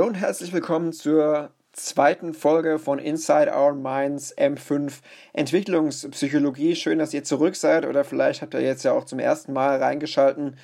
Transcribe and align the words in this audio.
Hallo 0.00 0.08
und 0.08 0.14
herzlich 0.14 0.54
willkommen 0.54 0.94
zur 0.94 1.50
zweiten 1.72 2.32
Folge 2.32 2.78
von 2.78 2.98
Inside 2.98 3.52
Our 3.54 3.74
Minds 3.74 4.34
M5 4.34 4.94
Entwicklungspsychologie. 5.34 6.74
Schön, 6.74 6.98
dass 6.98 7.12
ihr 7.12 7.22
zurück 7.22 7.54
seid 7.54 7.84
oder 7.84 8.02
vielleicht 8.02 8.40
habt 8.40 8.54
ihr 8.54 8.62
jetzt 8.62 8.82
ja 8.82 8.92
auch 8.92 9.04
zum 9.04 9.18
ersten 9.18 9.52
Mal 9.52 9.76
reingeschalten 9.76 10.56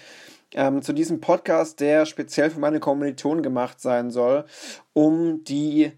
ähm, 0.54 0.80
zu 0.80 0.94
diesem 0.94 1.20
Podcast, 1.20 1.80
der 1.80 2.06
speziell 2.06 2.48
für 2.48 2.60
meine 2.60 2.80
Kommilitonen 2.80 3.42
gemacht 3.42 3.78
sein 3.78 4.10
soll, 4.10 4.46
um 4.94 5.44
die 5.44 5.92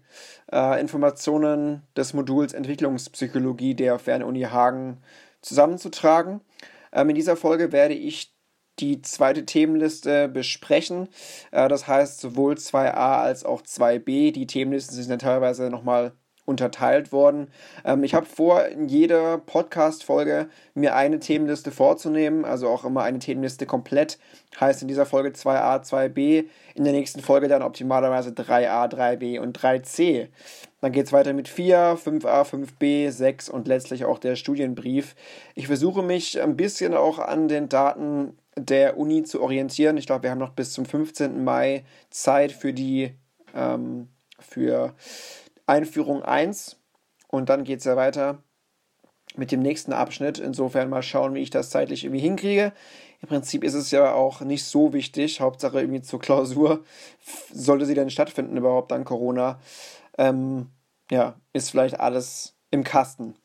äh, 0.51 0.81
Informationen 0.81 1.83
des 1.95 2.13
Moduls 2.13 2.51
Entwicklungspsychologie 2.51 3.73
der 3.73 3.99
Fernuni 3.99 4.41
Hagen 4.41 4.97
zusammenzutragen. 5.41 6.41
Ähm, 6.91 7.07
in 7.07 7.15
dieser 7.15 7.37
Folge 7.37 7.71
werde 7.71 7.93
ich 7.93 8.33
die 8.79 9.01
zweite 9.01 9.45
Themenliste 9.45 10.27
besprechen. 10.27 11.09
Äh, 11.51 11.67
das 11.67 11.87
heißt, 11.87 12.19
sowohl 12.19 12.55
2a 12.55 13.21
als 13.21 13.45
auch 13.45 13.61
2b. 13.61 14.31
Die 14.31 14.47
Themenlisten 14.47 14.95
sind 14.95 15.09
dann 15.09 15.19
teilweise 15.19 15.69
nochmal 15.69 16.13
unterteilt 16.49 17.13
worden. 17.13 17.47
Ähm, 17.85 18.03
ich 18.03 18.13
habe 18.15 18.25
vor, 18.25 18.65
in 18.65 18.89
jeder 18.89 19.37
Podcast-Folge 19.37 20.49
mir 20.73 20.95
eine 20.95 21.19
Themenliste 21.19 21.71
vorzunehmen, 21.71 22.43
also 22.43 22.67
auch 22.67 22.83
immer 22.83 23.03
eine 23.03 23.19
Themenliste 23.19 23.65
komplett. 23.65 24.17
Heißt 24.59 24.81
in 24.81 24.87
dieser 24.87 25.05
Folge 25.05 25.29
2a, 25.29 25.83
2b, 25.83 26.45
in 26.73 26.83
der 26.83 26.93
nächsten 26.93 27.21
Folge 27.21 27.47
dann 27.47 27.61
optimalerweise 27.61 28.31
3a, 28.31 28.91
3b 28.91 29.39
und 29.39 29.57
3c. 29.57 30.27
Dann 30.81 30.91
geht 30.91 31.05
es 31.05 31.13
weiter 31.13 31.33
mit 31.33 31.47
4, 31.47 31.97
5a, 32.03 32.43
5b, 32.43 33.11
6 33.11 33.49
und 33.49 33.67
letztlich 33.67 34.05
auch 34.05 34.17
der 34.17 34.35
Studienbrief. 34.35 35.15
Ich 35.53 35.67
versuche 35.67 36.01
mich 36.01 36.41
ein 36.41 36.57
bisschen 36.57 36.95
auch 36.95 37.19
an 37.19 37.47
den 37.47 37.69
Daten 37.69 38.35
der 38.65 38.97
Uni 38.97 39.23
zu 39.23 39.41
orientieren. 39.41 39.97
Ich 39.97 40.05
glaube, 40.05 40.23
wir 40.23 40.31
haben 40.31 40.39
noch 40.39 40.53
bis 40.53 40.73
zum 40.73 40.85
15. 40.85 41.43
Mai 41.43 41.83
Zeit 42.09 42.51
für 42.51 42.73
die 42.73 43.13
ähm, 43.55 44.09
für 44.39 44.93
Einführung 45.65 46.23
1 46.23 46.77
und 47.27 47.49
dann 47.49 47.63
geht 47.63 47.79
es 47.79 47.85
ja 47.85 47.95
weiter 47.95 48.43
mit 49.35 49.51
dem 49.51 49.61
nächsten 49.61 49.93
Abschnitt. 49.93 50.39
Insofern 50.39 50.89
mal 50.89 51.03
schauen, 51.03 51.33
wie 51.35 51.41
ich 51.41 51.49
das 51.49 51.69
zeitlich 51.69 52.03
irgendwie 52.03 52.21
hinkriege. 52.21 52.73
Im 53.21 53.27
Prinzip 53.27 53.63
ist 53.63 53.73
es 53.73 53.91
ja 53.91 54.13
auch 54.13 54.41
nicht 54.41 54.63
so 54.63 54.93
wichtig. 54.93 55.41
Hauptsache 55.41 55.79
irgendwie 55.79 56.01
zur 56.01 56.19
Klausur. 56.19 56.83
Sollte 57.53 57.85
sie 57.85 57.93
denn 57.93 58.09
stattfinden 58.09 58.57
überhaupt 58.57 58.91
an 58.91 59.05
Corona? 59.05 59.59
Ähm, 60.17 60.67
ja, 61.11 61.35
ist 61.53 61.69
vielleicht 61.69 61.99
alles 61.99 62.55
im 62.71 62.83
Kasten. 62.83 63.35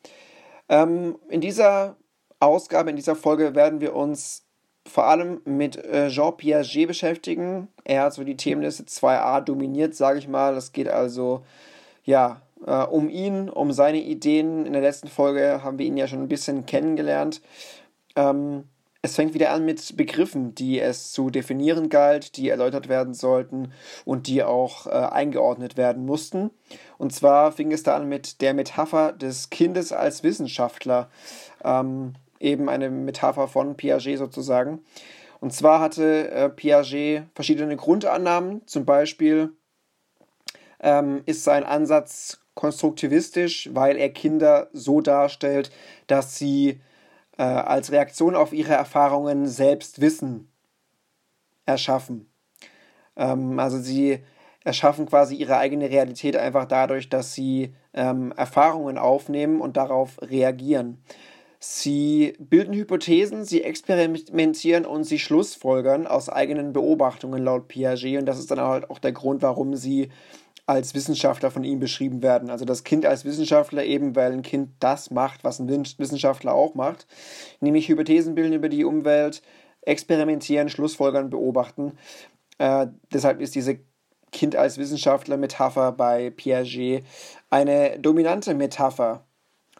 Ähm, 0.69 1.17
in 1.29 1.41
dieser 1.41 1.97
Ausgabe, 2.39 2.89
in 2.89 2.95
dieser 2.95 3.15
Folge 3.15 3.55
werden 3.55 3.81
wir 3.81 3.95
uns 3.95 4.44
vor 4.87 5.05
allem 5.05 5.41
mit 5.45 5.77
äh, 5.83 6.09
Jean 6.09 6.37
Piaget 6.37 6.87
beschäftigen. 6.87 7.67
Er 7.83 8.03
hat 8.03 8.13
so 8.13 8.23
die 8.23 8.37
Themenliste 8.37 8.83
2a 8.83 9.41
dominiert, 9.41 9.95
sage 9.95 10.19
ich 10.19 10.27
mal. 10.27 10.55
Es 10.55 10.71
geht 10.71 10.87
also 10.87 11.43
ja 12.03 12.41
äh, 12.65 12.83
um 12.83 13.09
ihn, 13.09 13.49
um 13.49 13.71
seine 13.71 14.01
Ideen. 14.01 14.65
In 14.65 14.73
der 14.73 14.81
letzten 14.81 15.07
Folge 15.07 15.63
haben 15.63 15.79
wir 15.79 15.85
ihn 15.85 15.97
ja 15.97 16.07
schon 16.07 16.21
ein 16.21 16.27
bisschen 16.27 16.65
kennengelernt. 16.65 17.41
Ähm, 18.15 18.65
es 19.01 19.15
fängt 19.15 19.35
wieder 19.35 19.51
an 19.51 19.65
mit 19.65 19.97
Begriffen, 19.97 20.55
die 20.55 20.79
es 20.79 21.11
zu 21.11 21.29
definieren 21.29 21.89
galt, 21.89 22.37
die 22.37 22.49
erläutert 22.49 22.89
werden 22.89 23.13
sollten 23.13 23.71
und 24.03 24.25
die 24.25 24.43
auch 24.43 24.87
äh, 24.87 24.89
eingeordnet 24.89 25.77
werden 25.77 26.05
mussten. 26.07 26.49
Und 26.97 27.13
zwar 27.13 27.51
fing 27.51 27.71
es 27.71 27.83
da 27.83 27.95
an 27.95 28.09
mit 28.09 28.41
der 28.41 28.55
Metapher 28.55 29.11
des 29.11 29.51
Kindes 29.51 29.91
als 29.91 30.23
Wissenschaftler. 30.23 31.09
Ähm, 31.63 32.13
eben 32.39 32.69
eine 32.69 32.89
Metapher 32.89 33.47
von 33.47 33.75
Piaget 33.75 34.17
sozusagen. 34.17 34.83
Und 35.39 35.53
zwar 35.53 35.79
hatte 35.79 36.29
äh, 36.31 36.49
Piaget 36.49 37.23
verschiedene 37.33 37.75
Grundannahmen, 37.75 38.65
zum 38.67 38.85
Beispiel 38.85 39.51
ähm, 40.79 41.21
ist 41.25 41.43
sein 41.43 41.63
Ansatz 41.63 42.39
konstruktivistisch, 42.53 43.69
weil 43.73 43.97
er 43.97 44.09
Kinder 44.09 44.69
so 44.73 45.01
darstellt, 45.01 45.71
dass 46.07 46.37
sie 46.37 46.79
äh, 47.37 47.43
als 47.43 47.91
Reaktion 47.91 48.35
auf 48.35 48.53
ihre 48.53 48.73
Erfahrungen 48.73 49.47
selbst 49.47 50.01
Wissen 50.01 50.49
erschaffen. 51.65 52.29
Ähm, 53.15 53.59
also 53.59 53.77
sie 53.77 54.23
erschaffen 54.63 55.05
quasi 55.05 55.35
ihre 55.35 55.57
eigene 55.57 55.89
Realität 55.89 56.35
einfach 56.35 56.65
dadurch, 56.65 57.09
dass 57.09 57.33
sie 57.33 57.75
ähm, 57.93 58.33
Erfahrungen 58.35 58.97
aufnehmen 58.97 59.61
und 59.61 59.77
darauf 59.77 60.19
reagieren. 60.21 61.03
Sie 61.67 62.35
bilden 62.37 62.75
Hypothesen, 62.75 63.43
sie 63.43 63.63
experimentieren 63.63 64.85
und 64.85 65.03
sie 65.03 65.17
schlussfolgern 65.17 66.05
aus 66.05 66.29
eigenen 66.29 66.73
Beobachtungen 66.73 67.43
laut 67.43 67.67
Piaget. 67.67 68.19
Und 68.19 68.27
das 68.27 68.37
ist 68.37 68.51
dann 68.51 68.61
halt 68.61 68.91
auch 68.91 68.99
der 68.99 69.13
Grund, 69.13 69.41
warum 69.41 69.75
sie 69.75 70.09
als 70.67 70.93
Wissenschaftler 70.93 71.49
von 71.49 71.63
ihm 71.63 71.79
beschrieben 71.79 72.21
werden. 72.21 72.51
Also 72.51 72.65
das 72.65 72.83
Kind 72.83 73.07
als 73.07 73.25
Wissenschaftler 73.25 73.83
eben, 73.83 74.15
weil 74.15 74.31
ein 74.31 74.43
Kind 74.43 74.73
das 74.79 75.09
macht, 75.09 75.43
was 75.43 75.57
ein 75.57 75.67
Wissenschaftler 75.67 76.53
auch 76.53 76.75
macht, 76.75 77.07
nämlich 77.61 77.89
Hypothesen 77.89 78.35
bilden 78.35 78.53
über 78.53 78.69
die 78.69 78.85
Umwelt, 78.85 79.41
experimentieren, 79.81 80.69
Schlussfolgern, 80.69 81.31
beobachten. 81.31 81.97
Äh, 82.59 82.87
deshalb 83.11 83.41
ist 83.41 83.55
diese 83.55 83.79
Kind 84.31 84.55
als 84.55 84.77
Wissenschaftler 84.77 85.37
Metapher 85.37 85.91
bei 85.93 86.29
Piaget 86.29 87.03
eine 87.49 87.97
dominante 87.99 88.53
Metapher 88.53 89.25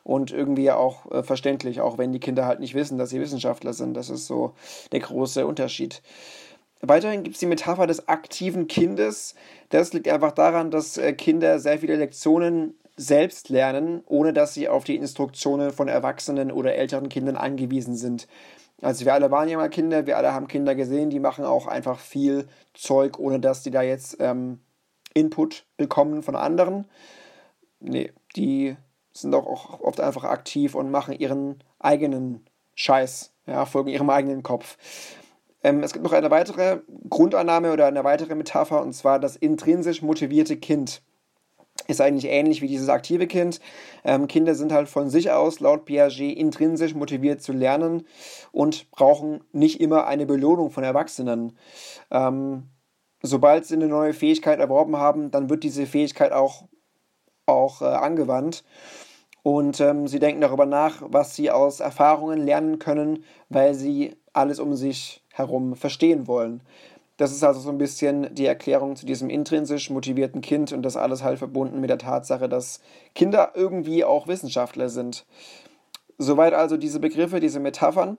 und 0.05 0.31
irgendwie 0.31 0.69
auch 0.71 1.11
äh, 1.11 1.23
verständlich, 1.23 1.81
auch 1.81 1.97
wenn 1.97 2.13
die 2.13 2.19
Kinder 2.19 2.45
halt 2.45 2.59
nicht 2.59 2.75
wissen, 2.75 2.99
dass 2.99 3.09
sie 3.09 3.19
Wissenschaftler 3.19 3.73
sind. 3.73 3.95
Das 3.95 4.11
ist 4.11 4.27
so 4.27 4.53
der 4.91 4.99
große 4.99 5.45
Unterschied. 5.47 6.03
Weiterhin 6.81 7.23
gibt 7.23 7.35
es 7.35 7.39
die 7.39 7.47
Metapher 7.47 7.87
des 7.87 8.07
aktiven 8.07 8.67
Kindes. 8.67 9.33
Das 9.69 9.93
liegt 9.93 10.07
einfach 10.07 10.31
daran, 10.31 10.69
dass 10.69 10.97
äh, 10.97 11.11
Kinder 11.13 11.57
sehr 11.57 11.79
viele 11.79 11.95
Lektionen 11.95 12.75
selbst 12.95 13.49
lernen, 13.49 14.03
ohne 14.05 14.31
dass 14.31 14.53
sie 14.53 14.69
auf 14.69 14.83
die 14.83 14.95
Instruktionen 14.95 15.71
von 15.71 15.87
Erwachsenen 15.87 16.51
oder 16.51 16.75
älteren 16.75 17.09
Kindern 17.09 17.35
angewiesen 17.35 17.95
sind. 17.95 18.27
Also 18.81 19.05
wir 19.05 19.13
alle 19.15 19.31
waren 19.31 19.49
ja 19.49 19.57
mal 19.57 19.69
Kinder, 19.71 20.05
wir 20.05 20.17
alle 20.17 20.33
haben 20.33 20.47
Kinder 20.47 20.75
gesehen, 20.75 21.09
die 21.09 21.19
machen 21.19 21.45
auch 21.45 21.65
einfach 21.65 21.97
viel 21.97 22.47
Zeug, 22.75 23.17
ohne 23.17 23.39
dass 23.39 23.63
die 23.63 23.71
da 23.71 23.81
jetzt 23.81 24.17
ähm, 24.19 24.59
Input 25.15 25.65
bekommen 25.77 26.21
von 26.21 26.35
anderen. 26.35 26.85
Nee, 27.79 28.13
die 28.35 28.77
sind 29.17 29.33
auch 29.33 29.79
oft 29.79 29.99
einfach 29.99 30.23
aktiv 30.23 30.75
und 30.75 30.91
machen 30.91 31.17
ihren 31.17 31.63
eigenen 31.79 32.45
Scheiß, 32.75 33.33
ja, 33.47 33.65
folgen 33.65 33.89
ihrem 33.89 34.09
eigenen 34.09 34.43
Kopf. 34.43 34.77
Ähm, 35.63 35.81
es 35.83 35.93
gibt 35.93 36.03
noch 36.03 36.13
eine 36.13 36.31
weitere 36.31 36.81
Grundannahme 37.09 37.71
oder 37.71 37.87
eine 37.87 38.03
weitere 38.03 38.35
Metapher, 38.35 38.81
und 38.81 38.93
zwar 38.93 39.19
das 39.19 39.35
intrinsisch 39.35 40.01
motivierte 40.01 40.57
Kind. 40.57 41.01
Ist 41.87 42.01
eigentlich 42.01 42.31
ähnlich 42.31 42.61
wie 42.61 42.67
dieses 42.67 42.89
aktive 42.89 43.27
Kind. 43.27 43.59
Ähm, 44.03 44.27
Kinder 44.27 44.55
sind 44.55 44.71
halt 44.71 44.89
von 44.89 45.09
sich 45.09 45.31
aus, 45.31 45.59
laut 45.59 45.85
Piaget, 45.85 46.37
intrinsisch 46.37 46.95
motiviert 46.95 47.41
zu 47.41 47.53
lernen 47.53 48.07
und 48.51 48.89
brauchen 48.91 49.43
nicht 49.51 49.81
immer 49.81 50.07
eine 50.07 50.25
Belohnung 50.25 50.71
von 50.71 50.83
Erwachsenen. 50.83 51.57
Ähm, 52.11 52.69
sobald 53.21 53.65
sie 53.65 53.75
eine 53.75 53.87
neue 53.87 54.13
Fähigkeit 54.13 54.59
erworben 54.59 54.97
haben, 54.97 55.31
dann 55.31 55.49
wird 55.49 55.63
diese 55.63 55.85
Fähigkeit 55.85 56.31
auch, 56.31 56.63
auch 57.45 57.81
äh, 57.81 57.85
angewandt 57.85 58.63
und 59.45 59.79
ähm, 59.79 60.07
sie 60.07 60.17
denken 60.17 60.41
darüber 60.41 60.65
nach, 60.65 61.03
was 61.05 61.35
sie 61.35 61.51
aus 61.51 61.79
Erfahrungen 61.79 62.43
lernen 62.43 62.79
können, 62.79 63.23
weil 63.47 63.75
sie 63.75 64.15
alles 64.33 64.59
um 64.59 64.73
sich 64.73 65.23
herum 65.31 65.75
verstehen 65.75 66.25
wollen. 66.25 66.63
Das 67.17 67.31
ist 67.31 67.43
also 67.43 67.59
so 67.59 67.69
ein 67.69 67.77
bisschen 67.77 68.33
die 68.33 68.47
Erklärung 68.47 68.95
zu 68.95 69.05
diesem 69.05 69.29
intrinsisch 69.29 69.91
motivierten 69.91 70.41
Kind 70.41 70.73
und 70.73 70.81
das 70.81 70.97
alles 70.97 71.21
halt 71.21 71.37
verbunden 71.37 71.79
mit 71.79 71.91
der 71.91 71.99
Tatsache, 71.99 72.49
dass 72.49 72.81
Kinder 73.13 73.51
irgendwie 73.53 74.03
auch 74.03 74.27
Wissenschaftler 74.27 74.89
sind. 74.89 75.27
Soweit 76.17 76.55
also 76.55 76.75
diese 76.75 76.99
Begriffe, 76.99 77.39
diese 77.39 77.59
Metaphern. 77.59 78.17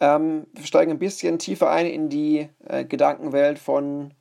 Ähm, 0.00 0.46
wir 0.52 0.66
steigen 0.66 0.92
ein 0.92 1.00
bisschen 1.00 1.40
tiefer 1.40 1.68
ein 1.68 1.86
in 1.86 2.08
die 2.10 2.48
äh, 2.68 2.84
Gedankenwelt 2.84 3.58
von, 3.58 4.14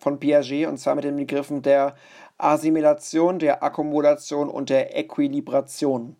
von 0.00 0.18
Piaget 0.18 0.66
und 0.66 0.78
zwar 0.78 0.96
mit 0.96 1.04
den 1.04 1.14
Begriffen 1.14 1.62
der 1.62 1.94
Assimilation, 2.42 3.38
der 3.38 3.62
Akkumulation 3.62 4.48
und 4.48 4.70
der 4.70 4.98
Äquilibration. 4.98 6.16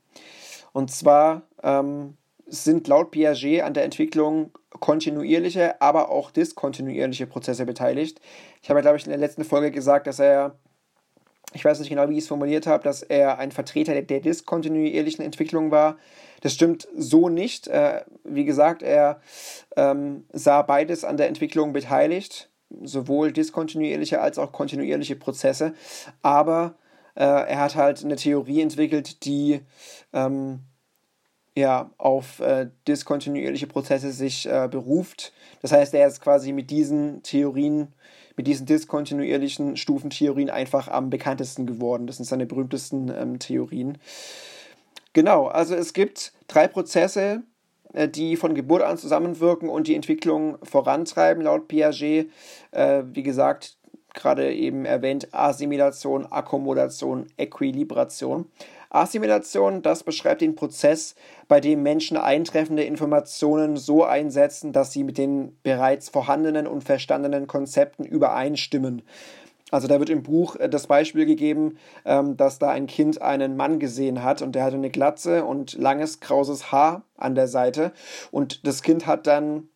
Und 0.73 0.91
zwar 0.91 1.43
ähm, 1.63 2.17
sind 2.47 2.89
laut 2.89 3.11
Piaget 3.11 3.63
an 3.63 3.75
der 3.75 3.85
Entwicklung 3.85 4.53
kontinuierliche, 4.81 5.81
aber 5.81 6.11
auch 6.11 6.31
diskontinuierliche 6.31 7.27
Prozesse 7.27 7.67
beteiligt. 7.67 8.21
Ich 8.63 8.71
habe, 8.71 8.81
glaube 8.81 8.97
ich, 8.97 9.05
in 9.05 9.11
der 9.11 9.19
letzten 9.19 9.45
Folge 9.45 9.71
gesagt, 9.71 10.07
dass 10.07 10.19
er, 10.19 10.57
ich 11.53 11.65
weiß 11.65 11.79
nicht 11.79 11.89
genau, 11.89 12.09
wie 12.09 12.15
ich 12.15 12.25
es 12.25 12.29
formuliert 12.29 12.67
habe, 12.67 12.83
dass 12.85 13.03
er 13.03 13.39
ein 13.39 13.53
Vertreter 13.53 13.93
der, 13.93 14.03
der 14.03 14.21
diskontinuierlichen 14.21 15.25
Entwicklung 15.25 15.71
war. 15.71 15.97
Das 16.41 16.55
stimmt 16.55 16.89
so 16.97 17.29
nicht. 17.29 17.69
Äh, 17.69 18.05
wie 18.25 18.45
gesagt, 18.45 18.83
er 18.83 19.21
ähm, 19.77 20.25
sah 20.33 20.63
beides 20.63 21.05
an 21.05 21.17
der 21.17 21.29
Entwicklung 21.29 21.73
beteiligt 21.73 22.51
sowohl 22.83 23.33
diskontinuierliche 23.33 24.21
als 24.21 24.39
auch 24.39 24.53
kontinuierliche 24.53 25.17
Prozesse. 25.17 25.75
Aber 26.23 26.75
äh, 27.15 27.25
er 27.25 27.61
hat 27.61 27.77
halt 27.77 28.05
eine 28.05 28.17
Theorie 28.17 28.61
entwickelt, 28.61 29.25
die 29.25 29.61
ähm, 30.13 30.61
ja, 31.55 31.91
auf 31.99 32.41
äh, 32.41 32.69
diskontinuierliche 32.89 33.67
Prozesse 33.67 34.13
sich 34.13 34.47
äh, 34.47 34.69
beruft. 34.71 35.33
Das 35.61 35.73
heißt, 35.73 35.93
er 35.95 36.07
ist 36.07 36.21
quasi 36.21 36.53
mit 36.53 36.71
diesen 36.71 37.23
Theorien, 37.23 37.89
mit 38.37 38.47
diesen 38.47 38.65
diskontinuierlichen 38.67 39.77
Stufentheorien 39.77 40.49
einfach 40.49 40.89
am 40.89 41.11
bekanntesten 41.11 41.67
geworden. 41.67 42.07
Das 42.07 42.17
sind 42.17 42.25
seine 42.25 42.47
berühmtesten 42.47 43.13
ähm, 43.15 43.39
Theorien. 43.39 43.99
Genau, 45.13 45.47
also 45.47 45.75
es 45.75 45.93
gibt 45.93 46.33
drei 46.49 46.69
Prozesse, 46.69 47.43
die 47.95 48.37
von 48.37 48.55
Geburt 48.55 48.83
an 48.83 48.99
zusammenwirken 48.99 49.69
und 49.69 49.87
die 49.87 49.95
Entwicklung 49.95 50.59
vorantreiben, 50.63 51.43
laut 51.43 51.69
Piaget. 51.69 52.31
Äh, 52.71 53.03
wie 53.13 53.23
gesagt, 53.23 53.77
gerade 54.15 54.53
eben 54.53 54.85
erwähnt, 54.85 55.29
Assimilation, 55.33 56.27
Akkommodation, 56.27 57.27
Äquilibration. 57.37 58.47
Assimilation, 58.91 59.81
das 59.81 60.03
beschreibt 60.03 60.43
den 60.43 60.55
Prozess, 60.55 61.15
bei 61.49 61.61
dem 61.61 61.83
Menschen 61.83 62.19
eintreffende 62.19 62.85
Informationen 62.85 63.79
so 63.79 64.05
einsetzen, 64.05 64.73
dass 64.73 64.93
sie 64.93 65.03
mit 65.03 65.17
den 65.17 65.57
bereits 65.63 66.11
vorhandenen 66.11 66.67
und 66.67 66.85
verstandenen 66.85 67.47
Konzepten 67.47 68.05
übereinstimmen. 68.05 69.03
Also 69.73 69.89
da 69.89 69.99
wird 69.99 70.11
im 70.11 70.23
Buch 70.23 70.55
äh, 70.57 70.69
das 70.69 70.87
Beispiel 70.87 71.27
gegeben, 71.27 71.79
ähm, 72.05 72.37
dass 72.37 72.61
da 72.61 72.69
ein 72.71 72.87
Kind 72.87 73.21
einen 73.23 73.57
Mann 73.57 73.81
gesehen 73.81 74.23
hat 74.23 74.43
und 74.43 74.55
der 74.55 74.65
hatte 74.65 74.77
eine 74.77 74.91
Glatze 74.91 75.45
und 75.45 75.73
langes 75.73 76.21
krauses 76.21 76.71
Haar 76.71 77.03
an 77.17 77.35
der 77.35 77.49
Seite 77.49 77.93
und 78.31 78.67
das 78.67 78.83
Kind 78.83 79.07
hat 79.07 79.27
dann 79.27 79.69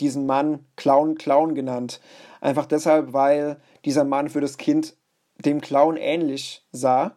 diesen 0.00 0.26
Mann 0.26 0.64
Clown 0.76 1.16
Clown 1.16 1.54
genannt. 1.54 2.00
Einfach 2.40 2.66
deshalb, 2.66 3.12
weil 3.12 3.60
dieser 3.84 4.04
Mann 4.04 4.30
für 4.30 4.40
das 4.40 4.56
Kind 4.56 4.96
dem 5.44 5.60
Clown 5.60 5.96
ähnlich 5.98 6.66
sah. 6.72 7.16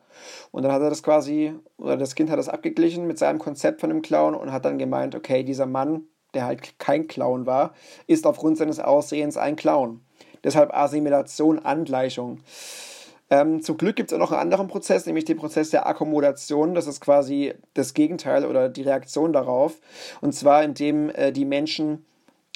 Und 0.52 0.64
dann 0.64 0.72
hat 0.72 0.82
er 0.82 0.90
das 0.90 1.04
quasi, 1.04 1.54
oder 1.78 1.96
das 1.96 2.16
Kind 2.16 2.30
hat 2.30 2.40
das 2.40 2.50
abgeglichen 2.50 3.08
mit 3.08 3.18
seinem 3.18 3.40
Konzept 3.40 3.80
von 3.80 3.90
dem 3.90 4.02
Clown 4.02 4.36
und 4.36 4.52
hat 4.52 4.66
dann 4.66 4.78
gemeint, 4.78 5.16
okay, 5.16 5.44
dieser 5.44 5.66
Mann, 5.66 6.04
der 6.34 6.46
halt 6.46 6.78
kein 6.78 7.08
Clown 7.08 7.46
war, 7.46 7.74
ist 8.06 8.28
aufgrund 8.28 8.58
seines 8.58 8.80
Aussehens 8.80 9.38
ein 9.38 9.56
Clown. 9.56 10.02
Deshalb 10.44 10.74
Assimilation, 10.74 11.60
Angleichung. 11.60 12.40
Ähm, 13.30 13.62
zum 13.62 13.78
Glück 13.78 13.96
gibt 13.96 14.12
es 14.12 14.16
auch 14.16 14.20
noch 14.20 14.32
einen 14.32 14.42
anderen 14.42 14.68
Prozess, 14.68 15.06
nämlich 15.06 15.26
den 15.26 15.38
Prozess 15.38 15.70
der 15.70 15.88
Akkommodation. 15.88 16.74
Das 16.74 16.88
ist 16.88 17.02
quasi 17.02 17.54
das 17.74 17.94
Gegenteil 17.94 18.46
oder 18.46 18.70
die 18.70 18.84
Reaktion 18.84 19.34
darauf. 19.34 19.80
Und 20.22 20.34
zwar, 20.34 20.64
indem 20.64 21.10
äh, 21.10 21.32
die 21.32 21.46
Menschen 21.46 22.06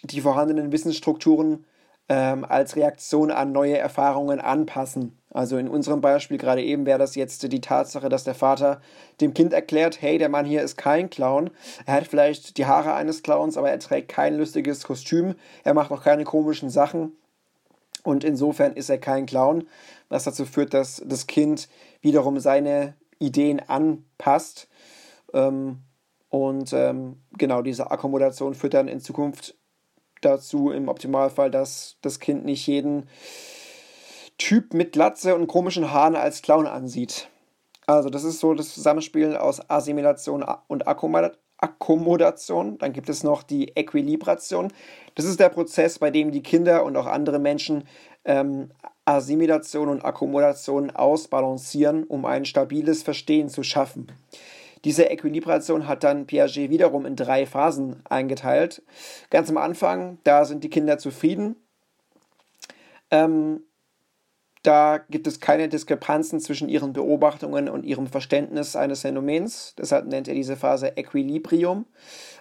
die 0.03 0.21
vorhandenen 0.21 0.71
Wissensstrukturen 0.71 1.65
ähm, 2.09 2.45
als 2.45 2.75
Reaktion 2.75 3.31
an 3.31 3.51
neue 3.51 3.77
Erfahrungen 3.77 4.39
anpassen. 4.39 5.17
Also 5.29 5.57
in 5.57 5.69
unserem 5.69 6.01
Beispiel 6.01 6.37
gerade 6.37 6.61
eben 6.61 6.85
wäre 6.85 6.99
das 6.99 7.15
jetzt 7.15 7.49
die 7.51 7.61
Tatsache, 7.61 8.09
dass 8.09 8.25
der 8.25 8.35
Vater 8.35 8.81
dem 9.21 9.33
Kind 9.33 9.53
erklärt, 9.53 10.01
hey, 10.01 10.17
der 10.17 10.27
Mann 10.27 10.45
hier 10.45 10.61
ist 10.61 10.77
kein 10.77 11.09
Clown. 11.09 11.51
Er 11.85 11.93
hat 11.93 12.07
vielleicht 12.07 12.57
die 12.57 12.65
Haare 12.65 12.93
eines 12.95 13.23
Clowns, 13.23 13.55
aber 13.55 13.69
er 13.69 13.79
trägt 13.79 14.09
kein 14.09 14.37
lustiges 14.37 14.83
Kostüm. 14.83 15.35
Er 15.63 15.73
macht 15.73 15.91
auch 15.91 16.03
keine 16.03 16.25
komischen 16.25 16.69
Sachen. 16.69 17.13
Und 18.03 18.23
insofern 18.23 18.73
ist 18.73 18.89
er 18.89 18.97
kein 18.97 19.25
Clown, 19.25 19.67
was 20.09 20.23
dazu 20.23 20.45
führt, 20.45 20.73
dass 20.73 21.01
das 21.05 21.27
Kind 21.27 21.69
wiederum 22.01 22.39
seine 22.39 22.95
Ideen 23.19 23.59
anpasst. 23.59 24.67
Ähm, 25.33 25.79
und 26.29 26.73
ähm, 26.73 27.21
genau 27.37 27.61
diese 27.61 27.91
Akkommodation 27.91 28.55
führt 28.55 28.73
dann 28.73 28.87
in 28.87 29.01
Zukunft 29.01 29.55
dazu, 30.21 30.71
im 30.71 30.87
Optimalfall, 30.87 31.51
dass 31.51 31.97
das 32.01 32.19
Kind 32.19 32.45
nicht 32.45 32.65
jeden 32.67 33.07
Typ 34.37 34.73
mit 34.73 34.93
Glatze 34.93 35.35
und 35.35 35.47
komischen 35.47 35.91
Haaren 35.91 36.15
als 36.15 36.41
Clown 36.41 36.67
ansieht. 36.67 37.29
Also 37.85 38.09
das 38.09 38.23
ist 38.23 38.39
so 38.39 38.53
das 38.53 38.73
Zusammenspiel 38.73 39.35
aus 39.35 39.69
Assimilation 39.69 40.45
und 40.67 40.87
Akkommodation. 41.61 42.77
Dann 42.77 42.91
gibt 42.93 43.09
es 43.09 43.23
noch 43.23 43.43
die 43.43 43.75
Äquilibration. 43.75 44.73
Das 45.15 45.25
ist 45.25 45.39
der 45.39 45.49
Prozess, 45.49 45.99
bei 45.99 46.11
dem 46.11 46.31
die 46.31 46.43
Kinder 46.43 46.83
und 46.83 46.97
auch 46.97 47.05
andere 47.05 47.39
Menschen 47.39 47.85
ähm, 48.25 48.71
Assimilation 49.05 49.89
und 49.89 50.05
Akkommodation 50.05 50.91
ausbalancieren, 50.91 52.03
um 52.03 52.25
ein 52.25 52.45
stabiles 52.45 53.03
Verstehen 53.03 53.49
zu 53.49 53.63
schaffen. 53.63 54.07
Diese 54.83 55.09
Äquilibration 55.09 55.87
hat 55.87 56.03
dann 56.03 56.25
Piaget 56.25 56.69
wiederum 56.69 57.05
in 57.05 57.15
drei 57.15 57.45
Phasen 57.45 58.01
eingeteilt. 58.09 58.81
Ganz 59.29 59.49
am 59.49 59.57
Anfang, 59.57 60.17
da 60.23 60.45
sind 60.45 60.63
die 60.63 60.69
Kinder 60.69 60.97
zufrieden. 60.97 61.55
Ähm, 63.11 63.63
da 64.63 64.99
gibt 65.09 65.25
es 65.25 65.39
keine 65.39 65.69
Diskrepanzen 65.69 66.39
zwischen 66.39 66.69
ihren 66.69 66.93
Beobachtungen 66.93 67.67
und 67.67 67.83
ihrem 67.83 68.07
Verständnis 68.07 68.75
eines 68.75 69.01
Phänomens. 69.01 69.73
Deshalb 69.77 70.05
nennt 70.07 70.27
er 70.27 70.35
diese 70.35 70.55
Phase 70.55 70.97
Equilibrium. 70.97 71.85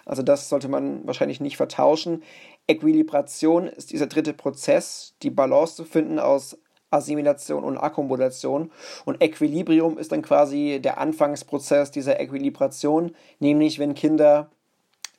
Also 0.05 0.21
das 0.21 0.49
sollte 0.49 0.67
man 0.67 1.05
wahrscheinlich 1.07 1.41
nicht 1.41 1.57
vertauschen. 1.57 2.23
Equilibration 2.67 3.67
ist 3.67 3.91
dieser 3.91 4.07
dritte 4.07 4.33
Prozess, 4.33 5.15
die 5.23 5.31
Balance 5.31 5.75
zu 5.75 5.83
finden 5.83 6.19
aus 6.19 6.57
Assimilation 6.91 7.63
und 7.63 7.77
Akkommodation. 7.77 8.71
Und 9.05 9.23
Equilibrium 9.23 9.97
ist 9.97 10.11
dann 10.11 10.21
quasi 10.21 10.79
der 10.81 10.99
Anfangsprozess 10.99 11.89
dieser 11.89 12.19
Equilibration, 12.19 13.15
nämlich 13.39 13.79
wenn 13.79 13.95
Kinder 13.95 14.51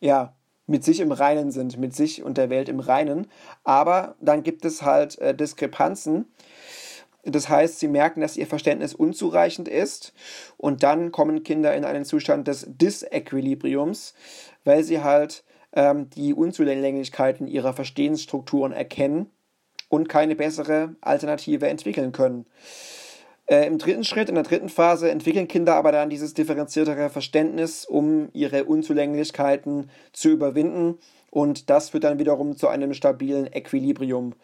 ja 0.00 0.34
mit 0.66 0.84
sich 0.84 1.00
im 1.00 1.12
Reinen 1.12 1.50
sind, 1.50 1.78
mit 1.78 1.94
sich 1.94 2.22
und 2.22 2.38
der 2.38 2.50
Welt 2.50 2.69
im 2.69 2.81
Reinen. 2.81 3.26
Aber 3.64 4.14
dann 4.20 4.43
gibt 4.43 4.64
es 4.64 4.82
halt 4.82 5.19
äh, 5.19 5.34
Diskrepanzen. 5.34 6.26
Das 7.24 7.48
heißt, 7.48 7.78
sie 7.78 7.88
merken, 7.88 8.20
dass 8.20 8.36
ihr 8.36 8.46
Verständnis 8.46 8.94
unzureichend 8.94 9.69
ist 9.69 10.12
und 10.56 10.82
dann 10.82 11.12
kommen 11.12 11.44
Kinder 11.44 11.74
in 11.74 11.84
einen 11.84 12.04
Zustand 12.04 12.48
des 12.48 12.66
Disequilibriums, 12.69 14.14
weil 14.64 14.82
sie 14.82 15.02
halt 15.02 15.44
ähm, 15.72 16.10
die 16.10 16.34
Unzulänglichkeiten 16.34 17.46
ihrer 17.46 17.74
Verstehensstrukturen 17.74 18.72
erkennen 18.72 19.30
und 19.88 20.08
keine 20.08 20.34
bessere 20.34 20.96
Alternative 21.00 21.69
entwickeln 21.69 22.12
können. 22.12 22.46
Äh, 23.46 23.66
Im 23.66 23.78
dritten 23.78 24.04
Schritt, 24.04 24.28
in 24.28 24.34
der 24.34 24.44
dritten 24.44 24.69
Phase, 24.69 25.10
entwickeln 25.10 25.48
Kinder 25.48 25.74
aber 25.74 25.92
dann 25.92 26.10
dieses 26.10 26.34
differenziertere 26.34 27.10
Verständnis, 27.10 27.84
um 27.84 28.30
ihre 28.32 28.64
Unzulänglichkeiten 28.64 29.90
zu 30.12 30.30
überwinden. 30.30 30.98
Und 31.30 31.70
das 31.70 31.90
führt 31.90 32.04
dann 32.04 32.19
wiederum 32.19 32.56
zu 32.56 32.69
einem 32.69 32.94
stabilen 32.94 33.52
Equilibrium, 33.52 34.34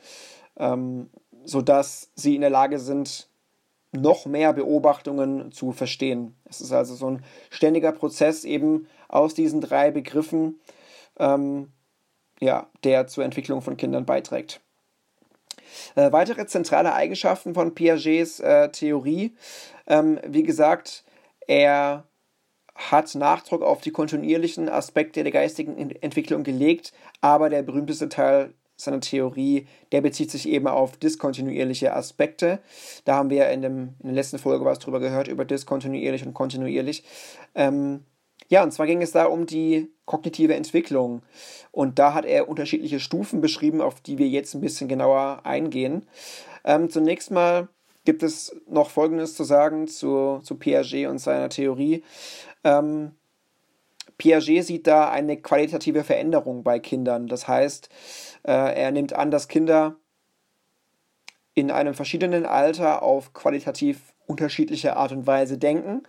ähm, 0.59 1.09
sodass 1.45 2.11
sie 2.15 2.35
in 2.35 2.41
der 2.41 2.51
Lage 2.51 2.79
sind, 2.79 3.29
noch 3.93 4.27
mehr 4.27 4.53
Beobachtungen 4.53 5.51
zu 5.53 5.73
verstehen. 5.73 6.37
Es 6.45 6.61
ist 6.61 6.73
also 6.73 6.95
so 6.95 7.11
ein 7.11 7.25
ständiger 7.51 7.93
Prozess 7.93 8.45
eben 8.45 8.87
aus 9.09 9.35
diesen 9.35 9.61
drei 9.61 9.91
Begriffen, 9.91 10.61
ähm, 11.19 11.73
ja, 12.41 12.69
der 12.85 13.07
zur 13.07 13.25
Entwicklung 13.25 13.63
von 13.63 13.77
Kindern 13.77 14.05
beiträgt. 14.05 14.61
Äh, 15.95 16.13
weitere 16.13 16.47
zentrale 16.47 16.95
Eigenschaften 16.95 17.55
von 17.55 17.75
Piagets 17.75 18.41
äh, 18.41 18.71
Theorie, 18.71 19.35
ähm, 19.87 20.21
wie 20.27 20.43
gesagt, 20.43 21.05
er 21.47 22.05
hat 22.75 23.15
Nachdruck 23.17 23.63
auf 23.63 23.81
die 23.81 23.91
kontinuierlichen 23.91 24.69
Aspekte 24.69 25.25
der 25.25 25.33
geistigen 25.33 25.91
Entwicklung 25.91 26.45
gelegt, 26.45 26.93
aber 27.21 27.51
der 27.51 27.63
berühmteste 27.63 28.09
Teil 28.09 28.55
seiner 28.81 29.01
Theorie, 29.01 29.67
der 29.93 30.01
bezieht 30.01 30.31
sich 30.31 30.49
eben 30.49 30.69
auf 30.69 30.97
diskontinuierliche 30.97 31.95
Aspekte. 31.95 32.61
Da 33.05 33.17
haben 33.17 33.31
wir 33.31 33.49
in, 33.51 33.63
dem, 33.63 33.95
in 34.01 34.07
der 34.07 34.15
letzten 34.15 34.39
Folge 34.39 34.65
was 34.65 34.79
drüber 34.79 35.01
gehört, 35.01 35.29
über 35.29 35.45
diskontinuierlich 35.45 36.25
und 36.25 36.35
kontinuierlich. 36.35 37.05
Ähm, 37.55 38.05
ja, 38.49 38.63
und 38.63 38.73
zwar 38.73 38.87
ging 38.87 39.03
es 39.03 39.13
da 39.13 39.27
um 39.27 39.47
die 39.47 39.91
kognitive 40.07 40.55
Entwicklung. 40.55 41.23
Und 41.73 41.99
da 41.99 42.15
hat 42.15 42.25
er 42.25 42.49
unterschiedliche 42.49 43.01
Stufen 43.01 43.41
beschrieben, 43.41 43.81
auf 43.81 44.01
die 44.01 44.17
wir 44.19 44.29
jetzt 44.29 44.55
ein 44.55 44.61
bisschen 44.61 44.89
genauer 44.89 45.41
eingehen. 45.45 46.07
Ähm, 46.65 46.89
zunächst 46.89 47.31
mal 47.31 47.69
gibt 48.05 48.23
es 48.23 48.57
noch 48.67 48.91
Folgendes 48.91 49.35
zu 49.35 49.45
sagen 49.45 49.87
zu, 49.89 50.41
zu 50.43 50.55
Piaget 50.55 51.09
und 51.09 51.19
seiner 51.19 51.51
Theorie. 51.51 52.05
Ähm, 52.65 53.13
Piaget 54.19 54.65
sieht 54.65 54.87
da 54.87 55.11
eine 55.11 55.37
qualitative 55.37 56.05
Veränderung 56.05 56.65
bei 56.65 56.81
Kindern. 56.81 57.29
Das 57.29 57.49
heißt, 57.49 57.89
äh, 58.43 58.53
er 58.53 58.91
nimmt 58.91 59.13
an, 59.13 59.31
dass 59.31 59.49
Kinder 59.49 59.97
in 61.55 61.71
einem 61.71 61.95
verschiedenen 61.95 62.45
Alter 62.45 63.03
auf 63.03 63.33
qualitativ 63.33 64.15
unterschiedliche 64.27 64.97
Art 64.97 65.13
und 65.13 65.27
Weise 65.27 65.57
denken. 65.59 66.03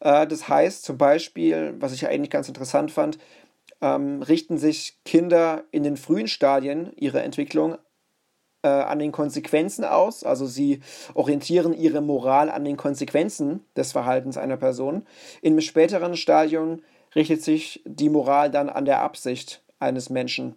Äh, 0.00 0.26
das 0.26 0.48
heißt 0.48 0.84
zum 0.84 0.98
Beispiel, 0.98 1.74
was 1.78 1.92
ich 1.92 2.06
eigentlich 2.06 2.30
ganz 2.30 2.48
interessant 2.48 2.90
fand, 2.90 3.18
ähm, 3.80 4.22
richten 4.22 4.58
sich 4.58 4.98
Kinder 5.04 5.64
in 5.70 5.82
den 5.82 5.96
frühen 5.96 6.28
Stadien 6.28 6.92
ihrer 6.96 7.22
Entwicklung 7.22 7.76
äh, 8.62 8.68
an 8.68 8.98
den 8.98 9.12
Konsequenzen 9.12 9.84
aus. 9.84 10.24
Also 10.24 10.46
sie 10.46 10.80
orientieren 11.14 11.72
ihre 11.72 12.00
Moral 12.00 12.48
an 12.48 12.64
den 12.64 12.76
Konsequenzen 12.76 13.64
des 13.76 13.92
Verhaltens 13.92 14.36
einer 14.36 14.56
Person. 14.56 15.06
Im 15.42 15.60
späteren 15.60 16.16
Stadium 16.16 16.80
richtet 17.14 17.42
sich 17.42 17.82
die 17.84 18.08
Moral 18.08 18.50
dann 18.50 18.68
an 18.68 18.84
der 18.84 19.00
Absicht 19.00 19.62
eines 19.78 20.10
Menschen. 20.10 20.56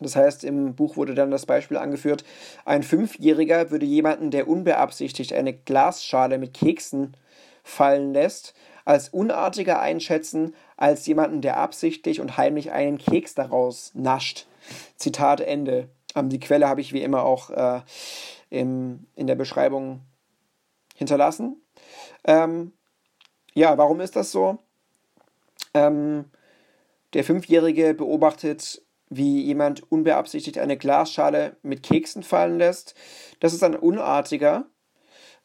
Das 0.00 0.16
heißt, 0.16 0.44
im 0.44 0.74
Buch 0.74 0.96
wurde 0.96 1.14
dann 1.14 1.30
das 1.30 1.46
Beispiel 1.46 1.76
angeführt, 1.76 2.24
ein 2.64 2.82
Fünfjähriger 2.82 3.70
würde 3.70 3.86
jemanden, 3.86 4.30
der 4.30 4.48
unbeabsichtigt 4.48 5.32
eine 5.32 5.52
Glasschale 5.52 6.38
mit 6.38 6.54
Keksen 6.54 7.16
fallen 7.62 8.12
lässt, 8.12 8.54
als 8.84 9.10
unartiger 9.10 9.80
einschätzen 9.80 10.54
als 10.76 11.06
jemanden, 11.06 11.40
der 11.40 11.58
absichtlich 11.58 12.20
und 12.20 12.36
heimlich 12.36 12.72
einen 12.72 12.98
Keks 12.98 13.34
daraus 13.34 13.92
nascht. 13.94 14.46
Zitat 14.96 15.40
Ende. 15.40 15.88
Ähm, 16.16 16.28
die 16.28 16.40
Quelle 16.40 16.68
habe 16.68 16.80
ich 16.80 16.92
wie 16.92 17.02
immer 17.02 17.22
auch 17.22 17.50
äh, 17.50 17.82
im, 18.50 19.06
in 19.14 19.28
der 19.28 19.36
Beschreibung 19.36 20.00
hinterlassen. 20.96 21.62
Ähm, 22.24 22.72
ja, 23.54 23.78
warum 23.78 24.00
ist 24.00 24.16
das 24.16 24.32
so? 24.32 24.58
Ähm, 25.74 26.26
der 27.14 27.24
Fünfjährige 27.24 27.94
beobachtet, 27.94 28.82
wie 29.08 29.42
jemand 29.42 29.90
unbeabsichtigt 29.92 30.58
eine 30.58 30.76
Glasschale 30.76 31.56
mit 31.62 31.82
Keksen 31.82 32.22
fallen 32.22 32.58
lässt. 32.58 32.94
Das 33.40 33.52
ist 33.52 33.62
dann 33.62 33.76
unartiger, 33.76 34.66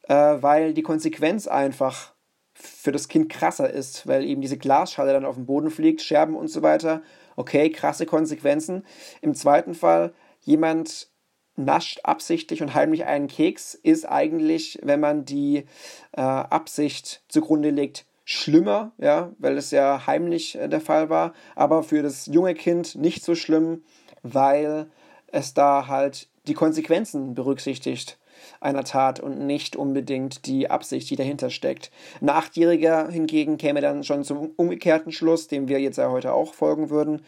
äh, 0.07 0.13
weil 0.13 0.74
die 0.74 0.84
Konsequenz 0.84 1.48
einfach 1.48 2.13
für 2.53 2.91
das 2.91 3.07
Kind 3.07 3.29
krasser 3.29 3.69
ist, 3.69 4.07
weil 4.07 4.24
eben 4.25 4.41
diese 4.41 4.57
Glasschale 4.57 5.13
dann 5.13 5.25
auf 5.25 5.36
den 5.36 5.46
Boden 5.46 5.69
fliegt, 5.69 6.01
Scherben 6.01 6.36
und 6.36 6.48
so 6.48 6.62
weiter. 6.62 7.01
Okay, 7.36 7.69
krasse 7.69 8.05
Konsequenzen. 8.05 8.84
Im 9.22 9.36
zweiten 9.36 9.75
Fall, 9.75 10.13
jemand 10.41 11.10
nascht 11.55 12.00
absichtlich 12.03 12.62
und 12.62 12.74
heimlich 12.74 13.05
einen 13.05 13.27
Keks, 13.27 13.74
ist 13.75 14.05
eigentlich, 14.05 14.79
wenn 14.81 15.00
man 15.00 15.25
die 15.25 15.65
äh, 16.13 16.22
Absicht 16.22 17.24
zugrunde 17.27 17.69
legt, 17.72 18.05
schlimmer, 18.29 18.91
ja, 18.98 19.31
weil 19.39 19.57
es 19.57 19.72
ja 19.72 20.05
heimlich 20.05 20.57
äh, 20.57 20.67
der 20.67 20.81
Fall 20.81 21.10
war, 21.10 21.31
aber 21.55 21.81
für 21.81 22.03
das 22.03 22.25
junge 22.25 22.55
Kind 22.55 22.96
nicht 22.96 23.24
so 23.24 23.36
schlimm, 23.36 23.84
weil 24.22 24.88
es 25.27 25.53
da 25.53 25.88
halt 25.88 26.27
die 26.46 26.53
Konsequenzen 26.53 27.36
berücksichtigt 27.36 28.17
einer 28.60 28.84
Tat 28.84 29.22
und 29.22 29.48
nicht 29.48 29.77
unbedingt 29.77 30.46
die 30.46 30.69
Absicht, 30.69 31.10
die 31.10 31.15
dahinter 31.15 31.50
steckt. 31.50 31.89
Ein 32.19 32.29
Achtjähriger 32.29 33.07
hingegen 33.10 33.57
käme 33.57 33.79
dann 33.79 34.03
schon 34.03 34.25
zum 34.25 34.51
umgekehrten 34.57 35.13
Schluss, 35.13 35.48
dem 35.48 35.69
wir 35.69 35.79
jetzt 35.79 35.98
ja 35.98 36.12
heute 36.12 36.34
auch 36.34 36.53
folgen 36.53 36.89
würden. 36.89 37.22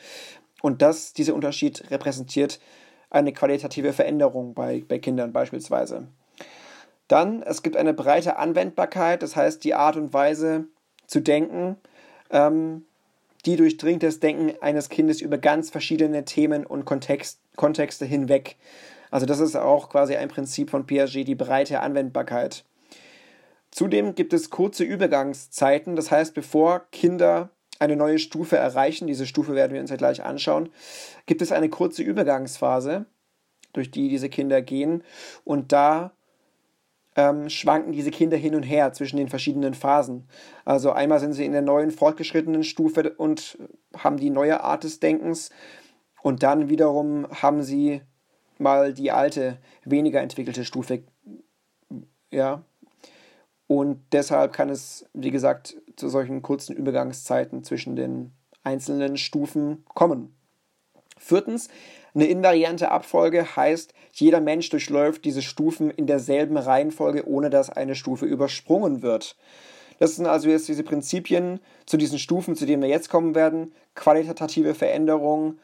Und 0.62 0.82
das, 0.82 1.14
dieser 1.14 1.34
Unterschied 1.34 1.90
repräsentiert 1.90 2.60
eine 3.10 3.32
qualitative 3.32 3.94
Veränderung 3.94 4.54
bei, 4.54 4.84
bei 4.86 5.00
Kindern 5.00 5.32
beispielsweise. 5.32 6.08
Dann, 7.08 7.42
es 7.42 7.64
gibt 7.64 7.78
eine 7.78 7.94
breite 7.94 8.38
Anwendbarkeit, 8.38 9.24
das 9.24 9.38
heißt 9.38 9.64
die 9.64 9.74
Art 9.74 9.96
und 9.96 10.14
Weise, 10.14 10.68
zu 11.10 11.20
denken, 11.20 11.76
ähm, 12.30 12.86
die 13.46 13.56
durchdringt 13.56 14.04
das 14.04 14.20
Denken 14.20 14.54
eines 14.62 14.90
Kindes 14.90 15.22
über 15.22 15.38
ganz 15.38 15.70
verschiedene 15.70 16.24
Themen 16.24 16.66
und 16.66 16.86
Kontext, 16.86 17.40
Kontexte 17.56 18.06
hinweg. 18.06 18.58
Also 19.12 19.26
das 19.26 19.40
ist 19.40 19.56
auch 19.56 19.90
quasi 19.90 20.16
ein 20.16 20.28
Prinzip 20.28 20.70
von 20.70 20.86
Piaget, 20.86 21.28
die 21.28 21.36
breite 21.36 21.80
Anwendbarkeit. 21.80 22.64
Zudem 23.72 24.14
gibt 24.14 24.34
es 24.34 24.50
kurze 24.50 24.84
Übergangszeiten, 24.84 25.96
das 25.96 26.12
heißt, 26.12 26.34
bevor 26.34 26.86
Kinder 26.92 27.50
eine 27.80 27.96
neue 27.96 28.20
Stufe 28.20 28.58
erreichen, 28.58 29.08
diese 29.08 29.26
Stufe 29.26 29.56
werden 29.56 29.74
wir 29.74 29.82
uns 29.82 29.90
ja 29.90 29.96
gleich 29.96 30.24
anschauen, 30.24 30.70
gibt 31.26 31.42
es 31.42 31.52
eine 31.52 31.70
kurze 31.70 32.04
Übergangsphase, 32.04 33.06
durch 33.74 33.90
die 33.90 34.10
diese 34.10 34.30
Kinder 34.30 34.62
gehen. 34.62 35.04
Und 35.46 35.72
da 35.72 36.12
ähm, 37.20 37.50
schwanken 37.50 37.92
diese 37.92 38.12
Kinder 38.12 38.38
hin 38.38 38.56
und 38.56 38.64
her 38.64 38.94
zwischen 38.94 39.18
den 39.18 39.28
verschiedenen 39.28 39.74
Phasen. 39.74 40.28
Also 40.64 40.92
einmal 40.92 41.20
sind 41.20 41.34
sie 41.34 41.46
in 41.46 41.52
der 41.52 41.62
neuen 41.62 41.92
fortgeschrittenen 41.92 42.64
Stufe 42.64 43.14
und 43.18 43.58
haben 43.98 44.18
die 44.18 44.30
neue 44.30 44.64
Art 44.64 44.86
des 44.86 45.02
Denkens 45.02 45.50
und 46.22 46.44
dann 46.44 46.70
wiederum 46.70 47.28
haben 47.30 47.62
sie 47.62 48.02
mal 48.58 48.94
die 48.94 49.12
alte, 49.12 49.58
weniger 49.84 50.22
entwickelte 50.22 50.64
Stufe. 50.64 51.04
Ja. 52.32 52.64
Und 53.68 54.02
deshalb 54.14 54.54
kann 54.54 54.70
es, 54.70 55.06
wie 55.14 55.32
gesagt, 55.32 55.76
zu 55.98 56.08
solchen 56.08 56.42
kurzen 56.42 56.76
Übergangszeiten 56.76 57.64
zwischen 57.66 57.96
den 57.96 58.32
einzelnen 58.64 59.18
Stufen 59.18 59.84
kommen. 59.94 60.34
Viertens, 61.18 61.68
eine 62.14 62.26
invariante 62.26 62.92
Abfolge 62.92 63.56
heißt, 63.56 63.94
jeder 64.14 64.42
Mensch 64.42 64.70
durchläuft 64.70 65.26
diese 65.26 65.42
Stufen 65.42 65.92
in 65.92 66.08
derselben 66.08 66.58
Reihenfolge, 66.58 67.28
ohne 67.28 67.50
dass 67.50 67.70
eine 67.70 67.96
Stufe 67.96 68.26
übersprungen 68.26 69.02
wird. 69.02 69.36
Das 70.00 70.16
sind 70.16 70.26
also 70.26 70.50
jetzt 70.50 70.68
diese 70.68 70.84
Prinzipien 70.84 71.60
zu 71.86 71.98
diesen 71.98 72.20
Stufen, 72.20 72.56
zu 72.56 72.66
denen 72.66 72.82
wir 72.82 72.90
jetzt 72.90 73.10
kommen 73.10 73.36
werden. 73.36 73.74
Qualitative 73.96 74.74
Veränderung, 74.74 75.60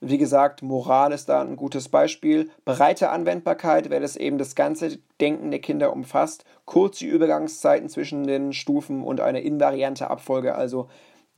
wie 0.00 0.16
gesagt, 0.16 0.62
Moral 0.62 1.12
ist 1.12 1.28
da 1.28 1.42
ein 1.42 1.56
gutes 1.56 1.88
Beispiel. 1.88 2.48
Breite 2.64 3.10
Anwendbarkeit, 3.10 3.90
weil 3.90 4.02
es 4.02 4.16
eben 4.16 4.38
das 4.38 4.54
ganze 4.54 4.98
Denken 5.20 5.50
der 5.50 5.60
Kinder 5.60 5.92
umfasst. 5.92 6.44
Kurze 6.64 7.04
Übergangszeiten 7.04 7.88
zwischen 7.88 8.26
den 8.26 8.52
Stufen 8.52 9.02
und 9.02 9.20
eine 9.20 9.40
invariante 9.40 10.08
Abfolge, 10.08 10.54
also 10.54 10.88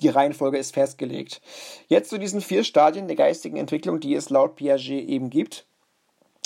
die 0.03 0.09
Reihenfolge 0.09 0.59
ist 0.59 0.75
festgelegt. 0.75 1.41
Jetzt 1.89 2.11
zu 2.11 2.19
diesen 2.19 2.41
vier 2.41 2.65
Stadien 2.65 3.07
der 3.07 3.17
geistigen 3.17 3.57
Entwicklung, 3.57 4.01
die 4.01 4.15
es 4.15 4.31
laut 4.31 4.57
Piaget 4.57 5.09
eben 5.09 5.31
gibt. 5.31 5.67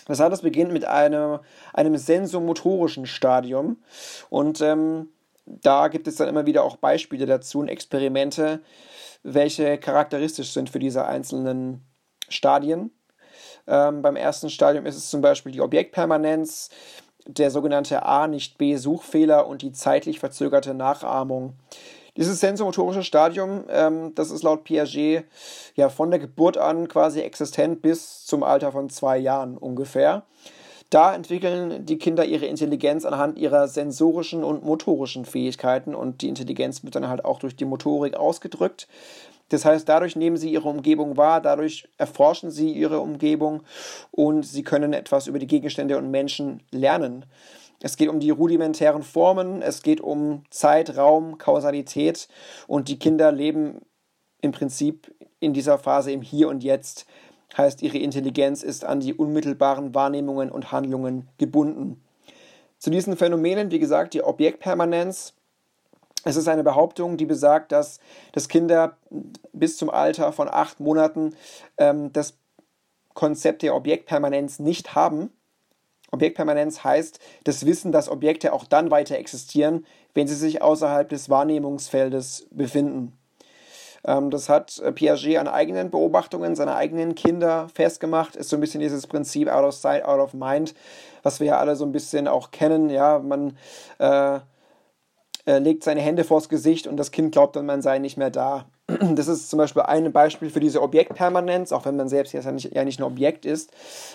Das 0.06 0.20
heißt, 0.20 0.32
es 0.32 0.42
beginnt 0.42 0.72
mit 0.72 0.84
einem, 0.84 1.40
einem 1.72 1.96
sensomotorischen 1.96 3.06
Stadium 3.06 3.78
und 4.30 4.60
ähm, 4.60 5.08
da 5.46 5.88
gibt 5.88 6.08
es 6.08 6.16
dann 6.16 6.28
immer 6.28 6.46
wieder 6.46 6.64
auch 6.64 6.76
Beispiele 6.76 7.26
dazu 7.26 7.60
und 7.60 7.68
Experimente, 7.68 8.60
welche 9.22 9.78
charakteristisch 9.78 10.52
sind 10.52 10.70
für 10.70 10.78
diese 10.78 11.06
einzelnen 11.06 11.84
Stadien. 12.28 12.90
Ähm, 13.66 14.02
beim 14.02 14.16
ersten 14.16 14.50
Stadium 14.50 14.86
ist 14.86 14.96
es 14.96 15.10
zum 15.10 15.20
Beispiel 15.20 15.52
die 15.52 15.60
Objektpermanenz, 15.60 16.70
der 17.26 17.50
sogenannte 17.50 18.04
A-nicht-B-Suchfehler 18.04 19.46
und 19.46 19.62
die 19.62 19.72
zeitlich 19.72 20.20
verzögerte 20.20 20.74
Nachahmung. 20.74 21.54
Dieses 22.16 22.40
sensomotorische 22.40 23.02
Stadium, 23.02 23.64
ähm, 23.68 24.14
das 24.14 24.30
ist 24.30 24.42
laut 24.42 24.64
Piaget 24.64 25.24
ja 25.74 25.88
von 25.90 26.10
der 26.10 26.18
Geburt 26.18 26.56
an 26.56 26.88
quasi 26.88 27.20
existent 27.20 27.82
bis 27.82 28.24
zum 28.24 28.42
Alter 28.42 28.72
von 28.72 28.88
zwei 28.88 29.18
Jahren 29.18 29.58
ungefähr. 29.58 30.22
Da 30.88 31.14
entwickeln 31.14 31.84
die 31.84 31.98
Kinder 31.98 32.24
ihre 32.24 32.46
Intelligenz 32.46 33.04
anhand 33.04 33.38
ihrer 33.38 33.68
sensorischen 33.68 34.44
und 34.44 34.64
motorischen 34.64 35.24
Fähigkeiten 35.24 35.94
und 35.94 36.22
die 36.22 36.28
Intelligenz 36.28 36.84
wird 36.84 36.94
dann 36.94 37.08
halt 37.08 37.24
auch 37.24 37.40
durch 37.40 37.56
die 37.56 37.64
Motorik 37.64 38.16
ausgedrückt. 38.16 38.86
Das 39.48 39.64
heißt, 39.64 39.88
dadurch 39.88 40.16
nehmen 40.16 40.36
sie 40.36 40.50
ihre 40.50 40.68
Umgebung 40.68 41.16
wahr, 41.16 41.40
dadurch 41.40 41.88
erforschen 41.98 42.50
sie 42.50 42.72
ihre 42.72 43.00
Umgebung 43.00 43.62
und 44.10 44.44
sie 44.44 44.62
können 44.62 44.92
etwas 44.92 45.26
über 45.26 45.38
die 45.38 45.46
Gegenstände 45.46 45.98
und 45.98 46.10
Menschen 46.10 46.62
lernen. 46.70 47.24
Es 47.80 47.96
geht 47.96 48.08
um 48.08 48.20
die 48.20 48.30
rudimentären 48.30 49.02
Formen, 49.02 49.62
es 49.62 49.82
geht 49.82 50.00
um 50.00 50.44
Zeit, 50.50 50.96
Raum, 50.96 51.38
Kausalität 51.38 52.28
und 52.66 52.88
die 52.88 52.98
Kinder 52.98 53.32
leben 53.32 53.80
im 54.40 54.52
Prinzip 54.52 55.14
in 55.40 55.52
dieser 55.52 55.78
Phase 55.78 56.12
im 56.12 56.22
Hier 56.22 56.48
und 56.48 56.64
Jetzt. 56.64 57.06
Heißt, 57.56 57.82
ihre 57.82 57.98
Intelligenz 57.98 58.62
ist 58.62 58.84
an 58.84 59.00
die 59.00 59.14
unmittelbaren 59.14 59.94
Wahrnehmungen 59.94 60.50
und 60.50 60.72
Handlungen 60.72 61.28
gebunden. 61.38 62.02
Zu 62.78 62.90
diesen 62.90 63.16
Phänomenen, 63.16 63.70
wie 63.70 63.78
gesagt, 63.78 64.14
die 64.14 64.22
Objektpermanenz. 64.22 65.34
Es 66.24 66.36
ist 66.36 66.48
eine 66.48 66.64
Behauptung, 66.64 67.16
die 67.16 67.24
besagt, 67.24 67.72
dass, 67.72 68.00
dass 68.32 68.48
Kinder 68.48 68.96
bis 69.52 69.76
zum 69.76 69.90
Alter 69.90 70.32
von 70.32 70.48
acht 70.48 70.80
Monaten 70.80 71.34
ähm, 71.78 72.12
das 72.12 72.36
Konzept 73.14 73.62
der 73.62 73.74
Objektpermanenz 73.74 74.58
nicht 74.58 74.94
haben. 74.94 75.30
Objektpermanenz 76.10 76.84
heißt 76.84 77.18
das 77.44 77.66
Wissen, 77.66 77.92
dass 77.92 78.08
Objekte 78.08 78.52
auch 78.52 78.64
dann 78.64 78.90
weiter 78.90 79.16
existieren, 79.16 79.84
wenn 80.14 80.28
sie 80.28 80.34
sich 80.34 80.62
außerhalb 80.62 81.08
des 81.08 81.28
Wahrnehmungsfeldes 81.28 82.46
befinden. 82.50 83.12
Ähm, 84.06 84.30
das 84.30 84.48
hat 84.48 84.78
äh, 84.78 84.92
Piaget 84.92 85.38
an 85.38 85.48
eigenen 85.48 85.90
Beobachtungen 85.90 86.54
seiner 86.54 86.76
eigenen 86.76 87.14
Kinder 87.14 87.68
festgemacht. 87.74 88.36
Ist 88.36 88.48
so 88.48 88.56
ein 88.56 88.60
bisschen 88.60 88.80
dieses 88.80 89.06
Prinzip 89.06 89.48
out 89.48 89.64
of 89.64 89.74
sight, 89.74 90.04
out 90.04 90.20
of 90.20 90.32
mind, 90.32 90.74
was 91.22 91.40
wir 91.40 91.48
ja 91.48 91.58
alle 91.58 91.76
so 91.76 91.84
ein 91.84 91.92
bisschen 91.92 92.28
auch 92.28 92.50
kennen. 92.50 92.88
Ja, 92.88 93.18
man 93.18 93.56
äh, 93.98 94.38
äh, 95.46 95.58
legt 95.58 95.82
seine 95.84 96.00
Hände 96.00 96.24
vors 96.24 96.48
Gesicht 96.48 96.86
und 96.86 96.96
das 96.96 97.10
Kind 97.10 97.32
glaubt 97.32 97.56
dann, 97.56 97.66
man 97.66 97.82
sei 97.82 97.98
nicht 97.98 98.16
mehr 98.16 98.30
da. 98.30 98.66
Das 99.14 99.28
ist 99.28 99.50
zum 99.50 99.58
Beispiel 99.58 99.82
ein 99.82 100.12
Beispiel 100.12 100.50
für 100.50 100.60
diese 100.60 100.82
Objektpermanenz, 100.82 101.72
auch 101.72 101.84
wenn 101.84 101.96
man 101.96 102.08
selbst 102.08 102.32
ja 102.32 102.52
nicht, 102.52 102.74
ja 102.74 102.84
nicht 102.84 103.00
ein 103.00 103.04
Objekt 103.04 103.46
ist. 103.46 103.72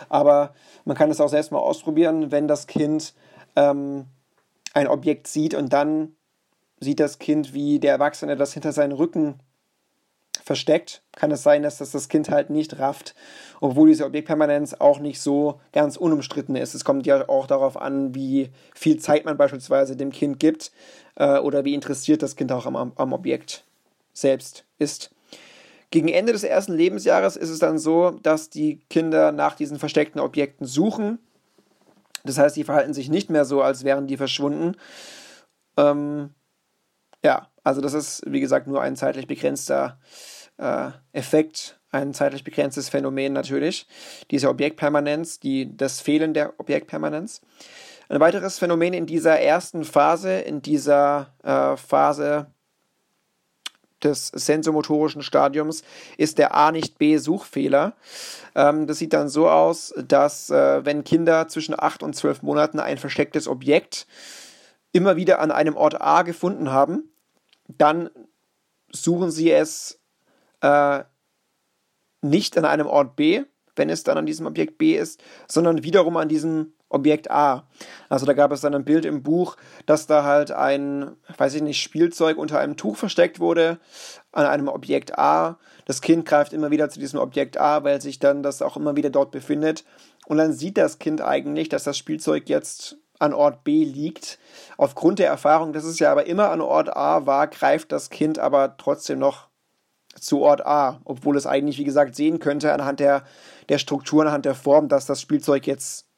Aber 0.09 0.53
man 0.85 0.97
kann 0.97 1.11
es 1.11 1.21
auch 1.21 1.29
selbst 1.29 1.51
mal 1.51 1.59
ausprobieren, 1.59 2.31
wenn 2.31 2.47
das 2.47 2.67
Kind 2.67 3.13
ähm, 3.55 4.05
ein 4.73 4.87
Objekt 4.87 5.27
sieht 5.27 5.53
und 5.53 5.73
dann 5.73 6.15
sieht 6.79 6.99
das 6.99 7.19
Kind, 7.19 7.53
wie 7.53 7.79
der 7.79 7.93
Erwachsene 7.93 8.35
das 8.35 8.53
hinter 8.53 8.71
seinen 8.71 8.93
Rücken 8.93 9.39
versteckt, 10.43 11.03
kann 11.11 11.31
es 11.31 11.43
sein, 11.43 11.61
dass 11.61 11.77
das 11.77 11.91
das 11.91 12.09
Kind 12.09 12.29
halt 12.29 12.49
nicht 12.49 12.79
rafft, 12.79 13.13
obwohl 13.59 13.89
diese 13.89 14.05
Objektpermanenz 14.05 14.73
auch 14.73 14.99
nicht 14.99 15.21
so 15.21 15.59
ganz 15.71 15.97
unumstritten 15.97 16.55
ist. 16.55 16.73
Es 16.73 16.83
kommt 16.83 17.05
ja 17.05 17.29
auch 17.29 17.45
darauf 17.45 17.77
an, 17.77 18.15
wie 18.15 18.49
viel 18.73 18.97
Zeit 18.97 19.25
man 19.25 19.37
beispielsweise 19.37 19.95
dem 19.95 20.11
Kind 20.11 20.39
gibt 20.39 20.71
äh, 21.15 21.37
oder 21.37 21.63
wie 21.63 21.75
interessiert 21.75 22.23
das 22.23 22.35
Kind 22.35 22.51
auch 22.51 22.65
am, 22.65 22.75
am 22.75 23.13
Objekt 23.13 23.63
selbst 24.13 24.65
ist. 24.77 25.11
Gegen 25.89 26.07
Ende 26.07 26.33
des 26.33 26.43
ersten 26.43 26.73
Lebensjahres 26.73 27.35
ist 27.35 27.49
es 27.49 27.59
dann 27.59 27.77
so, 27.77 28.11
dass 28.11 28.49
die 28.49 28.79
Kinder 28.89 29.31
nach 29.31 29.55
diesen 29.55 29.77
versteckten 29.79 30.21
Objekten 30.21 30.65
suchen. 30.65 31.19
Das 32.23 32.37
heißt, 32.37 32.55
sie 32.55 32.63
verhalten 32.63 32.93
sich 32.93 33.09
nicht 33.09 33.29
mehr 33.29 33.45
so, 33.45 33.61
als 33.61 33.83
wären 33.83 34.07
die 34.07 34.17
verschwunden. 34.17 34.77
Ähm, 35.77 36.29
Ja, 37.23 37.49
also 37.63 37.81
das 37.81 37.93
ist, 37.93 38.23
wie 38.25 38.39
gesagt, 38.39 38.67
nur 38.67 38.81
ein 38.81 38.95
zeitlich 38.95 39.27
begrenzter 39.27 39.99
äh, 40.57 40.89
Effekt, 41.13 41.79
ein 41.91 42.13
zeitlich 42.13 42.43
begrenztes 42.43 42.89
Phänomen 42.89 43.33
natürlich, 43.33 43.85
diese 44.31 44.49
Objektpermanenz, 44.49 45.39
die, 45.39 45.75
das 45.77 46.01
Fehlen 46.01 46.33
der 46.33 46.59
Objektpermanenz. 46.59 47.41
Ein 48.09 48.19
weiteres 48.19 48.57
Phänomen 48.57 48.93
in 48.93 49.05
dieser 49.05 49.39
ersten 49.39 49.83
Phase, 49.83 50.39
in 50.39 50.61
dieser 50.61 51.33
äh, 51.43 51.77
Phase 51.77 52.47
des 54.03 54.27
sensomotorischen 54.27 55.21
Stadiums 55.21 55.83
ist 56.17 56.37
der 56.37 56.55
A 56.55 56.71
nicht 56.71 56.97
B 56.97 57.17
Suchfehler. 57.17 57.93
Ähm, 58.55 58.87
das 58.87 58.97
sieht 58.97 59.13
dann 59.13 59.29
so 59.29 59.49
aus, 59.49 59.93
dass 59.97 60.49
äh, 60.49 60.85
wenn 60.85 61.03
Kinder 61.03 61.47
zwischen 61.47 61.75
8 61.77 62.03
und 62.03 62.15
12 62.15 62.41
Monaten 62.41 62.79
ein 62.79 62.97
verstecktes 62.97 63.47
Objekt 63.47 64.07
immer 64.91 65.15
wieder 65.15 65.39
an 65.39 65.51
einem 65.51 65.75
Ort 65.75 66.01
A 66.01 66.23
gefunden 66.23 66.71
haben, 66.71 67.09
dann 67.67 68.09
suchen 68.91 69.31
sie 69.31 69.51
es 69.51 69.99
äh, 70.61 71.03
nicht 72.21 72.57
an 72.57 72.65
einem 72.65 72.87
Ort 72.87 73.15
B, 73.15 73.43
wenn 73.75 73.89
es 73.89 74.03
dann 74.03 74.17
an 74.17 74.25
diesem 74.25 74.45
Objekt 74.45 74.77
B 74.77 74.97
ist, 74.97 75.23
sondern 75.47 75.83
wiederum 75.83 76.17
an 76.17 76.29
diesem 76.29 76.73
Objekt 76.91 77.31
A. 77.31 77.67
Also 78.09 78.25
da 78.25 78.33
gab 78.33 78.51
es 78.51 78.61
dann 78.61 78.75
ein 78.75 78.85
Bild 78.85 79.05
im 79.05 79.23
Buch, 79.23 79.57
dass 79.85 80.07
da 80.07 80.23
halt 80.23 80.51
ein, 80.51 81.11
weiß 81.37 81.55
ich 81.55 81.61
nicht, 81.61 81.81
Spielzeug 81.81 82.37
unter 82.37 82.59
einem 82.59 82.77
Tuch 82.77 82.97
versteckt 82.97 83.39
wurde, 83.39 83.79
an 84.31 84.45
einem 84.45 84.67
Objekt 84.67 85.17
A. 85.17 85.57
Das 85.85 86.01
Kind 86.01 86.25
greift 86.25 86.53
immer 86.53 86.71
wieder 86.71 86.89
zu 86.89 86.99
diesem 86.99 87.19
Objekt 87.19 87.57
A, 87.57 87.83
weil 87.83 88.01
sich 88.01 88.19
dann 88.19 88.43
das 88.43 88.61
auch 88.61 88.77
immer 88.77 88.95
wieder 88.95 89.09
dort 89.09 89.31
befindet. 89.31 89.83
Und 90.25 90.37
dann 90.37 90.53
sieht 90.53 90.77
das 90.77 90.99
Kind 90.99 91.21
eigentlich, 91.21 91.69
dass 91.69 91.83
das 91.83 91.97
Spielzeug 91.97 92.49
jetzt 92.49 92.97
an 93.19 93.33
Ort 93.33 93.63
B 93.63 93.83
liegt. 93.83 94.39
Aufgrund 94.77 95.19
der 95.19 95.27
Erfahrung, 95.27 95.73
dass 95.73 95.83
es 95.83 95.99
ja 95.99 96.11
aber 96.11 96.25
immer 96.25 96.49
an 96.49 96.61
Ort 96.61 96.95
A 96.95 97.25
war, 97.25 97.47
greift 97.47 97.91
das 97.91 98.09
Kind 98.09 98.39
aber 98.39 98.77
trotzdem 98.77 99.19
noch 99.19 99.49
zu 100.19 100.41
Ort 100.41 100.65
A, 100.65 100.99
obwohl 101.05 101.37
es 101.37 101.47
eigentlich, 101.47 101.77
wie 101.77 101.83
gesagt, 101.85 102.15
sehen 102.15 102.39
könnte 102.39 102.73
anhand 102.73 102.99
der, 102.99 103.23
der 103.69 103.77
Struktur, 103.77 104.23
anhand 104.23 104.45
der 104.45 104.55
Form, 104.55 104.89
dass 104.89 105.05
das 105.05 105.21
Spielzeug 105.21 105.67
jetzt 105.67 106.10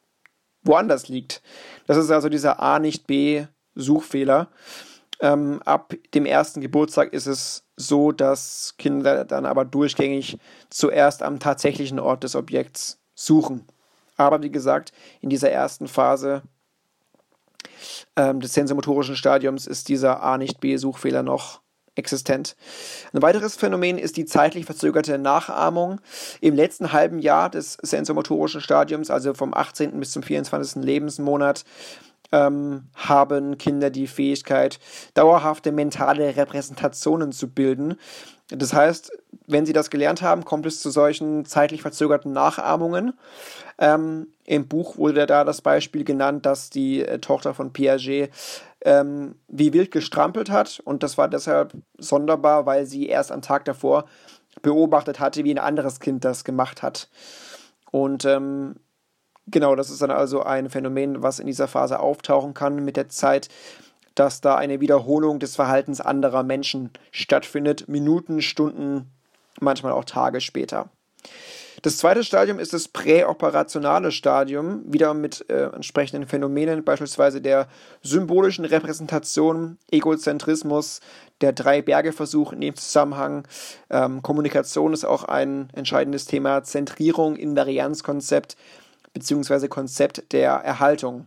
woanders 0.64 1.08
liegt. 1.08 1.42
Das 1.86 1.96
ist 1.96 2.10
also 2.10 2.28
dieser 2.28 2.60
A 2.60 2.78
nicht 2.78 3.06
B 3.06 3.46
Suchfehler. 3.74 4.48
Ähm, 5.20 5.60
ab 5.64 5.94
dem 6.14 6.26
ersten 6.26 6.60
Geburtstag 6.60 7.12
ist 7.12 7.26
es 7.26 7.64
so, 7.76 8.12
dass 8.12 8.74
Kinder 8.78 9.24
dann 9.24 9.46
aber 9.46 9.64
durchgängig 9.64 10.38
zuerst 10.70 11.22
am 11.22 11.38
tatsächlichen 11.38 12.00
Ort 12.00 12.24
des 12.24 12.34
Objekts 12.34 13.00
suchen. 13.14 13.66
Aber 14.16 14.42
wie 14.42 14.50
gesagt, 14.50 14.92
in 15.20 15.30
dieser 15.30 15.50
ersten 15.50 15.88
Phase 15.88 16.42
ähm, 18.16 18.40
des 18.40 18.54
sensormotorischen 18.54 19.16
Stadiums 19.16 19.66
ist 19.66 19.88
dieser 19.88 20.22
A 20.22 20.38
nicht 20.38 20.60
B 20.60 20.76
Suchfehler 20.76 21.22
noch 21.22 21.60
existent. 21.96 22.56
Ein 23.12 23.22
weiteres 23.22 23.56
Phänomen 23.56 23.98
ist 23.98 24.16
die 24.16 24.24
zeitlich 24.24 24.64
verzögerte 24.64 25.18
Nachahmung. 25.18 26.00
Im 26.40 26.54
letzten 26.54 26.92
halben 26.92 27.18
Jahr 27.18 27.50
des 27.50 27.78
sensormotorischen 27.82 28.60
Stadiums, 28.60 29.10
also 29.10 29.34
vom 29.34 29.54
18. 29.54 29.98
bis 30.00 30.12
zum 30.12 30.22
24. 30.22 30.82
Lebensmonat, 30.82 31.64
ähm, 32.32 32.84
haben 32.94 33.58
Kinder 33.58 33.90
die 33.90 34.06
Fähigkeit, 34.06 34.80
dauerhafte 35.14 35.72
mentale 35.72 36.36
Repräsentationen 36.36 37.32
zu 37.32 37.48
bilden. 37.48 37.96
Das 38.48 38.74
heißt, 38.74 39.12
wenn 39.46 39.66
sie 39.66 39.72
das 39.72 39.90
gelernt 39.90 40.20
haben, 40.20 40.44
kommt 40.44 40.66
es 40.66 40.80
zu 40.80 40.90
solchen 40.90 41.44
zeitlich 41.44 41.82
verzögerten 41.82 42.32
Nachahmungen. 42.32 43.14
Ähm, 43.78 44.28
Im 44.44 44.68
Buch 44.68 44.98
wurde 44.98 45.26
da 45.26 45.44
das 45.44 45.62
Beispiel 45.62 46.04
genannt, 46.04 46.44
dass 46.44 46.70
die 46.70 47.02
äh, 47.02 47.18
Tochter 47.18 47.54
von 47.54 47.72
Piaget 47.72 48.30
ähm, 48.84 49.36
wie 49.48 49.72
wild 49.72 49.90
gestrampelt 49.90 50.50
hat 50.50 50.80
und 50.84 51.02
das 51.02 51.18
war 51.18 51.28
deshalb 51.28 51.72
sonderbar, 51.98 52.66
weil 52.66 52.86
sie 52.86 53.06
erst 53.06 53.32
am 53.32 53.42
Tag 53.42 53.64
davor 53.64 54.04
beobachtet 54.62 55.18
hatte, 55.20 55.44
wie 55.44 55.54
ein 55.54 55.58
anderes 55.58 56.00
Kind 56.00 56.24
das 56.24 56.44
gemacht 56.44 56.82
hat. 56.82 57.08
Und 57.90 58.24
ähm, 58.24 58.76
genau, 59.46 59.74
das 59.74 59.90
ist 59.90 60.02
dann 60.02 60.10
also 60.10 60.42
ein 60.42 60.70
Phänomen, 60.70 61.22
was 61.22 61.38
in 61.38 61.46
dieser 61.46 61.68
Phase 61.68 61.98
auftauchen 61.98 62.54
kann 62.54 62.84
mit 62.84 62.96
der 62.96 63.08
Zeit, 63.08 63.48
dass 64.14 64.40
da 64.40 64.54
eine 64.54 64.80
Wiederholung 64.80 65.40
des 65.40 65.56
Verhaltens 65.56 66.00
anderer 66.00 66.42
Menschen 66.42 66.90
stattfindet, 67.10 67.88
Minuten, 67.88 68.42
Stunden, 68.42 69.10
manchmal 69.60 69.92
auch 69.92 70.04
Tage 70.04 70.40
später. 70.40 70.90
Das 71.84 71.98
zweite 71.98 72.24
Stadium 72.24 72.58
ist 72.58 72.72
das 72.72 72.88
präoperationale 72.88 74.10
Stadium, 74.10 74.90
wieder 74.90 75.12
mit 75.12 75.44
äh, 75.50 75.64
entsprechenden 75.64 76.26
Phänomenen, 76.26 76.82
beispielsweise 76.82 77.42
der 77.42 77.68
symbolischen 78.02 78.64
Repräsentation, 78.64 79.76
Egozentrismus, 79.90 81.02
der 81.42 81.52
Drei-Berge-Versuch 81.52 82.54
in 82.54 82.62
dem 82.62 82.74
Zusammenhang. 82.74 83.46
Ähm, 83.90 84.22
Kommunikation 84.22 84.94
ist 84.94 85.04
auch 85.04 85.24
ein 85.24 85.68
entscheidendes 85.74 86.24
Thema, 86.24 86.62
Zentrierung, 86.62 87.36
Invarianzkonzept 87.36 88.56
beziehungsweise 89.12 89.68
Konzept 89.68 90.32
der 90.32 90.52
Erhaltung. 90.52 91.26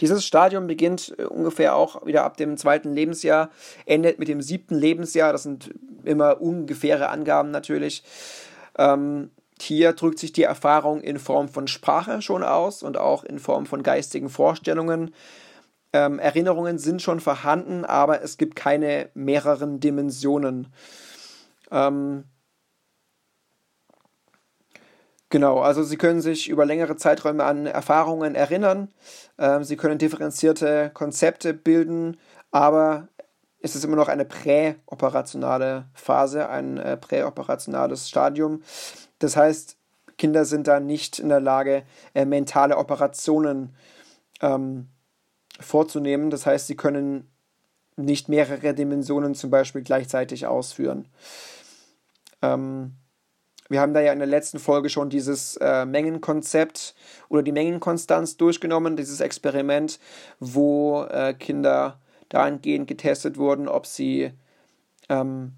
Dieses 0.00 0.24
Stadium 0.24 0.68
beginnt 0.68 1.12
äh, 1.18 1.24
ungefähr 1.24 1.74
auch 1.74 2.06
wieder 2.06 2.22
ab 2.22 2.36
dem 2.36 2.56
zweiten 2.56 2.94
Lebensjahr, 2.94 3.50
endet 3.84 4.20
mit 4.20 4.28
dem 4.28 4.42
siebten 4.42 4.76
Lebensjahr. 4.76 5.32
Das 5.32 5.42
sind 5.42 5.74
immer 6.04 6.40
ungefähre 6.40 7.08
Angaben 7.08 7.50
natürlich. 7.50 8.04
Ähm, 8.78 9.30
hier 9.60 9.92
drückt 9.92 10.18
sich 10.18 10.32
die 10.32 10.42
Erfahrung 10.42 11.00
in 11.00 11.18
Form 11.18 11.48
von 11.48 11.66
Sprache 11.68 12.20
schon 12.22 12.42
aus 12.42 12.82
und 12.82 12.96
auch 12.96 13.24
in 13.24 13.38
Form 13.38 13.66
von 13.66 13.82
geistigen 13.82 14.28
Vorstellungen. 14.28 15.14
Ähm, 15.92 16.18
Erinnerungen 16.18 16.78
sind 16.78 17.00
schon 17.00 17.20
vorhanden, 17.20 17.84
aber 17.84 18.22
es 18.22 18.36
gibt 18.36 18.56
keine 18.56 19.08
mehreren 19.14 19.80
Dimensionen. 19.80 20.72
Ähm, 21.70 22.24
genau, 25.30 25.60
also 25.60 25.82
Sie 25.82 25.96
können 25.96 26.20
sich 26.20 26.48
über 26.48 26.66
längere 26.66 26.96
Zeiträume 26.96 27.44
an 27.44 27.66
Erfahrungen 27.66 28.34
erinnern. 28.34 28.92
Ähm, 29.38 29.64
Sie 29.64 29.76
können 29.76 29.98
differenzierte 29.98 30.90
Konzepte 30.92 31.54
bilden, 31.54 32.18
aber 32.50 33.08
es 33.60 33.74
ist 33.74 33.84
immer 33.84 33.96
noch 33.96 34.08
eine 34.08 34.24
präoperationale 34.24 35.86
Phase, 35.94 36.48
ein 36.48 36.78
äh, 36.78 36.96
präoperationales 36.96 38.08
Stadium. 38.08 38.62
Das 39.18 39.36
heißt, 39.36 39.76
Kinder 40.18 40.44
sind 40.44 40.66
da 40.66 40.80
nicht 40.80 41.18
in 41.18 41.28
der 41.28 41.40
Lage, 41.40 41.82
äh, 42.14 42.24
mentale 42.24 42.76
Operationen 42.76 43.74
ähm, 44.40 44.88
vorzunehmen. 45.60 46.30
Das 46.30 46.46
heißt, 46.46 46.66
sie 46.66 46.76
können 46.76 47.30
nicht 47.96 48.28
mehrere 48.28 48.74
Dimensionen 48.74 49.34
zum 49.34 49.50
Beispiel 49.50 49.82
gleichzeitig 49.82 50.46
ausführen. 50.46 51.08
Ähm, 52.42 52.96
wir 53.68 53.80
haben 53.80 53.94
da 53.94 54.00
ja 54.00 54.12
in 54.12 54.18
der 54.18 54.28
letzten 54.28 54.58
Folge 54.58 54.90
schon 54.90 55.10
dieses 55.10 55.56
äh, 55.56 55.84
Mengenkonzept 55.84 56.94
oder 57.28 57.42
die 57.42 57.52
Mengenkonstanz 57.52 58.36
durchgenommen, 58.36 58.96
dieses 58.96 59.20
Experiment, 59.20 59.98
wo 60.38 61.02
äh, 61.04 61.34
Kinder 61.34 61.98
dahingehend 62.28 62.88
getestet 62.88 63.36
wurden, 63.36 63.68
ob 63.68 63.86
sie 63.86 64.32
ähm, 65.08 65.52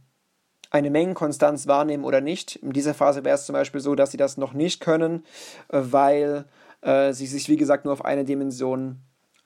eine 0.71 0.91
Mengenkonstanz 0.91 1.67
wahrnehmen 1.67 2.05
oder 2.05 2.21
nicht. 2.21 2.57
In 2.57 2.73
dieser 2.73 2.95
Phase 2.95 3.25
wäre 3.25 3.37
es 3.37 3.47
zum 3.47 3.55
Beispiel 3.55 3.81
so, 3.81 3.95
dass 3.95 4.11
sie 4.11 4.17
das 4.17 4.37
noch 4.37 4.53
nicht 4.53 4.81
können, 4.81 5.25
äh, 5.69 5.81
weil 5.81 6.45
äh, 6.83 7.13
sie 7.13 7.27
sich, 7.27 7.49
wie 7.49 7.57
gesagt, 7.57 7.85
nur 7.85 7.93
auf 7.93 8.05
eine 8.05 8.25
Dimension 8.25 9.01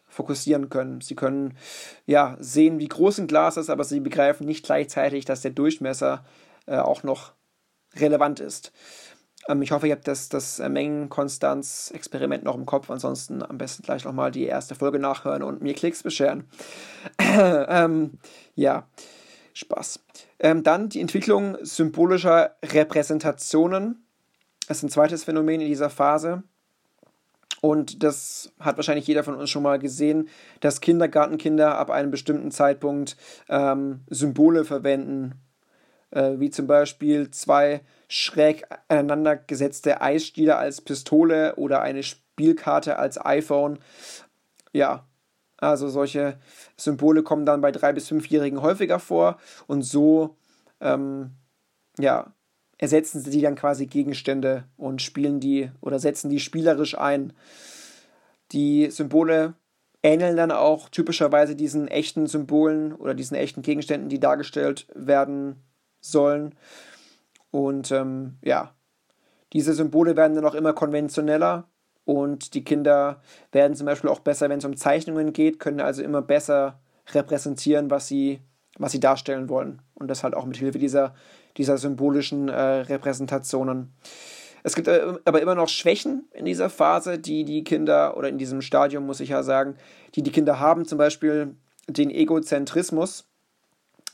fokussieren 0.09 0.69
können. 0.69 1.01
Sie 1.01 1.15
können 1.15 1.57
ja 2.07 2.37
sehen, 2.39 2.79
wie 2.79 2.89
groß 2.89 3.19
ein 3.19 3.27
Glas 3.27 3.57
ist, 3.57 3.71
aber 3.71 3.85
sie 3.85 4.01
begreifen 4.01 4.47
nicht 4.47 4.65
gleichzeitig, 4.65 5.25
dass 5.25 5.41
der 5.41 5.53
Durchmesser 5.53 6.25
äh, 6.67 6.77
auch 6.77 7.03
noch 7.03 7.33
relevant 7.97 8.41
ist. 8.41 8.73
Ähm, 9.49 9.63
ich 9.63 9.73
hoffe, 9.73 9.89
ihr 9.89 9.95
habt 9.95 10.09
das, 10.09 10.29
das 10.29 10.59
äh, 10.59 10.69
Mengenkonstanz-Experiment 10.69 12.45
noch 12.45 12.55
im 12.55 12.67
Kopf. 12.67 12.91
Ansonsten 12.91 13.43
am 13.43 13.59
besten 13.59 13.83
gleich 13.83 14.05
nochmal 14.05 14.31
die 14.31 14.45
erste 14.45 14.75
Folge 14.75 14.99
nachhören 14.99 15.43
und 15.43 15.63
mir 15.63 15.75
Klicks 15.75 16.03
bescheren. 16.03 16.49
ähm, 17.19 18.19
ja, 18.55 18.87
Spaß. 19.55 20.01
Ähm, 20.39 20.63
dann 20.63 20.89
die 20.89 21.01
Entwicklung 21.01 21.57
symbolischer 21.63 22.57
Repräsentationen. 22.65 24.05
Das 24.69 24.79
ist 24.79 24.85
ein 24.85 24.91
zweites 24.91 25.25
Phänomen 25.25 25.61
in 25.61 25.69
dieser 25.69 25.91
Phase. 25.91 26.43
Und 27.61 28.03
das 28.03 28.53
hat 28.59 28.77
wahrscheinlich 28.77 29.07
jeder 29.07 29.23
von 29.23 29.37
uns 29.37 29.49
schon 29.49 29.63
mal 29.63 29.79
gesehen, 29.79 30.29
dass 30.59 30.81
Kindergartenkinder 30.81 31.79
ab 31.79 31.91
einem 31.91 32.11
bestimmten 32.11 32.51
Zeitpunkt 32.51 33.17
ähm, 33.49 34.01
Symbole 34.11 34.65
verwenden, 34.65 35.35
äh, 36.13 36.39
wie 36.39 36.51
zum 36.51 36.67
Beispiel 36.67 37.31
zwei 37.31 37.81
schräg 38.09 38.65
aneinander 38.89 39.37
gesetzte 39.37 40.01
Eisstiele 40.01 40.57
als 40.57 40.81
Pistole 40.81 41.57
oder 41.57 41.83
eine 41.83 42.03
Spielkarte 42.03 42.99
als 42.99 43.23
iPhone. 43.25 43.79
Ja, 44.73 45.07
also 45.57 45.89
solche 45.89 46.39
Symbole 46.77 47.23
kommen 47.23 47.47
dann 47.47 47.61
bei 47.61 47.73
drei 47.73 47.93
bis 47.93 48.09
fünfjährigen 48.09 48.63
häufiger 48.63 48.99
vor 48.99 49.39
und 49.67 49.83
so 49.83 50.37
ähm, 50.81 51.33
ja, 51.99 52.35
ersetzen 52.79 53.21
sie 53.21 53.41
dann 53.41 53.55
quasi 53.55 53.87
Gegenstände 53.87 54.65
und 54.77 55.03
spielen 55.03 55.41
die 55.41 55.71
oder 55.81 55.99
setzen 55.99 56.31
die 56.31 56.41
spielerisch 56.41 56.99
ein. 56.99 57.33
Die 58.51 58.91
Symbole 58.91 59.55
ähneln 60.03 60.37
dann 60.37 60.51
auch 60.51 60.89
typischerweise 60.89 61.55
diesen 61.55 61.87
echten 61.87 62.27
Symbolen 62.27 62.93
oder 62.93 63.15
diesen 63.15 63.37
echten 63.37 63.63
Gegenständen, 63.63 64.09
die 64.09 64.19
dargestellt 64.19 64.89
werden 64.95 65.63
sollen. 66.03 66.55
Und 67.51 67.91
ähm, 67.91 68.37
ja, 68.43 68.75
diese 69.53 69.73
Symbole 69.73 70.17
werden 70.17 70.35
dann 70.35 70.45
auch 70.45 70.55
immer 70.55 70.73
konventioneller 70.73 71.69
und 72.05 72.55
die 72.55 72.65
Kinder 72.65 73.21
werden 73.53 73.77
zum 73.77 73.87
Beispiel 73.87 74.11
auch 74.11 74.21
besser, 74.21 74.49
wenn 74.49 74.59
es 74.59 74.65
um 74.65 74.77
Zeichnungen 74.77 75.33
geht, 75.33 75.59
können 75.59 75.81
also 75.81 76.03
immer 76.03 76.23
besser 76.23 76.81
repräsentieren, 77.13 77.91
was 77.91 78.09
sie, 78.09 78.41
was 78.79 78.93
sie 78.93 79.01
darstellen 79.01 79.49
wollen. 79.49 79.83
Und 79.95 80.09
das 80.09 80.25
halt 80.25 80.35
auch 80.35 80.47
mit 80.47 80.57
Hilfe 80.57 80.79
dieser, 80.79 81.15
dieser 81.57 81.79
symbolischen 81.79 82.49
äh, 82.49 82.55
Repräsentationen. 82.55 83.93
Es 84.65 84.75
gibt 84.75 84.89
äh, 84.89 85.15
aber 85.25 85.43
immer 85.43 85.55
noch 85.55 85.69
Schwächen 85.69 86.29
in 86.33 86.45
dieser 86.45 86.71
Phase, 86.71 87.19
die 87.19 87.45
die 87.45 87.65
Kinder, 87.65 88.17
oder 88.17 88.29
in 88.29 88.39
diesem 88.39 88.63
Stadium 88.63 89.07
muss 89.07 89.21
ich 89.21 89.31
ja 89.31 89.43
sagen, 89.43 89.77
die 90.15 90.23
die 90.23 90.33
Kinder 90.33 90.59
haben, 90.59 90.87
zum 90.87 90.99
Beispiel 90.99 91.57
den 91.89 92.11
Egozentrismus, 92.11 93.29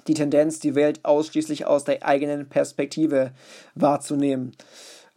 die 0.08 0.14
Tendenz, 0.14 0.58
die 0.58 0.74
Welt 0.74 1.04
ausschließlich 1.04 1.66
aus 1.66 1.84
der 1.84 2.04
eigenen 2.04 2.48
Perspektive 2.48 3.32
wahrzunehmen. 3.74 4.52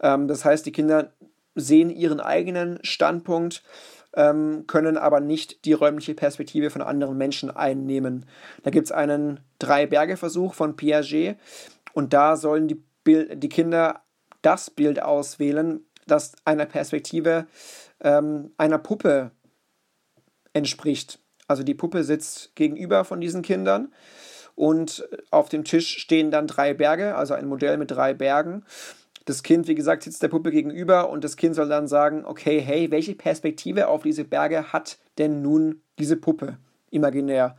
Ähm, 0.00 0.28
das 0.28 0.44
heißt, 0.44 0.64
die 0.66 0.72
Kinder 0.72 1.12
sehen 1.54 1.90
ihren 1.90 2.20
eigenen 2.20 2.78
Standpunkt, 2.82 3.62
ähm, 4.14 4.64
können 4.66 4.98
aber 4.98 5.20
nicht 5.20 5.64
die 5.64 5.72
räumliche 5.72 6.14
Perspektive 6.14 6.70
von 6.70 6.82
anderen 6.82 7.16
Menschen 7.16 7.50
einnehmen. 7.50 8.26
Da 8.62 8.70
gibt 8.70 8.86
es 8.86 8.92
einen 8.92 9.40
Drei-Berge-Versuch 9.58 10.54
von 10.54 10.76
Piaget 10.76 11.36
und 11.94 12.12
da 12.12 12.36
sollen 12.36 12.68
die, 12.68 12.82
Bild 13.04 13.42
die 13.42 13.48
Kinder 13.48 14.02
das 14.42 14.70
Bild 14.70 15.02
auswählen, 15.02 15.84
das 16.06 16.32
einer 16.44 16.66
Perspektive 16.66 17.46
ähm, 18.00 18.52
einer 18.58 18.78
Puppe 18.78 19.30
entspricht. 20.52 21.18
Also 21.48 21.62
die 21.62 21.74
Puppe 21.74 22.04
sitzt 22.04 22.54
gegenüber 22.54 23.04
von 23.04 23.20
diesen 23.20 23.42
Kindern 23.42 23.92
und 24.54 25.08
auf 25.30 25.48
dem 25.48 25.64
Tisch 25.64 25.98
stehen 25.98 26.30
dann 26.30 26.46
drei 26.46 26.74
Berge, 26.74 27.14
also 27.14 27.34
ein 27.34 27.46
Modell 27.46 27.76
mit 27.76 27.90
drei 27.90 28.14
Bergen. 28.14 28.64
Das 29.24 29.42
Kind, 29.42 29.68
wie 29.68 29.74
gesagt, 29.74 30.02
sitzt 30.02 30.22
der 30.22 30.28
Puppe 30.28 30.50
gegenüber 30.50 31.08
und 31.10 31.22
das 31.22 31.36
Kind 31.36 31.54
soll 31.54 31.68
dann 31.68 31.86
sagen, 31.86 32.24
okay, 32.24 32.60
hey, 32.60 32.90
welche 32.90 33.14
Perspektive 33.14 33.88
auf 33.88 34.02
diese 34.02 34.24
Berge 34.24 34.72
hat 34.72 34.98
denn 35.18 35.42
nun 35.42 35.82
diese 35.98 36.16
Puppe 36.16 36.58
imaginär? 36.90 37.56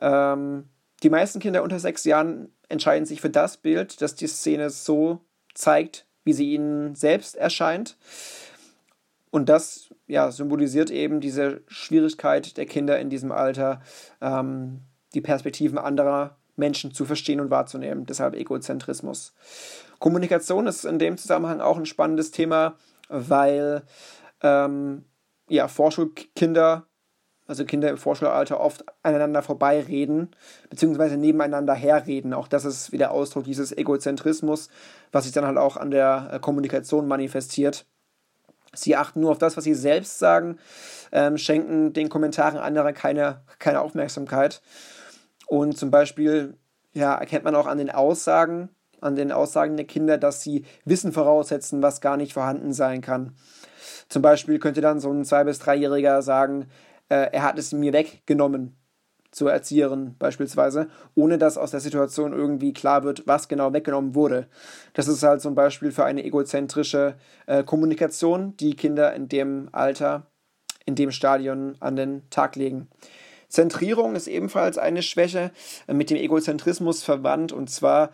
Ähm, 0.00 0.68
die 1.02 1.10
meisten 1.10 1.40
Kinder 1.40 1.62
unter 1.62 1.78
sechs 1.78 2.04
Jahren 2.04 2.50
entscheiden 2.68 3.06
sich 3.06 3.20
für 3.20 3.30
das 3.30 3.58
Bild, 3.58 4.00
das 4.00 4.14
die 4.14 4.26
Szene 4.26 4.70
so 4.70 5.20
zeigt, 5.54 6.06
wie 6.24 6.32
sie 6.32 6.52
ihnen 6.52 6.94
selbst 6.94 7.36
erscheint. 7.36 7.96
Und 9.30 9.48
das 9.48 9.94
ja, 10.06 10.30
symbolisiert 10.30 10.90
eben 10.90 11.20
diese 11.20 11.62
Schwierigkeit 11.68 12.56
der 12.56 12.66
Kinder 12.66 12.98
in 12.98 13.10
diesem 13.10 13.30
Alter, 13.30 13.82
ähm, 14.20 14.80
die 15.18 15.22
Perspektiven 15.22 15.78
anderer 15.78 16.36
Menschen 16.54 16.94
zu 16.94 17.04
verstehen 17.04 17.40
und 17.40 17.50
wahrzunehmen. 17.50 18.06
Deshalb 18.06 18.36
Egozentrismus. 18.36 19.34
Kommunikation 19.98 20.68
ist 20.68 20.84
in 20.84 21.00
dem 21.00 21.18
Zusammenhang 21.18 21.60
auch 21.60 21.76
ein 21.76 21.86
spannendes 21.86 22.30
Thema, 22.30 22.76
weil 23.08 23.82
ähm, 24.44 25.04
ja, 25.48 25.66
Vorschulkinder, 25.66 26.86
also 27.48 27.64
Kinder 27.64 27.90
im 27.90 27.96
Vorschulalter, 27.96 28.60
oft 28.60 28.84
aneinander 29.02 29.42
vorbeireden, 29.42 30.30
beziehungsweise 30.70 31.16
nebeneinander 31.16 31.74
herreden. 31.74 32.32
Auch 32.32 32.46
das 32.46 32.64
ist 32.64 32.92
wieder 32.92 33.10
Ausdruck 33.10 33.42
dieses 33.42 33.76
Egozentrismus, 33.76 34.68
was 35.10 35.24
sich 35.24 35.32
dann 35.32 35.46
halt 35.46 35.58
auch 35.58 35.76
an 35.76 35.90
der 35.90 36.30
äh, 36.32 36.38
Kommunikation 36.38 37.08
manifestiert. 37.08 37.86
Sie 38.72 38.94
achten 38.94 39.20
nur 39.20 39.32
auf 39.32 39.38
das, 39.38 39.56
was 39.56 39.64
sie 39.64 39.74
selbst 39.74 40.20
sagen, 40.20 40.58
ähm, 41.10 41.38
schenken 41.38 41.92
den 41.92 42.08
Kommentaren 42.08 42.58
anderer 42.58 42.92
keine, 42.92 43.40
keine 43.58 43.80
Aufmerksamkeit. 43.80 44.60
Und 45.48 45.76
zum 45.76 45.90
Beispiel 45.90 46.56
ja, 46.92 47.14
erkennt 47.14 47.44
man 47.44 47.54
auch 47.54 47.66
an 47.66 47.78
den 47.78 47.90
Aussagen, 47.90 48.68
an 49.00 49.16
den 49.16 49.32
Aussagen 49.32 49.76
der 49.76 49.86
Kinder, 49.86 50.18
dass 50.18 50.42
sie 50.42 50.64
Wissen 50.84 51.12
voraussetzen, 51.12 51.82
was 51.82 52.00
gar 52.00 52.16
nicht 52.16 52.32
vorhanden 52.32 52.72
sein 52.72 53.00
kann. 53.00 53.34
Zum 54.08 54.22
Beispiel 54.22 54.58
könnte 54.58 54.80
dann 54.80 55.00
so 55.00 55.10
ein 55.10 55.24
Zwei- 55.24 55.44
bis 55.44 55.58
Dreijähriger 55.58 56.22
sagen, 56.22 56.66
äh, 57.08 57.30
er 57.32 57.42
hat 57.42 57.58
es 57.58 57.72
mir 57.72 57.92
weggenommen 57.92 58.76
zur 59.30 59.52
Erzieherin 59.52 60.16
beispielsweise, 60.18 60.88
ohne 61.14 61.38
dass 61.38 61.58
aus 61.58 61.70
der 61.70 61.80
Situation 61.80 62.32
irgendwie 62.32 62.72
klar 62.72 63.04
wird, 63.04 63.26
was 63.26 63.48
genau 63.48 63.72
weggenommen 63.72 64.14
wurde. 64.14 64.48
Das 64.94 65.06
ist 65.06 65.22
halt 65.22 65.42
zum 65.42 65.54
Beispiel 65.54 65.92
für 65.92 66.04
eine 66.04 66.24
egozentrische 66.24 67.16
äh, 67.46 67.62
Kommunikation, 67.62 68.56
die 68.56 68.74
Kinder 68.74 69.14
in 69.14 69.28
dem 69.28 69.68
Alter, 69.72 70.26
in 70.86 70.94
dem 70.94 71.10
Stadion 71.10 71.76
an 71.80 71.96
den 71.96 72.28
Tag 72.30 72.56
legen. 72.56 72.88
Zentrierung 73.48 74.14
ist 74.14 74.26
ebenfalls 74.26 74.78
eine 74.78 75.02
Schwäche 75.02 75.50
äh, 75.86 75.94
mit 75.94 76.10
dem 76.10 76.16
Egozentrismus 76.16 77.02
verwandt 77.02 77.52
und 77.52 77.70
zwar 77.70 78.10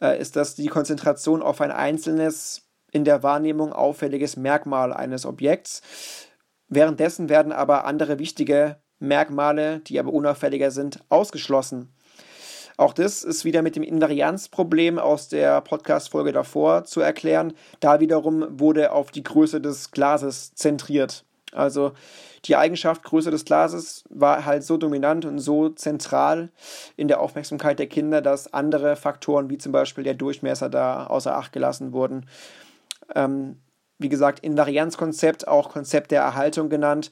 äh, 0.00 0.18
ist 0.20 0.36
das 0.36 0.54
die 0.54 0.68
Konzentration 0.68 1.42
auf 1.42 1.60
ein 1.60 1.72
einzelnes 1.72 2.62
in 2.92 3.04
der 3.04 3.22
Wahrnehmung 3.22 3.72
auffälliges 3.72 4.36
Merkmal 4.36 4.92
eines 4.92 5.26
Objekts. 5.26 5.82
Währenddessen 6.68 7.28
werden 7.28 7.52
aber 7.52 7.84
andere 7.84 8.18
wichtige 8.18 8.80
Merkmale, 8.98 9.80
die 9.80 9.98
aber 9.98 10.12
unauffälliger 10.12 10.70
sind, 10.70 11.00
ausgeschlossen. 11.10 11.92
Auch 12.78 12.92
das 12.92 13.22
ist 13.22 13.44
wieder 13.44 13.62
mit 13.62 13.76
dem 13.76 13.82
Invarianzproblem 13.82 14.98
aus 14.98 15.28
der 15.28 15.60
Podcast-Folge 15.62 16.32
davor 16.32 16.84
zu 16.84 17.00
erklären. 17.00 17.54
Da 17.80 18.00
wiederum 18.00 18.46
wurde 18.60 18.92
auf 18.92 19.10
die 19.10 19.22
Größe 19.22 19.60
des 19.60 19.90
Glases 19.90 20.54
zentriert. 20.54 21.25
Also 21.52 21.92
die 22.44 22.56
Eigenschaft 22.56 23.02
Größe 23.02 23.30
des 23.30 23.44
Glases 23.44 24.04
war 24.08 24.44
halt 24.44 24.64
so 24.64 24.76
dominant 24.76 25.24
und 25.24 25.38
so 25.38 25.68
zentral 25.68 26.50
in 26.96 27.08
der 27.08 27.20
Aufmerksamkeit 27.20 27.78
der 27.78 27.86
Kinder, 27.86 28.20
dass 28.20 28.52
andere 28.52 28.96
Faktoren 28.96 29.50
wie 29.50 29.58
zum 29.58 29.72
Beispiel 29.72 30.04
der 30.04 30.14
Durchmesser 30.14 30.68
da 30.68 31.06
außer 31.06 31.36
Acht 31.36 31.52
gelassen 31.52 31.92
wurden. 31.92 32.26
Ähm, 33.14 33.56
wie 33.98 34.08
gesagt, 34.10 34.40
Invarianzkonzept, 34.40 35.48
auch 35.48 35.70
Konzept 35.70 36.10
der 36.10 36.20
Erhaltung 36.20 36.68
genannt. 36.68 37.10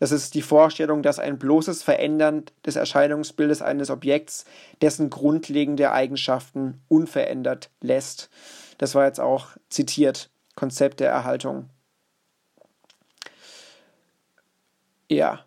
Das 0.00 0.10
ist 0.10 0.34
die 0.34 0.42
Vorstellung, 0.42 1.02
dass 1.02 1.20
ein 1.20 1.38
bloßes 1.38 1.82
Verändern 1.84 2.44
des 2.66 2.74
Erscheinungsbildes 2.76 3.62
eines 3.62 3.90
Objekts 3.90 4.44
dessen 4.82 5.10
grundlegende 5.10 5.92
Eigenschaften 5.92 6.82
unverändert 6.88 7.70
lässt. 7.80 8.30
Das 8.78 8.96
war 8.96 9.06
jetzt 9.06 9.20
auch 9.20 9.50
zitiert, 9.68 10.30
Konzept 10.56 10.98
der 10.98 11.10
Erhaltung. 11.10 11.70
Ja. 15.08 15.44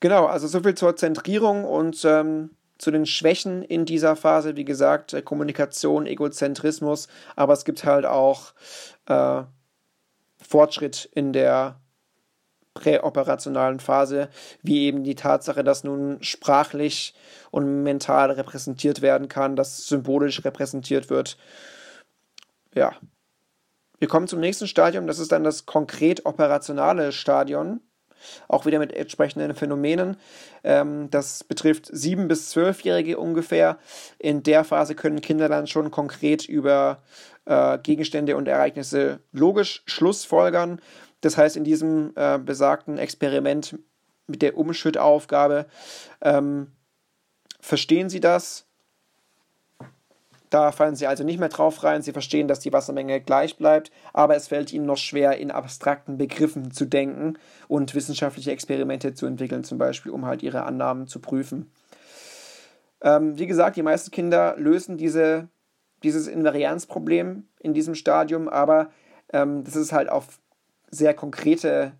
Genau, 0.00 0.26
also 0.26 0.46
soviel 0.46 0.74
zur 0.74 0.96
Zentrierung 0.96 1.64
und 1.64 2.04
ähm, 2.04 2.50
zu 2.78 2.90
den 2.90 3.06
Schwächen 3.06 3.62
in 3.62 3.84
dieser 3.86 4.16
Phase. 4.16 4.56
Wie 4.56 4.64
gesagt, 4.64 5.14
äh, 5.14 5.22
Kommunikation, 5.22 6.06
Egozentrismus, 6.06 7.08
aber 7.34 7.54
es 7.54 7.64
gibt 7.64 7.84
halt 7.84 8.04
auch 8.04 8.52
äh, 9.06 9.42
Fortschritt 10.42 11.08
in 11.12 11.32
der 11.32 11.80
präoperationalen 12.74 13.80
Phase, 13.80 14.28
wie 14.62 14.84
eben 14.84 15.02
die 15.02 15.14
Tatsache, 15.14 15.64
dass 15.64 15.82
nun 15.82 16.22
sprachlich 16.22 17.14
und 17.50 17.82
mental 17.82 18.30
repräsentiert 18.30 19.00
werden 19.00 19.28
kann, 19.28 19.56
dass 19.56 19.86
symbolisch 19.88 20.44
repräsentiert 20.44 21.08
wird. 21.08 21.38
Ja, 22.74 22.92
wir 23.98 24.08
kommen 24.08 24.28
zum 24.28 24.40
nächsten 24.40 24.66
Stadium, 24.66 25.06
das 25.06 25.18
ist 25.18 25.32
dann 25.32 25.44
das 25.44 25.66
konkret 25.66 26.26
operationale 26.26 27.12
Stadion, 27.12 27.80
auch 28.48 28.66
wieder 28.66 28.78
mit 28.78 28.92
entsprechenden 28.92 29.54
Phänomenen. 29.54 30.16
Ähm, 30.64 31.10
das 31.10 31.44
betrifft 31.44 31.88
sieben 31.92 32.28
bis 32.28 32.50
zwölfjährige 32.50 33.18
ungefähr. 33.18 33.78
In 34.18 34.42
der 34.42 34.64
Phase 34.64 34.94
können 34.94 35.20
Kinder 35.20 35.48
dann 35.48 35.66
schon 35.66 35.90
konkret 35.90 36.48
über 36.48 37.02
äh, 37.44 37.78
Gegenstände 37.78 38.36
und 38.36 38.48
Ereignisse 38.48 39.20
logisch 39.32 39.82
Schlussfolgern. 39.86 40.80
Das 41.20 41.36
heißt, 41.36 41.56
in 41.56 41.64
diesem 41.64 42.12
äh, 42.16 42.38
besagten 42.38 42.98
Experiment 42.98 43.78
mit 44.26 44.42
der 44.42 44.56
Umschüttaufgabe 44.56 45.66
ähm, 46.20 46.72
verstehen 47.60 48.08
Sie 48.08 48.20
das, 48.20 48.65
da 50.50 50.70
fallen 50.72 50.94
sie 50.94 51.06
also 51.06 51.24
nicht 51.24 51.40
mehr 51.40 51.48
drauf 51.48 51.82
rein. 51.82 52.02
Sie 52.02 52.12
verstehen, 52.12 52.48
dass 52.48 52.60
die 52.60 52.72
Wassermenge 52.72 53.20
gleich 53.20 53.56
bleibt, 53.56 53.90
aber 54.12 54.36
es 54.36 54.48
fällt 54.48 54.72
ihnen 54.72 54.86
noch 54.86 54.96
schwer, 54.96 55.38
in 55.38 55.50
abstrakten 55.50 56.18
Begriffen 56.18 56.70
zu 56.70 56.84
denken 56.84 57.34
und 57.68 57.94
wissenschaftliche 57.94 58.52
Experimente 58.52 59.14
zu 59.14 59.26
entwickeln, 59.26 59.64
zum 59.64 59.78
Beispiel, 59.78 60.12
um 60.12 60.26
halt 60.26 60.42
ihre 60.42 60.62
Annahmen 60.62 61.06
zu 61.06 61.20
prüfen. 61.20 61.70
Ähm, 63.02 63.38
wie 63.38 63.46
gesagt, 63.46 63.76
die 63.76 63.82
meisten 63.82 64.10
Kinder 64.10 64.54
lösen 64.56 64.96
diese, 64.96 65.48
dieses 66.02 66.28
Invarianzproblem 66.28 67.48
in 67.60 67.74
diesem 67.74 67.94
Stadium, 67.94 68.48
aber 68.48 68.90
ähm, 69.32 69.64
das 69.64 69.76
ist 69.76 69.92
halt 69.92 70.08
auf 70.08 70.38
sehr 70.90 71.14
konkrete 71.14 71.92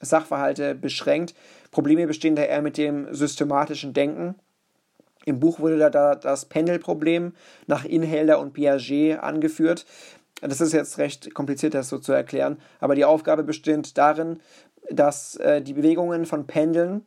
Sachverhalte 0.00 0.76
beschränkt. 0.76 1.34
Probleme 1.72 2.06
bestehen 2.06 2.36
da 2.36 2.42
eher 2.42 2.62
mit 2.62 2.76
dem 2.78 3.12
systematischen 3.12 3.92
Denken 3.92 4.36
im 5.28 5.40
Buch 5.40 5.60
wurde 5.60 5.78
da 5.90 6.14
das 6.14 6.46
Pendelproblem 6.46 7.32
nach 7.66 7.84
Inhelder 7.84 8.40
und 8.40 8.54
Piaget 8.54 9.18
angeführt. 9.20 9.84
Das 10.40 10.60
ist 10.60 10.72
jetzt 10.72 10.98
recht 10.98 11.34
kompliziert, 11.34 11.74
das 11.74 11.88
so 11.88 11.98
zu 11.98 12.12
erklären, 12.12 12.58
aber 12.80 12.94
die 12.94 13.04
Aufgabe 13.04 13.42
besteht 13.42 13.98
darin, 13.98 14.40
dass 14.90 15.36
äh, 15.36 15.60
die 15.60 15.74
Bewegungen 15.74 16.26
von 16.26 16.46
Pendeln 16.46 17.04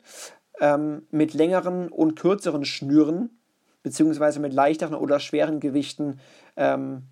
ähm, 0.60 1.02
mit 1.10 1.34
längeren 1.34 1.88
und 1.88 2.14
kürzeren 2.14 2.64
Schnüren 2.64 3.30
beziehungsweise 3.82 4.38
mit 4.38 4.52
leichteren 4.52 4.94
oder 4.94 5.18
schweren 5.18 5.58
Gewichten 5.58 6.20
ähm, 6.56 7.04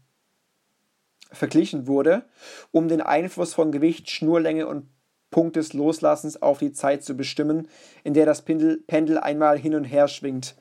verglichen 1.33 1.87
wurde, 1.87 2.23
um 2.71 2.89
den 2.89 3.01
Einfluss 3.01 3.55
von 3.55 3.73
Gewicht, 3.73 4.11
Schnurlänge 4.11 4.67
und 4.67 4.87
Punkt 5.31 5.57
des 5.57 5.73
Loslassens 5.73 6.41
auf 6.43 6.59
die 6.59 6.73
Zeit 6.73 7.05
zu 7.05 7.17
bestimmen, 7.17 7.69
in 8.05 8.15
der 8.15 8.27
das 8.27 8.43
Pendel, 8.43 8.83
Pendel 8.87 9.19
einmal 9.19 9.59
hin 9.59 9.75
und 9.75 9.85
her 9.85 10.09
schwingt. 10.09 10.57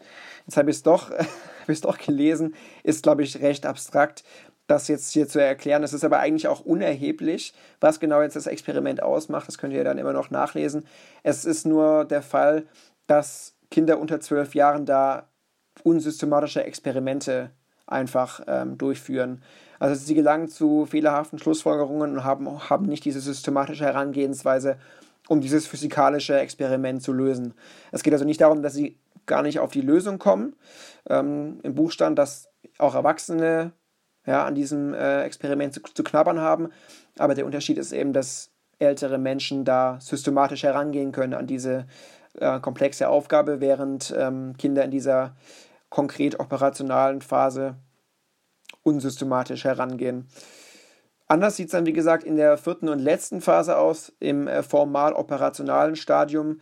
Jetzt 0.46 0.58
habe 0.58 0.70
ich 0.70 0.78
es 0.78 0.84
doch, 0.84 1.12
doch 1.82 1.98
gelesen, 1.98 2.56
ist 2.84 3.04
glaube 3.04 3.24
ich 3.24 3.42
recht 3.42 3.66
abstrakt, 3.66 4.24
das 4.70 4.88
jetzt 4.88 5.12
hier 5.12 5.28
zu 5.28 5.40
erklären. 5.40 5.84
Es 5.84 5.94
ist 5.94 6.04
aber 6.04 6.20
eigentlich 6.20 6.48
auch 6.48 6.62
unerheblich, 6.62 7.54
was 7.80 8.00
genau 8.00 8.22
jetzt 8.22 8.36
das 8.36 8.48
Experiment 8.48 9.02
ausmacht. 9.02 9.48
Das 9.48 9.58
könnt 9.58 9.74
ihr 9.74 9.84
dann 9.84 9.98
immer 9.98 10.14
noch 10.14 10.30
nachlesen. 10.30 10.86
Es 11.24 11.44
ist 11.46 11.66
nur 11.66 12.06
der 12.06 12.22
Fall, 12.22 12.66
dass 13.08 13.56
Kinder 13.72 14.00
unter 14.00 14.20
zwölf 14.20 14.54
Jahren 14.56 14.86
da 14.86 15.28
unsystematische 15.84 16.64
Experimente 16.64 17.52
einfach 17.88 18.42
ähm, 18.48 18.78
durchführen. 18.78 19.42
Also 19.80 19.96
sie 19.96 20.14
gelangen 20.14 20.50
zu 20.50 20.86
fehlerhaften 20.86 21.40
Schlussfolgerungen 21.40 22.14
und 22.14 22.24
haben, 22.24 22.70
haben 22.70 22.86
nicht 22.86 23.06
diese 23.06 23.22
systematische 23.22 23.86
Herangehensweise, 23.86 24.78
um 25.28 25.42
dieses 25.42 25.66
physikalische 25.66 26.38
Experiment 26.40 27.02
zu 27.02 27.14
lösen. 27.14 27.54
Es 27.92 28.04
geht 28.04 28.14
also 28.14 28.26
nicht 28.26 28.42
darum, 28.42 28.62
dass 28.62 28.74
sie 28.74 29.00
gar 29.26 29.42
nicht 29.42 29.60
auf 29.60 29.72
die 29.72 29.82
Lösung 29.82 30.20
kommen. 30.20 30.56
Ähm, 31.08 31.60
Im 31.64 31.76
Buch 31.76 31.92
stand, 31.92 32.20
dass 32.20 32.50
auch 32.78 32.96
Erwachsene 32.96 33.72
ja, 34.26 34.46
an 34.46 34.56
diesem 34.56 34.94
äh, 34.94 35.24
Experiment 35.24 35.74
zu, 35.74 35.82
zu 35.82 36.04
knabbern 36.04 36.40
haben. 36.40 36.70
Aber 37.18 37.36
der 37.36 37.46
Unterschied 37.46 37.78
ist 37.78 37.94
eben, 37.94 38.12
dass 38.12 38.52
ältere 38.80 39.18
Menschen 39.18 39.66
da 39.66 39.98
systematisch 40.02 40.64
herangehen 40.64 41.12
können 41.12 41.34
an 41.34 41.48
diese 41.48 41.86
äh, 42.40 42.60
komplexe 42.60 43.10
Aufgabe, 43.10 43.62
während 43.62 44.14
ähm, 44.18 44.56
Kinder 44.58 44.84
in 44.84 44.92
dieser 44.92 45.36
konkret 45.90 46.40
operationalen 46.40 47.22
Phase 47.22 47.76
unsystematisch 48.90 49.64
herangehen. 49.64 50.28
Anders 51.28 51.58
sieht 51.58 51.68
es 51.68 51.74
dann, 51.74 51.86
wie 51.86 51.94
gesagt, 51.94 52.24
in 52.24 52.38
der 52.38 52.58
vierten 52.58 52.90
und 52.90 52.98
letzten 52.98 53.40
Phase 53.40 53.78
aus, 53.78 54.12
im 54.20 54.48
äh, 54.48 54.64
formal 54.64 55.14
operationalen 55.14 55.96
Stadium, 55.96 56.60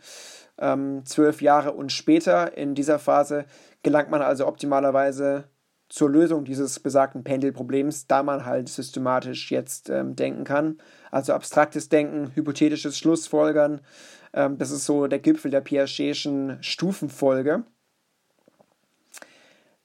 ähm, 0.58 1.06
zwölf 1.06 1.40
Jahre 1.40 1.72
und 1.72 1.90
später. 1.90 2.54
In 2.56 2.74
dieser 2.74 2.98
Phase 2.98 3.46
gelangt 3.82 4.10
man 4.10 4.20
also 4.20 4.46
optimalerweise 4.46 5.44
zur 5.88 6.10
Lösung 6.10 6.44
dieses 6.44 6.80
besagten 6.80 7.24
Pendelproblems, 7.24 8.08
da 8.08 8.22
man 8.22 8.44
halt 8.44 8.68
systematisch 8.68 9.50
jetzt 9.50 9.88
ähm, 9.88 10.16
denken 10.16 10.44
kann. 10.44 10.76
Also 11.10 11.32
abstraktes 11.32 11.88
Denken, 11.88 12.32
hypothetisches 12.34 12.98
Schlussfolgern, 12.98 13.80
ähm, 14.34 14.58
das 14.58 14.70
ist 14.70 14.84
so 14.84 15.06
der 15.06 15.18
Gipfel 15.18 15.50
der 15.50 15.62
Piagetschen 15.62 16.58
Stufenfolge. 16.60 17.64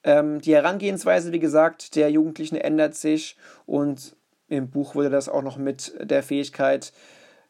Ähm, 0.04 0.42
die 0.42 0.54
Herangehensweise, 0.54 1.32
wie 1.32 1.40
gesagt, 1.40 1.96
der 1.96 2.10
Jugendlichen 2.12 2.56
ändert 2.56 2.96
sich 2.96 3.38
und 3.66 4.16
im 4.48 4.70
Buch 4.70 4.96
wurde 4.96 5.10
das 5.10 5.30
auch 5.30 5.42
noch 5.42 5.58
mit 5.58 5.94
der 6.02 6.24
Fähigkeit 6.24 6.94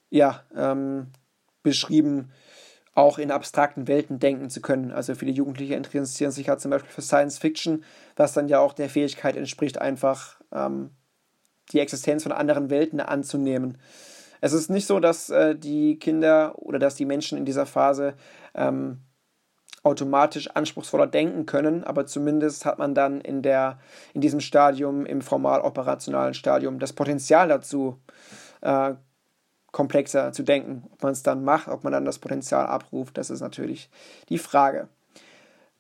ja, 0.10 0.44
ähm, 0.56 1.08
beschrieben, 1.63 2.32
auch 2.94 3.18
in 3.18 3.32
abstrakten 3.32 3.88
Welten 3.88 4.20
denken 4.20 4.50
zu 4.50 4.62
können. 4.62 4.92
Also 4.92 5.16
viele 5.16 5.32
Jugendliche 5.32 5.74
interessieren 5.74 6.32
sich 6.32 6.48
halt 6.50 6.62
zum 6.62 6.70
Beispiel 6.70 6.92
für 6.92 7.02
Science 7.02 7.39
Fiction, 7.39 7.84
was 8.16 8.34
dann 8.34 8.48
ja 8.48 8.60
auch 8.60 8.74
der 8.74 8.89
Fähigkeit 8.89 9.36
entspricht, 9.36 9.80
einfach 9.82 10.39
ähm, 10.52 10.92
die 11.72 11.80
Existenz 11.80 12.24
von 12.24 12.32
anderen 12.32 12.70
Welten 12.70 13.00
anzunehmen. 13.00 13.80
Es 14.42 14.54
ist 14.54 14.70
nicht 14.70 14.86
so, 14.86 15.00
dass 15.00 15.30
äh, 15.30 15.56
die 15.56 15.98
Kinder 15.98 16.60
oder 16.60 16.78
dass 16.78 16.96
die 16.96 17.06
Menschen 17.06 17.38
in 17.38 17.46
dieser 17.46 17.66
Phase 17.66 18.13
ähm, 18.54 19.00
automatisch 19.84 20.50
anspruchsvoller 20.50 21.08
denken 21.08 21.46
können, 21.46 21.84
aber 21.84 22.06
zumindest 22.06 22.65
hat 22.65 22.80
man 22.80 22.96
dann 22.96 23.22
in, 23.22 23.41
der, 23.41 23.80
in 24.13 24.22
diesem 24.22 24.39
Stadium, 24.39 25.06
im 25.06 25.22
formal 25.22 25.62
operationalen 25.62 26.34
Stadium, 26.34 26.80
das 26.80 26.93
Potenzial 26.93 27.50
dazu, 27.50 28.00
äh, 28.62 28.93
komplexer 29.72 30.32
zu 30.32 30.43
denken. 30.43 30.84
Ob 30.93 31.04
man 31.04 31.12
es 31.12 31.24
dann 31.24 31.43
macht, 31.43 31.67
ob 31.67 31.84
man 31.84 31.91
dann 31.91 32.06
das 32.06 32.19
Potenzial 32.19 32.65
abruft, 32.65 33.17
das 33.17 33.30
ist 33.30 33.41
natürlich 33.41 33.89
die 34.30 34.38
Frage. 34.38 34.88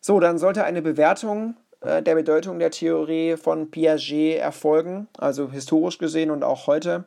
So, 0.01 0.19
dann 0.19 0.37
sollte 0.37 0.65
eine 0.65 0.81
Bewertung 0.81 1.55
äh, 1.79 2.01
der 2.01 2.15
Bedeutung 2.15 2.59
der 2.59 2.71
Theorie 2.71 3.37
von 3.37 3.71
Piaget 3.71 4.39
erfolgen, 4.39 5.07
also 5.17 5.49
historisch 5.49 5.97
gesehen 5.97 6.31
und 6.31 6.43
auch 6.43 6.67
heute. 6.67 7.05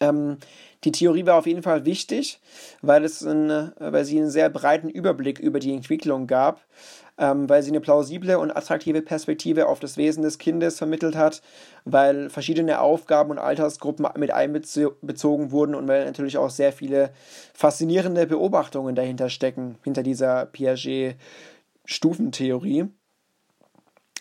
Ähm, 0.00 0.38
die 0.84 0.92
Theorie 0.92 1.26
war 1.26 1.36
auf 1.36 1.46
jeden 1.46 1.62
Fall 1.62 1.84
wichtig, 1.84 2.40
weil, 2.80 3.04
es 3.04 3.22
eine, 3.24 3.74
weil 3.78 4.06
sie 4.06 4.18
einen 4.18 4.30
sehr 4.30 4.48
breiten 4.48 4.88
Überblick 4.88 5.38
über 5.38 5.60
die 5.60 5.74
Entwicklung 5.74 6.26
gab, 6.26 6.62
ähm, 7.18 7.50
weil 7.50 7.62
sie 7.62 7.70
eine 7.70 7.82
plausible 7.82 8.38
und 8.38 8.50
attraktive 8.50 9.02
Perspektive 9.02 9.68
auf 9.68 9.78
das 9.78 9.98
Wesen 9.98 10.22
des 10.22 10.38
Kindes 10.38 10.78
vermittelt 10.78 11.16
hat, 11.16 11.42
weil 11.84 12.30
verschiedene 12.30 12.80
Aufgaben 12.80 13.30
und 13.30 13.38
Altersgruppen 13.38 14.06
mit 14.16 14.30
einbezogen 14.30 15.50
wurden 15.50 15.74
und 15.74 15.86
weil 15.86 16.06
natürlich 16.06 16.38
auch 16.38 16.48
sehr 16.48 16.72
viele 16.72 17.10
faszinierende 17.52 18.26
Beobachtungen 18.26 18.94
dahinter 18.94 19.28
stecken, 19.28 19.76
hinter 19.84 20.02
dieser 20.02 20.46
Piaget-Stufentheorie. 20.46 22.86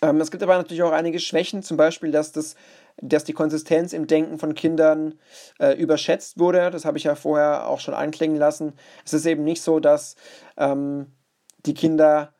Ähm, 0.02 0.22
es 0.22 0.32
gibt 0.32 0.44
aber 0.44 0.58
natürlich 0.58 0.84
auch 0.84 0.92
einige 0.92 1.20
Schwächen, 1.20 1.64
zum 1.64 1.78
Beispiel, 1.78 2.12
dass 2.12 2.34
das 2.34 2.56
dass 3.02 3.24
die 3.24 3.34
Konsistenz 3.34 3.94
im 3.94 4.08
Denken 4.08 4.40
von 4.40 4.56
Kindern 4.56 5.16
äh, 5.60 5.74
überschätzt 5.74 6.40
wurde. 6.40 6.70
Das 6.72 6.86
habe 6.86 6.98
ich 6.98 7.06
ja 7.06 7.16
vorher 7.16 7.68
auch 7.68 7.80
schon 7.80 7.94
anklingen 7.94 8.38
lassen. 8.38 8.74
Es 9.06 9.14
ist 9.14 9.26
eben 9.26 9.44
nicht 9.44 9.62
so, 9.62 9.80
dass 9.80 10.16
ähm, 10.58 11.08
die 11.66 11.74
Kinder 11.74 12.34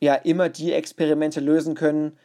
ja 0.00 0.14
immer 0.14 0.48
die 0.48 0.72
Experimente 0.72 1.40
lösen 1.40 1.74
können, 1.74 2.18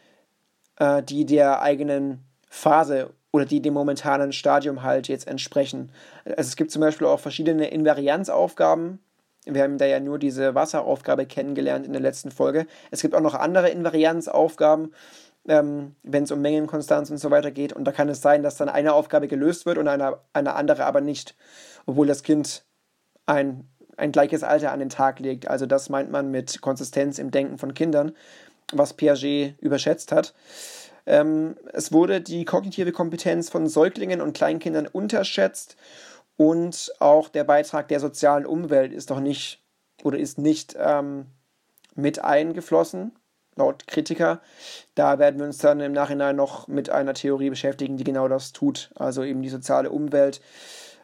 äh, 0.77 1.03
die 1.03 1.25
der 1.25 1.61
eigenen 1.61 2.25
Phase 2.49 3.11
oder 3.31 3.45
die 3.45 3.61
dem 3.61 3.73
momentanen 3.73 4.33
Stadium 4.33 4.83
halt 4.83 5.07
jetzt 5.07 5.27
entsprechen. 5.27 5.91
Also 6.25 6.49
es 6.49 6.55
gibt 6.55 6.71
zum 6.71 6.81
Beispiel 6.81 7.07
auch 7.07 7.19
verschiedene 7.19 7.69
Invarianzaufgaben. 7.69 8.99
Wir 9.45 9.63
haben 9.63 9.77
da 9.77 9.85
ja 9.85 9.99
nur 9.99 10.19
diese 10.19 10.55
Wasseraufgabe 10.55 11.25
kennengelernt 11.25 11.85
in 11.85 11.93
der 11.93 12.01
letzten 12.01 12.31
Folge. 12.31 12.65
Es 12.91 13.01
gibt 13.01 13.15
auch 13.15 13.21
noch 13.21 13.35
andere 13.35 13.69
Invarianzaufgaben 13.69 14.93
ähm, 15.47 15.95
wenn 16.03 16.23
es 16.23 16.31
um 16.31 16.41
Mengenkonstanz 16.41 17.09
und 17.09 17.17
so 17.17 17.31
weiter 17.31 17.51
geht. 17.51 17.73
Und 17.73 17.85
da 17.85 17.91
kann 17.91 18.09
es 18.09 18.21
sein, 18.21 18.43
dass 18.43 18.57
dann 18.57 18.69
eine 18.69 18.93
Aufgabe 18.93 19.27
gelöst 19.27 19.65
wird 19.65 19.77
und 19.77 19.87
eine, 19.87 20.19
eine 20.33 20.55
andere 20.55 20.85
aber 20.85 21.01
nicht, 21.01 21.35
obwohl 21.85 22.07
das 22.07 22.23
Kind 22.23 22.65
ein, 23.25 23.67
ein 23.97 24.11
gleiches 24.11 24.43
Alter 24.43 24.71
an 24.71 24.79
den 24.79 24.89
Tag 24.89 25.19
legt. 25.19 25.47
Also 25.47 25.65
das 25.65 25.89
meint 25.89 26.11
man 26.11 26.31
mit 26.31 26.61
Konsistenz 26.61 27.19
im 27.19 27.31
Denken 27.31 27.57
von 27.57 27.73
Kindern, 27.73 28.13
was 28.71 28.93
Piaget 28.93 29.55
überschätzt 29.59 30.11
hat. 30.11 30.33
Ähm, 31.05 31.55
es 31.73 31.91
wurde 31.91 32.21
die 32.21 32.45
kognitive 32.45 32.91
Kompetenz 32.91 33.49
von 33.49 33.67
Säuglingen 33.67 34.21
und 34.21 34.33
Kleinkindern 34.33 34.87
unterschätzt 34.87 35.75
und 36.37 36.93
auch 36.99 37.29
der 37.29 37.43
Beitrag 37.43 37.87
der 37.87 37.99
sozialen 37.99 38.45
Umwelt 38.45 38.93
ist 38.93 39.09
doch 39.09 39.19
nicht 39.19 39.63
oder 40.03 40.17
ist 40.17 40.37
nicht 40.37 40.75
ähm, 40.79 41.25
mit 41.95 42.23
eingeflossen 42.23 43.11
laut 43.59 43.87
Kritiker. 43.87 44.41
Da 44.95 45.19
werden 45.19 45.39
wir 45.39 45.45
uns 45.45 45.59
dann 45.59 45.79
im 45.79 45.91
Nachhinein 45.91 46.35
noch 46.35 46.67
mit 46.67 46.89
einer 46.89 47.13
Theorie 47.13 47.49
beschäftigen, 47.49 47.97
die 47.97 48.03
genau 48.03 48.27
das 48.27 48.51
tut. 48.51 48.89
Also 48.95 49.23
eben 49.23 49.41
die 49.41 49.49
soziale 49.49 49.91
Umwelt 49.91 50.41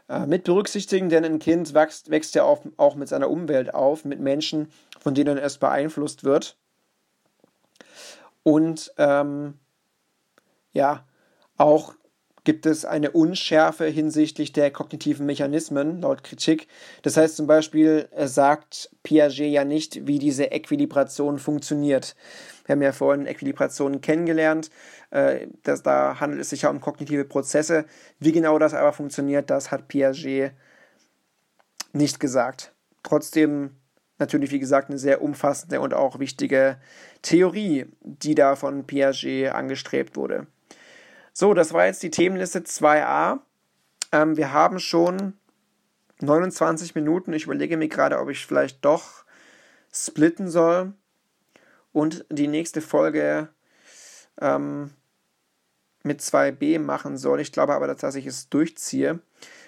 äh, 0.10 0.26
mit 0.26 0.44
berücksichtigen, 0.44 1.10
denn 1.10 1.24
ein 1.24 1.40
Kind 1.40 1.74
wächst, 1.74 2.10
wächst 2.10 2.36
ja 2.36 2.44
auch, 2.44 2.62
auch 2.78 2.96
mit 2.96 3.08
seiner 3.08 3.30
Umwelt 3.30 3.74
auf, 3.74 4.06
mit 4.06 4.20
Menschen, 4.20 4.72
von 5.00 5.14
denen 5.14 5.38
es 5.38 5.58
beeinflusst 5.58 6.24
wird. 6.24 6.58
Und 8.44 8.94
ähm, 8.98 9.56
ja, 10.74 11.06
auch 11.58 11.94
gibt 12.46 12.66
es 12.66 12.86
eine 12.86 13.12
Unschärfe 13.12 13.86
hinsichtlich 13.86 14.54
der 14.54 14.72
kognitiven 14.72 15.26
Mechanismen, 15.26 16.02
laut 16.02 16.24
Kritik. 16.24 16.68
Das 17.02 17.18
heißt 17.18 17.36
zum 17.36 17.48
Beispiel, 17.48 18.08
sagt 18.18 18.90
Piaget 19.04 19.52
ja 19.52 19.66
nicht, 19.66 20.08
wie 20.08 20.20
diese 20.20 20.52
Äquilibration 20.52 21.40
funktioniert. 21.40 22.16
Wir 22.66 22.74
haben 22.74 22.82
ja 22.82 22.94
vorhin 22.94 23.28
Äquilibrationen 23.28 24.00
kennengelernt. 24.00 24.70
Äh, 25.12 25.48
das, 25.64 25.84
da 25.84 26.20
handelt 26.20 26.42
es 26.42 26.50
sich 26.50 26.62
ja 26.62 26.70
um 26.70 26.82
kognitive 26.82 27.26
Prozesse. 27.26 27.86
Wie 28.20 28.32
genau 28.32 28.58
das 28.60 28.74
aber 28.74 28.94
funktioniert, 28.94 29.50
das 29.50 29.72
hat 29.72 29.88
Piaget 29.88 30.52
nicht 31.94 32.20
gesagt. 32.20 32.74
Trotzdem 33.04 33.72
natürlich, 34.18 34.52
wie 34.52 34.60
gesagt, 34.60 34.90
eine 34.90 35.00
sehr 35.00 35.22
umfassende 35.22 35.82
und 35.82 35.94
auch 35.94 36.20
wichtige 36.20 36.78
Theorie, 37.22 37.88
die 38.02 38.36
da 38.36 38.56
von 38.56 38.86
Piaget 38.86 39.52
angestrebt 39.52 40.16
wurde. 40.16 40.48
So, 41.38 41.54
das 41.54 41.74
war 41.74 41.86
jetzt 41.86 42.02
die 42.02 42.12
Themenliste 42.12 42.60
2a. 42.60 43.40
Ähm, 44.14 44.38
wir 44.38 44.54
haben 44.54 44.80
schon 44.80 45.34
29 46.22 46.96
Minuten. 46.96 47.34
Ich 47.34 47.44
überlege 47.44 47.76
mir 47.76 47.90
gerade, 47.90 48.20
ob 48.20 48.30
ich 48.30 48.46
vielleicht 48.46 48.86
doch 48.86 49.26
splitten 49.92 50.50
soll 50.50 50.94
und 51.92 52.26
die 52.30 52.48
nächste 52.48 52.80
Folge 52.80 53.50
ähm, 54.40 54.92
mit 56.04 56.22
2b 56.22 56.80
machen 56.80 57.18
soll. 57.18 57.42
Ich 57.42 57.52
glaube 57.52 57.74
aber, 57.74 57.88
dass 57.88 58.16
ich 58.16 58.28
es 58.28 58.48
durchziehe. 58.48 59.20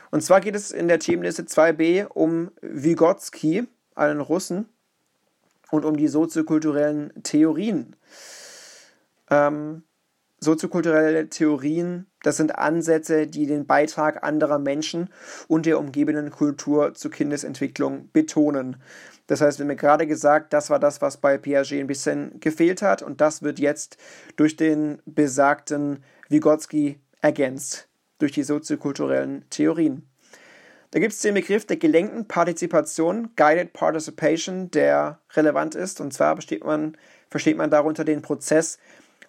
Und 0.09 0.21
zwar 0.23 0.39
geht 0.39 0.55
es 0.55 0.71
in 0.71 0.87
der 0.87 0.99
Themenliste 0.99 1.43
2b 1.43 2.05
um 2.05 2.49
Vygotsky, 2.61 3.67
einen 3.93 4.21
Russen, 4.21 4.69
und 5.69 5.83
um 5.83 5.97
die 5.97 6.07
soziokulturellen 6.07 7.11
Theorien. 7.23 7.97
Ähm, 9.29 9.83
soziokulturelle 10.39 11.29
Theorien, 11.29 12.05
das 12.21 12.37
sind 12.37 12.57
Ansätze, 12.57 13.27
die 13.27 13.47
den 13.47 13.65
Beitrag 13.65 14.23
anderer 14.23 14.59
Menschen 14.59 15.09
und 15.47 15.65
der 15.65 15.79
umgebenden 15.79 16.29
Kultur 16.29 16.93
zur 16.93 17.11
Kindesentwicklung 17.11 18.09
betonen. 18.13 18.77
Das 19.27 19.41
heißt, 19.41 19.59
wir 19.59 19.67
haben 19.67 19.75
gerade 19.75 20.07
gesagt, 20.07 20.53
das 20.53 20.69
war 20.69 20.79
das, 20.79 21.01
was 21.01 21.17
bei 21.17 21.37
Piaget 21.37 21.79
ein 21.79 21.87
bisschen 21.87 22.39
gefehlt 22.39 22.81
hat 22.81 23.01
und 23.01 23.19
das 23.19 23.41
wird 23.41 23.59
jetzt 23.59 23.97
durch 24.35 24.55
den 24.55 25.01
besagten 25.05 26.03
Vygotsky 26.29 26.99
ergänzt, 27.21 27.87
durch 28.19 28.31
die 28.31 28.43
soziokulturellen 28.43 29.45
Theorien. 29.49 30.07
Da 30.91 30.99
gibt 30.99 31.13
es 31.13 31.19
den 31.19 31.33
Begriff 31.33 31.65
der 31.65 31.77
gelenkten 31.77 32.27
Partizipation, 32.27 33.29
Guided 33.35 33.73
Participation, 33.73 34.71
der 34.71 35.19
relevant 35.33 35.75
ist. 35.75 35.99
Und 35.99 36.13
zwar 36.13 36.37
man, 36.63 36.97
versteht 37.29 37.57
man 37.57 37.69
darunter 37.69 38.05
den 38.05 38.21
Prozess, 38.21 38.79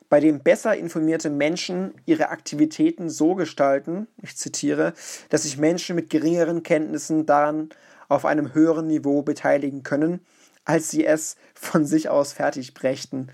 bei 0.08 0.20
dem 0.20 0.40
besser 0.40 0.76
informierte 0.76 1.30
Menschen 1.30 1.94
ihre 2.06 2.30
Aktivitäten 2.30 3.10
so 3.10 3.34
gestalten, 3.34 4.06
ich 4.22 4.36
zitiere, 4.36 4.94
dass 5.28 5.42
sich 5.42 5.58
Menschen 5.58 5.96
mit 5.96 6.10
geringeren 6.10 6.62
Kenntnissen 6.62 7.26
daran 7.26 7.70
auf 8.08 8.24
einem 8.24 8.54
höheren 8.54 8.86
Niveau 8.86 9.22
beteiligen 9.22 9.82
können, 9.82 10.20
als 10.64 10.90
sie 10.90 11.04
es 11.04 11.36
von 11.54 11.84
sich 11.84 12.08
aus 12.08 12.32
fertig 12.32 12.74
brächten. 12.74 13.28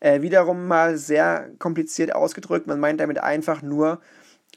Äh, 0.00 0.22
wiederum 0.22 0.66
mal 0.66 0.98
sehr 0.98 1.50
kompliziert 1.58 2.14
ausgedrückt, 2.14 2.66
man 2.66 2.80
meint 2.80 3.00
damit 3.00 3.18
einfach 3.18 3.62
nur, 3.62 4.00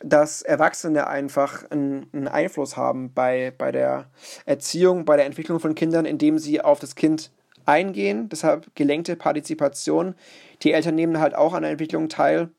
dass 0.04 0.42
Erwachsene 0.42 1.08
einfach 1.08 1.70
einen, 1.72 2.28
Einfluss 2.28 2.76
haben 2.76 3.14
bei, 3.14 3.54
bei 3.58 3.72
der 3.72 4.10
Erziehung, 4.46 5.06
bei 5.06 5.16
der 5.16 5.26
Entwicklung 5.26 5.60
von 5.60 5.76
Kindern, 5.76 6.06
indem 6.06 6.38
sie 6.38 6.60
auf 6.60 6.80
das 6.80 6.96
Kind 6.96 7.32
eingehen. 7.66 8.30
Deshalb 8.30 8.76
gelenkte 8.76 9.16
Partizipation. 9.16 10.16
Die 10.62 10.72
Eltern 10.72 10.96
nehmen 10.96 11.20
halt 11.20 11.36
auch 11.36 11.54
an 11.54 11.64
der 11.64 11.72
Entwicklung 11.72 12.10
teil, 12.10 12.50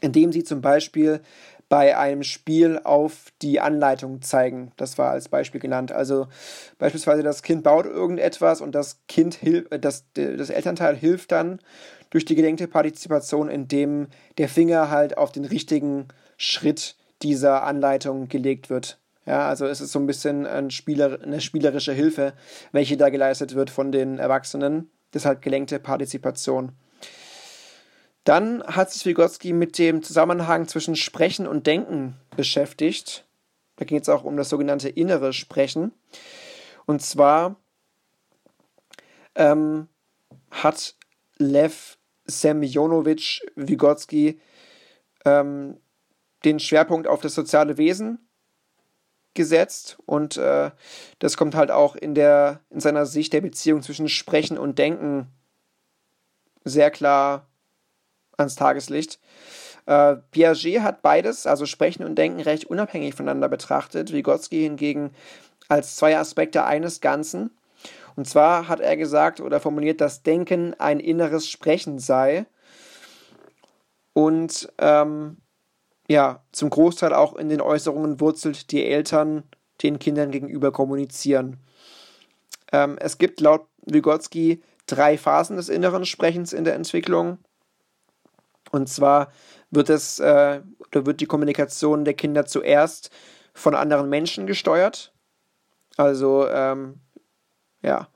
indem 0.00 0.32
sie 0.32 0.44
zum 0.44 0.60
Beispiel 0.60 1.20
bei 1.68 1.96
einem 1.96 2.22
Spiel 2.22 2.80
auf 2.84 3.32
die 3.42 3.60
Anleitung 3.60 4.22
zeigen. 4.22 4.72
Das 4.76 4.98
war 4.98 5.10
als 5.10 5.28
Beispiel 5.28 5.60
genannt. 5.60 5.90
Also 5.90 6.28
beispielsweise 6.78 7.22
das 7.22 7.42
Kind 7.42 7.64
baut 7.64 7.86
irgendetwas 7.86 8.60
und 8.60 8.74
das 8.74 9.00
Kind 9.08 9.34
hilft, 9.34 9.68
das, 9.84 10.06
das 10.14 10.50
Elternteil 10.50 10.94
hilft 10.96 11.32
dann 11.32 11.60
durch 12.10 12.24
die 12.24 12.36
gelenkte 12.36 12.68
Partizipation, 12.68 13.48
indem 13.48 14.08
der 14.38 14.48
Finger 14.48 14.90
halt 14.90 15.18
auf 15.18 15.32
den 15.32 15.44
richtigen 15.44 16.06
Schritt 16.36 16.96
dieser 17.22 17.64
Anleitung 17.64 18.28
gelegt 18.28 18.70
wird. 18.70 18.98
Ja, 19.26 19.48
also 19.48 19.66
es 19.66 19.80
ist 19.80 19.90
so 19.90 19.98
ein 19.98 20.06
bisschen 20.06 20.46
ein 20.46 20.70
Spieler, 20.70 21.20
eine 21.20 21.40
spielerische 21.40 21.92
Hilfe, 21.92 22.34
welche 22.70 22.96
da 22.96 23.10
geleistet 23.10 23.56
wird 23.56 23.70
von 23.70 23.90
den 23.90 24.20
Erwachsenen. 24.20 24.90
Deshalb 25.12 25.42
gelenkte 25.42 25.80
Partizipation. 25.80 26.72
Dann 28.22 28.62
hat 28.64 28.92
sich 28.92 29.04
Vygotsky 29.04 29.52
mit 29.52 29.78
dem 29.78 30.02
Zusammenhang 30.02 30.68
zwischen 30.68 30.96
Sprechen 30.96 31.46
und 31.46 31.66
Denken 31.66 32.16
beschäftigt. 32.36 33.24
Da 33.76 33.84
geht 33.84 34.02
es 34.02 34.08
auch 34.08 34.24
um 34.24 34.36
das 34.36 34.48
sogenannte 34.48 34.88
innere 34.88 35.32
Sprechen. 35.32 35.92
Und 36.86 37.02
zwar 37.02 37.56
ähm, 39.34 39.88
hat 40.50 40.94
Lev 41.36 41.98
Semyonovich 42.26 43.42
Vygotsky 43.56 44.40
ähm, 45.24 45.78
den 46.44 46.60
Schwerpunkt 46.60 47.08
auf 47.08 47.20
das 47.20 47.34
soziale 47.34 47.76
Wesen 47.76 48.25
gesetzt 49.36 49.98
und 50.06 50.36
äh, 50.36 50.70
das 51.18 51.36
kommt 51.36 51.54
halt 51.54 51.70
auch 51.70 51.94
in 51.94 52.14
der 52.14 52.60
in 52.70 52.80
seiner 52.80 53.06
Sicht 53.06 53.32
der 53.32 53.40
Beziehung 53.40 53.82
zwischen 53.82 54.08
Sprechen 54.08 54.58
und 54.58 54.78
Denken 54.78 55.28
sehr 56.64 56.90
klar 56.90 57.46
ans 58.36 58.56
Tageslicht. 58.56 59.20
Äh, 59.86 60.16
Piaget 60.32 60.82
hat 60.82 61.02
beides, 61.02 61.46
also 61.46 61.64
Sprechen 61.64 62.04
und 62.04 62.16
Denken, 62.16 62.40
recht 62.40 62.64
unabhängig 62.64 63.14
voneinander 63.14 63.48
betrachtet, 63.48 64.12
Vygotsky 64.12 64.62
hingegen 64.62 65.12
als 65.68 65.96
zwei 65.96 66.18
Aspekte 66.18 66.64
eines 66.64 67.00
Ganzen. 67.00 67.50
Und 68.16 68.28
zwar 68.28 68.68
hat 68.68 68.80
er 68.80 68.96
gesagt 68.96 69.40
oder 69.40 69.60
formuliert, 69.60 70.00
dass 70.00 70.22
Denken 70.22 70.74
ein 70.78 71.00
inneres 71.00 71.48
Sprechen 71.48 71.98
sei. 71.98 72.46
Und 74.12 74.72
ähm, 74.78 75.36
ja, 76.08 76.44
zum 76.52 76.70
Großteil 76.70 77.12
auch 77.12 77.34
in 77.36 77.48
den 77.48 77.60
Äußerungen 77.60 78.20
wurzelt, 78.20 78.70
die 78.70 78.84
Eltern 78.84 79.44
den 79.82 79.98
Kindern 79.98 80.30
gegenüber 80.30 80.72
kommunizieren. 80.72 81.58
Ähm, 82.72 82.96
es 82.98 83.18
gibt 83.18 83.40
laut 83.40 83.66
Vygotsky 83.84 84.62
drei 84.86 85.18
Phasen 85.18 85.56
des 85.56 85.68
inneren 85.68 86.04
Sprechens 86.04 86.52
in 86.52 86.64
der 86.64 86.74
Entwicklung. 86.74 87.38
Und 88.70 88.88
zwar 88.88 89.32
wird 89.70 89.90
es, 89.90 90.18
äh, 90.18 90.62
oder 90.88 91.06
wird 91.06 91.20
die 91.20 91.26
Kommunikation 91.26 92.04
der 92.04 92.14
Kinder 92.14 92.46
zuerst 92.46 93.10
von 93.52 93.74
anderen 93.74 94.08
Menschen 94.08 94.46
gesteuert. 94.46 95.12
Also, 95.96 96.48
ähm, 96.48 97.00
ja, 97.82 98.08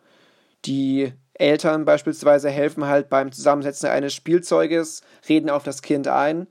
die 0.65 1.13
Eltern 1.35 1.85
beispielsweise 1.85 2.51
helfen 2.51 2.87
halt 2.87 3.09
beim 3.09 3.33
Zusammensetzen 3.33 3.89
eines 3.89 4.13
Spielzeuges, 4.15 5.03
reden 5.29 5.49
auf 5.49 5.63
das 5.63 5.81
Kind 5.83 6.07
ein. 6.09 6.47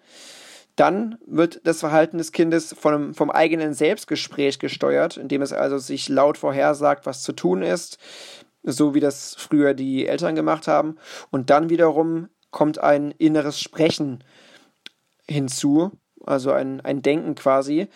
Dann 0.79 1.17
wird 1.27 1.59
das 1.65 1.81
Verhalten 1.81 2.19
des 2.19 2.31
Kindes 2.31 2.73
vom, 2.79 3.13
vom 3.13 3.29
eigenen 3.29 3.73
Selbstgespräch 3.73 4.59
gesteuert, 4.59 5.17
indem 5.17 5.41
es 5.41 5.51
also 5.51 5.77
sich 5.77 6.07
laut 6.07 6.37
vorhersagt, 6.37 7.05
was 7.05 7.21
zu 7.21 7.33
tun 7.33 7.63
ist, 7.63 7.97
so 8.63 8.93
wie 8.93 9.01
das 9.01 9.35
früher 9.37 9.73
die 9.73 10.07
Eltern 10.07 10.35
gemacht 10.35 10.69
haben. 10.69 10.95
Und 11.31 11.49
dann 11.49 11.69
wiederum 11.69 12.29
kommt 12.49 12.79
ein 12.79 13.11
inneres 13.11 13.59
Sprechen 13.59 14.23
hinzu, 15.27 15.91
also 16.25 16.53
ein, 16.53 16.79
ein 16.79 17.01
Denken 17.01 17.35
quasi, 17.35 17.89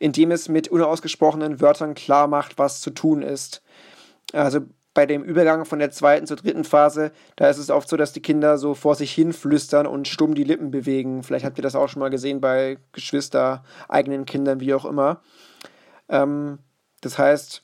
indem 0.00 0.32
es 0.32 0.48
mit 0.48 0.66
unausgesprochenen 0.66 1.60
Wörtern 1.60 1.94
klar 1.94 2.26
macht, 2.26 2.58
was 2.58 2.80
zu 2.80 2.90
tun 2.90 3.22
ist. 3.22 3.62
Also 4.32 4.62
bei 4.94 5.06
dem 5.06 5.24
Übergang 5.24 5.64
von 5.64 5.80
der 5.80 5.90
zweiten 5.90 6.26
zur 6.26 6.36
dritten 6.36 6.64
Phase, 6.64 7.12
da 7.36 7.48
ist 7.48 7.58
es 7.58 7.68
oft 7.68 7.88
so, 7.88 7.96
dass 7.96 8.12
die 8.12 8.22
Kinder 8.22 8.56
so 8.58 8.74
vor 8.74 8.94
sich 8.94 9.12
hin 9.12 9.32
flüstern 9.32 9.86
und 9.86 10.08
stumm 10.08 10.34
die 10.34 10.44
Lippen 10.44 10.70
bewegen. 10.70 11.24
Vielleicht 11.24 11.44
habt 11.44 11.58
ihr 11.58 11.62
das 11.62 11.74
auch 11.74 11.88
schon 11.88 12.00
mal 12.00 12.10
gesehen 12.10 12.40
bei 12.40 12.78
Geschwister, 12.92 13.64
eigenen 13.88 14.24
Kindern, 14.24 14.60
wie 14.60 14.72
auch 14.72 14.84
immer. 14.84 15.20
Ähm, 16.08 16.60
das 17.00 17.18
heißt, 17.18 17.62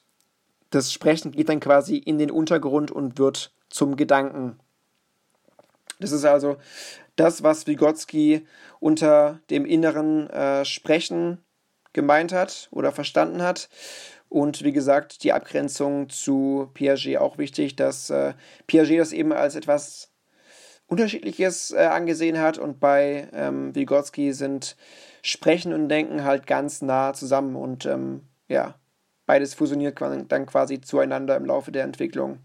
das 0.71 0.93
Sprechen 0.93 1.33
geht 1.33 1.49
dann 1.49 1.61
quasi 1.61 1.97
in 1.97 2.19
den 2.19 2.31
Untergrund 2.31 2.91
und 2.91 3.19
wird 3.19 3.53
zum 3.71 3.97
Gedanken. 3.97 4.59
Das 6.01 6.13
ist 6.13 6.25
also 6.25 6.57
das, 7.17 7.43
was 7.43 7.67
Vygotsky 7.67 8.47
unter 8.81 9.41
dem 9.51 9.67
inneren 9.67 10.29
äh, 10.31 10.65
Sprechen 10.65 11.39
gemeint 11.93 12.33
hat 12.33 12.69
oder 12.71 12.93
verstanden 12.93 13.43
hat. 13.43 13.69
Und 14.31 14.63
wie 14.63 14.73
gesagt, 14.73 15.25
die 15.25 15.33
Abgrenzung 15.33 16.09
zu 16.09 16.71
Piaget 16.73 17.19
auch 17.19 17.37
wichtig, 17.37 17.75
dass 17.75 18.11
äh, 18.11 18.35
Piaget 18.69 19.01
das 19.01 19.13
eben 19.13 19.33
als 19.33 19.57
etwas 19.57 20.13
Unterschiedliches 20.87 21.73
äh, 21.73 21.79
angesehen 21.79 22.39
hat 22.41 22.57
und 22.57 22.79
bei 22.79 23.29
ähm, 23.33 23.75
Vygotsky 23.75 24.33
sind 24.33 24.77
Sprechen 25.23 25.73
und 25.73 25.89
Denken 25.89 26.25
halt 26.25 26.47
ganz 26.47 26.81
nah 26.81 27.13
zusammen 27.13 27.57
und 27.57 27.87
ähm, 27.87 28.23
ja, 28.49 28.77
beides 29.27 29.55
fusioniert 29.55 30.01
dann 30.01 30.47
quasi 30.47 30.81
zueinander 30.81 31.37
im 31.37 31.45
Laufe 31.45 31.73
der 31.73 31.85
Entwicklung. 31.85 32.39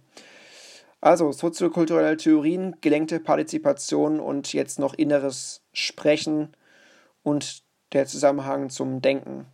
Also 1.01 1.31
soziokulturelle 1.31 2.17
Theorien, 2.17 2.77
gelenkte 2.81 3.19
Partizipation 3.19 4.19
und 4.19 4.53
jetzt 4.53 4.79
noch 4.79 4.95
inneres 4.95 5.61
Sprechen 5.71 6.55
und 7.21 7.63
der 7.93 8.07
Zusammenhang 8.07 8.71
zum 8.71 9.03
Denken. 9.03 9.45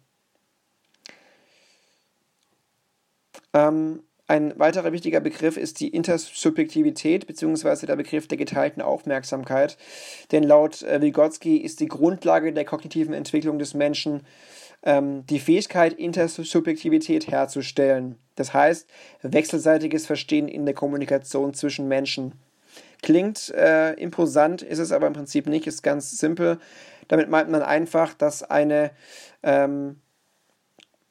Ähm, 3.53 4.03
ein 4.27 4.57
weiterer 4.57 4.93
wichtiger 4.93 5.19
Begriff 5.19 5.57
ist 5.57 5.81
die 5.81 5.89
Intersubjektivität 5.89 7.27
bzw. 7.27 7.85
der 7.85 7.97
Begriff 7.97 8.29
der 8.29 8.37
geteilten 8.37 8.81
Aufmerksamkeit. 8.81 9.77
Denn 10.31 10.43
laut 10.43 10.83
äh, 10.83 11.01
Vygotsky 11.01 11.57
ist 11.57 11.81
die 11.81 11.87
Grundlage 11.87 12.53
der 12.53 12.63
kognitiven 12.63 13.13
Entwicklung 13.13 13.59
des 13.59 13.73
Menschen 13.73 14.21
ähm, 14.83 15.25
die 15.27 15.39
Fähigkeit, 15.39 15.93
Intersubjektivität 15.93 17.27
herzustellen. 17.27 18.17
Das 18.35 18.53
heißt, 18.53 18.89
wechselseitiges 19.21 20.05
Verstehen 20.05 20.47
in 20.47 20.65
der 20.65 20.75
Kommunikation 20.75 21.53
zwischen 21.53 21.87
Menschen. 21.87 22.33
Klingt 23.01 23.49
äh, 23.49 23.93
imposant, 23.93 24.61
ist 24.61 24.79
es 24.79 24.91
aber 24.91 25.07
im 25.07 25.13
Prinzip 25.13 25.47
nicht, 25.47 25.67
ist 25.67 25.81
ganz 25.81 26.11
simpel. 26.11 26.59
Damit 27.07 27.29
meint 27.29 27.49
man 27.49 27.63
einfach, 27.63 28.13
dass 28.13 28.43
eine 28.43 28.91
ähm, 29.43 29.99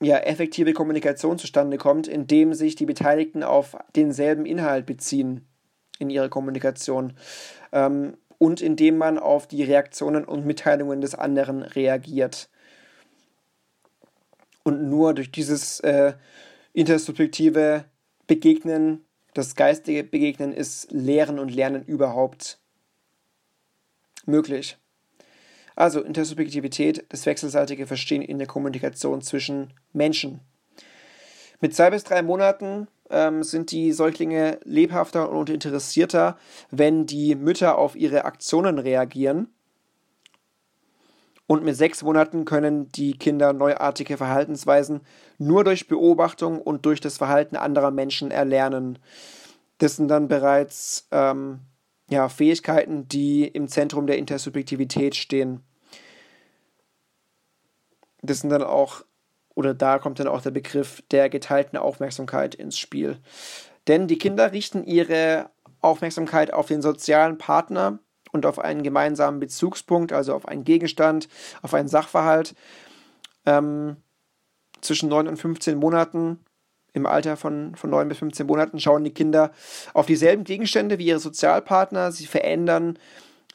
ja, 0.01 0.17
effektive 0.19 0.73
Kommunikation 0.73 1.39
zustande 1.39 1.77
kommt, 1.77 2.09
indem 2.09 2.55
sich 2.55 2.75
die 2.75 2.87
Beteiligten 2.87 3.43
auf 3.43 3.77
denselben 3.95 4.47
Inhalt 4.47 4.87
beziehen 4.87 5.47
in 5.99 6.09
ihrer 6.09 6.31
Kommunikation 6.31 7.13
ähm, 7.73 8.17
und 8.39 8.63
indem 8.63 8.97
man 8.97 9.19
auf 9.19 9.47
die 9.47 9.63
Reaktionen 9.63 10.25
und 10.25 10.47
Mitteilungen 10.47 11.03
des 11.03 11.15
anderen 11.15 11.63
reagiert. 11.63 12.49
Und 14.63 14.89
nur 14.89 15.15
durch 15.15 15.31
dieses 15.31 15.81
äh, 15.81 16.15
intersubjektive 16.73 17.85
Begegnen, 18.27 19.05
das 19.35 19.55
geistige 19.55 20.05
Begegnen 20.05 20.53
ist 20.53 20.91
Lehren 20.91 21.39
und 21.39 21.55
Lernen 21.55 21.85
überhaupt 21.85 22.59
möglich. 24.25 24.79
Also 25.81 26.03
Intersubjektivität, 26.03 27.07
das 27.09 27.25
wechselseitige 27.25 27.87
Verstehen 27.87 28.21
in 28.21 28.37
der 28.37 28.47
Kommunikation 28.47 29.23
zwischen 29.23 29.73
Menschen. 29.95 30.41
Mit 31.63 31.75
zwei 31.75 31.89
bis 31.89 32.05
drei 32.05 32.21
Monaten 32.21 32.87
ähm, 33.09 33.43
sind 33.43 33.71
die 33.71 33.93
Säuglinge 33.93 34.61
lebhafter 34.63 35.31
und 35.31 35.49
interessierter, 35.49 36.37
wenn 36.71 37.07
die 37.07 37.35
Mütter 37.35 37.79
auf 37.79 37.97
ihre 37.97 38.27
Aktionen 38.27 38.79
reagieren. 38.79 39.49
Und 41.47 41.65
mit 41.65 41.77
sechs 41.77 42.03
Monaten 42.03 42.45
können 42.45 42.93
die 42.93 43.17
Kinder 43.17 43.55
neuartige 43.55 44.19
Verhaltensweisen 44.19 45.01
nur 45.39 45.65
durch 45.65 45.89
Beobachtung 45.89 46.61
und 46.61 46.85
durch 46.85 47.01
das 47.01 47.17
Verhalten 47.17 47.57
anderer 47.57 47.91
Menschen 47.91 48.31
erlernen. 48.31 48.99
Das 49.79 49.97
sind 49.97 50.09
dann 50.09 50.29
bereits 50.29 51.09
ähm, 51.11 51.61
ja, 52.11 52.29
Fähigkeiten, 52.29 53.09
die 53.09 53.49
im 53.49 53.67
Zentrum 53.67 54.07
der 54.07 54.19
Intersubjektivität 54.19 55.17
stehen. 55.17 55.63
Das 58.23 58.41
sind 58.41 58.51
dann 58.51 58.63
auch, 58.63 59.05
oder 59.55 59.75
da 59.75 59.99
kommt 59.99 60.21
dann 60.21 60.29
auch 60.29 60.43
der 60.43 60.51
Begriff 60.51 61.03
der 61.11 61.29
geteilten 61.29 61.79
Aufmerksamkeit 61.79 62.55
ins 62.55 62.79
Spiel. 62.79 63.19
Denn 63.87 64.07
die 64.07 64.19
Kinder 64.19 64.53
richten 64.53 64.85
ihre 64.85 65.51
Aufmerksamkeit 65.81 66.53
auf 66.53 66.67
den 66.67 66.83
sozialen 66.83 67.39
Partner 67.39 67.99
und 68.33 68.47
auf 68.47 68.59
einen 68.59 68.83
gemeinsamen 68.83 69.41
Bezugspunkt, 69.41 70.13
also 70.13 70.35
auf 70.35 70.47
einen 70.47 70.65
Gegenstand, 70.65 71.29
auf 71.63 71.75
einen 71.75 71.89
Sachverhalt. 71.89 72.55
Ähm, 73.47 73.97
zwischen 74.81 75.09
9 75.09 75.29
und 75.29 75.37
15 75.37 75.77
Monaten 75.77 76.41
im 76.93 77.07
Alter 77.07 77.37
von, 77.37 77.75
von 77.77 77.91
9 77.91 78.09
bis 78.09 78.19
15 78.19 78.47
Monaten 78.47 78.81
schauen 78.81 79.05
die 79.05 79.15
Kinder 79.15 79.53
auf 79.95 80.07
dieselben 80.07 80.45
Gegenstände 80.45 80.99
wie 80.99 81.07
ihre 81.07 81.19
Sozialpartner. 81.19 82.13
Sie 82.13 82.27
verändern 82.27 82.99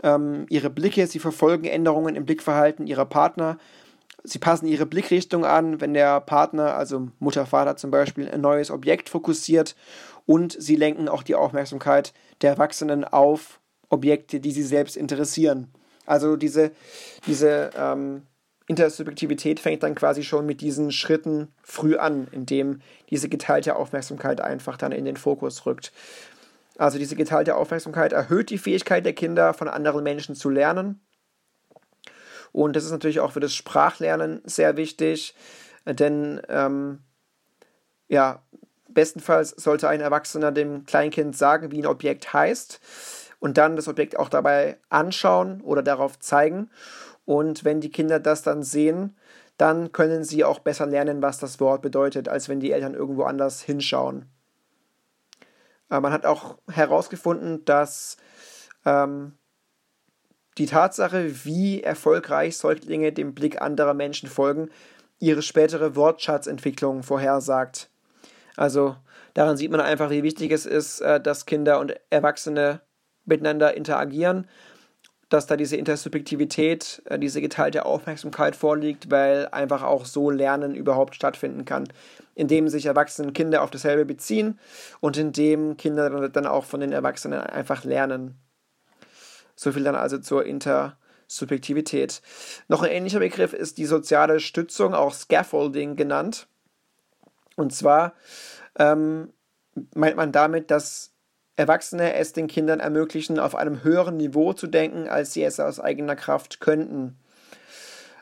ähm, 0.03 0.45
ihre 0.49 0.70
Blicke, 0.70 1.07
sie 1.07 1.20
verfolgen 1.20 1.66
Änderungen 1.66 2.16
im 2.16 2.26
Blickverhalten 2.26 2.88
ihrer 2.88 3.05
Partner. 3.05 3.57
Sie 4.26 4.39
passen 4.39 4.67
ihre 4.67 4.86
Blickrichtung 4.86 5.45
an, 5.45 5.82
wenn 5.82 5.93
der 5.93 6.19
Partner, 6.21 6.76
also 6.76 7.09
Mutter, 7.19 7.45
Vater 7.45 7.78
zum 7.78 7.91
Beispiel, 7.91 8.30
ein 8.30 8.41
neues 8.41 8.71
Objekt 8.71 9.09
fokussiert 9.09 9.76
und 10.26 10.55
sie 10.59 10.76
lenken 10.76 11.07
auch 11.07 11.23
die 11.23 11.36
Aufmerksamkeit 11.36 12.13
der 12.41 12.51
Erwachsenen 12.51 13.03
auf 13.03 13.59
Objekte, 13.89 14.39
die 14.39 14.51
sie 14.51 14.63
selbst 14.63 14.97
interessieren. 14.97 15.71
Also 16.05 16.36
diese, 16.36 16.71
diese 17.28 17.69
ähm, 17.78 18.23
Intersubjektivität 18.67 19.59
fängt 19.59 19.84
dann 19.84 19.95
quasi 19.95 20.23
schon 20.23 20.45
mit 20.45 20.61
diesen 20.61 20.91
Schritten 20.91 21.49
früh 21.61 21.97
an, 21.97 22.28
indem 22.32 22.82
diese 23.09 23.30
geteilte 23.30 23.76
Aufmerksamkeit 23.76 24.41
einfach 24.41 24.78
dann 24.78 24.91
in 24.91 25.05
den 25.05 25.17
Fokus 25.17 25.65
rückt. 25.65 25.91
Also 26.78 26.97
diese 26.97 27.15
geteilte 27.15 27.55
Aufmerksamkeit 27.55 28.11
erhöht 28.11 28.49
die 28.49 28.57
Fähigkeit 28.57 29.05
der 29.05 29.13
Kinder, 29.13 29.53
von 29.53 29.67
anderen 29.67 30.03
Menschen 30.03 30.36
zu 30.36 30.49
lernen. 30.49 30.99
Und 32.56 32.78
das 32.78 32.86
ist 32.86 32.91
natürlich 32.91 33.20
auch 33.20 33.34
für 33.34 33.41
das 33.41 33.53
Sprachlernen 33.53 34.41
sehr 34.45 34.78
wichtig, 34.78 35.36
denn 35.86 36.41
ähm, 36.47 36.99
ja, 38.08 38.43
bestenfalls 38.88 39.49
sollte 39.49 39.89
ein 39.89 39.99
Erwachsener 39.99 40.53
dem 40.53 40.86
Kleinkind 40.86 41.36
sagen, 41.36 41.72
wie 41.72 41.82
ein 41.82 41.86
Objekt 41.86 42.32
heißt 42.32 42.80
und 43.39 43.58
dann 43.58 43.76
das 43.76 43.89
Objekt 43.89 44.18
auch 44.18 44.30
dabei 44.30 44.78
anschauen 44.88 45.60
oder 45.64 45.84
darauf 45.84 46.18
zeigen. 46.20 46.70
Und 47.26 47.66
wenn 47.66 47.82
die 47.82 47.91
Kinder 47.91 48.22
das 48.22 48.41
dann 48.41 48.64
sehen, 48.64 49.18
dann 49.58 49.91
können 49.91 50.24
sie 50.24 50.45
auch 50.45 50.60
besser 50.60 50.86
lernen, 50.86 51.22
was 51.22 51.39
das 51.39 51.60
Wort 51.60 51.82
bedeutet, 51.82 52.30
als 52.30 52.47
wenn 52.47 52.62
die 52.62 52.72
Eltern 52.72 52.93
irgendwo 52.93 53.24
anders 53.24 53.62
hinschauen. 53.64 54.30
Man 55.89 56.14
hat 56.14 56.26
auch 56.26 56.58
herausgefunden, 56.70 57.66
dass 57.66 58.16
ähm, 58.86 59.34
die 60.58 60.66
Tatsache, 60.66 61.45
wie 61.45 61.84
erfolgreich 61.84 62.58
Säuglinge 62.58 63.12
dem 63.12 63.34
Blick 63.34 63.62
anderer 63.62 63.93
Menschen 63.93 64.30
folgen, 64.30 64.70
ihre 65.20 65.41
spätere 65.41 65.95
Wortschatzentwicklung 65.95 67.03
vorhersagt. 67.03 67.89
Also 68.56 68.95
daran 69.34 69.58
sieht 69.58 69.72
man 69.72 69.82
einfach, 69.82 70.10
wie 70.10 70.24
wichtig 70.24 70.51
es 70.51 70.66
ist, 70.66 71.01
äh, 71.01 71.20
dass 71.20 71.45
Kinder 71.45 71.80
und 71.80 71.95
Erwachsene 72.10 72.82
miteinander 73.26 73.76
interagieren 73.76 74.47
dass 75.30 75.47
da 75.47 75.58
diese 75.58 75.76
Intersubjektivität, 75.78 77.01
äh, 77.06 77.18
diese 77.18 77.41
geteilte 77.41 77.86
Aufmerksamkeit 77.86 78.56
vorliegt, 78.56 79.10
weil 79.12 79.47
einfach 79.51 79.84
auch 79.84 80.06
so 80.06 80.30
Lernen 80.30 80.76
überhaupt 80.76 81.16
stattfinden 81.16 81.66
kann, 81.66 81.88
indem 82.36 82.68
sich 82.70 82.86
Erwachsene 82.86 83.30
und 83.30 83.34
Kinder 83.34 83.64
auf 83.64 83.72
dasselbe 83.72 84.06
beziehen 84.06 84.60
und 84.99 85.18
indem 85.18 85.78
Kinder 85.78 86.30
dann 86.30 86.45
auch 86.45 86.66
von 86.66 86.80
den 86.80 86.91
Erwachsenen 86.91 87.39
einfach 87.39 87.84
lernen. 87.84 88.36
So 89.56 89.72
viel 89.72 89.84
dann 89.84 89.95
also 89.95 90.18
zur 90.18 90.45
Intersubjektivität. 90.45 92.22
Noch 92.68 92.84
ein 92.84 92.91
ähnlicher 92.91 93.20
Begriff 93.20 93.53
ist 93.53 93.78
die 93.78 93.86
soziale 93.86 94.39
Stützung, 94.39 94.93
auch 94.93 95.14
Scaffolding 95.14 95.95
genannt. 95.95 96.47
Und 97.56 97.74
zwar 97.74 98.14
ähm, 98.78 99.32
meint 99.93 100.18
man 100.18 100.32
damit, 100.32 100.72
dass 100.72 101.14
Erwachsene 101.56 102.14
es 102.16 102.34
den 102.34 102.47
Kindern 102.47 102.82
ermöglichen, 102.82 103.39
auf 103.39 103.56
einem 103.56 103.84
höheren 103.84 104.18
Niveau 104.18 104.53
zu 104.53 104.68
denken, 104.68 105.08
als 105.08 105.34
sie 105.34 105.43
es 105.43 105.60
aus 105.60 105.80
eigener 105.80 106.18
Kraft 106.18 106.60
könnten. 106.60 107.18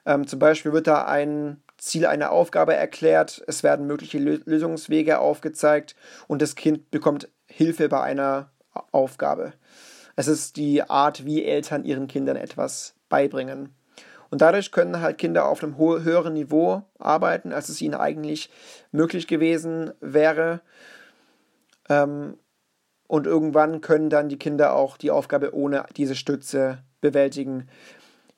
Ähm, 0.06 0.28
zum 0.28 0.38
Beispiel 0.38 0.74
wird 0.74 0.88
da 0.88 1.06
ein 1.06 1.64
Ziel 1.78 2.06
einer 2.06 2.32
Aufgabe 2.32 2.76
erklärt, 2.76 3.44
es 3.48 3.64
werden 3.64 3.88
mögliche 3.88 4.20
Lösungswege 4.20 5.20
aufgezeigt 5.20 5.96
und 6.28 6.42
das 6.42 6.56
Kind 6.56 6.92
bekommt 6.92 7.28
Hilfe 7.48 7.90
bei 7.90 8.02
einer 8.02 8.52
Aufgabe. 8.92 9.54
Es 10.16 10.28
ist 10.28 10.57
die 10.57 10.84
Art, 10.84 11.26
wie 11.26 11.43
Eltern 11.43 11.86
ihren 11.86 12.07
Kindern 12.07 12.36
etwas 12.36 12.95
beibringen. 13.09 13.76
Und 14.30 14.41
dadurch 14.41 14.72
können 14.72 14.99
halt 14.99 15.20
Kinder 15.20 15.47
auf 15.47 15.64
einem 15.64 15.78
höheren 15.78 16.34
Niveau 16.34 16.84
arbeiten, 16.97 17.53
als 17.53 17.70
es 17.70 17.82
ihnen 17.82 17.93
eigentlich 17.93 18.49
möglich 18.91 19.28
gewesen 19.28 19.91
wäre. 19.99 20.61
Ähm, 21.89 22.38
und 23.07 23.28
irgendwann 23.28 23.82
können 23.82 24.09
dann 24.09 24.30
die 24.30 24.39
Kinder 24.39 24.76
auch 24.76 24.97
die 24.97 25.11
Aufgabe 25.11 25.53
ohne 25.53 25.86
diese 25.95 26.16
Stütze 26.16 26.80
bewältigen. 26.99 27.70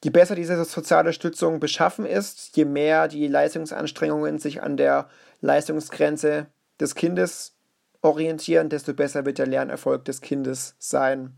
Je 0.04 0.10
besser 0.10 0.36
diese 0.36 0.62
soziale 0.66 1.14
Stützung 1.14 1.60
beschaffen 1.60 2.06
ist, 2.06 2.58
je 2.58 2.66
mehr 2.66 3.08
die 3.08 3.28
Leistungsanstrengungen 3.28 4.38
sich 4.38 4.62
an 4.62 4.76
der 4.76 5.08
Leistungsgrenze 5.40 6.48
des 6.80 6.96
Kindes 6.96 7.56
orientieren, 8.02 8.70
desto 8.70 8.94
besser 8.94 9.26
wird 9.26 9.38
der 9.38 9.48
Lernerfolg 9.48 10.04
des 10.06 10.22
Kindes 10.22 10.76
sein. 10.78 11.38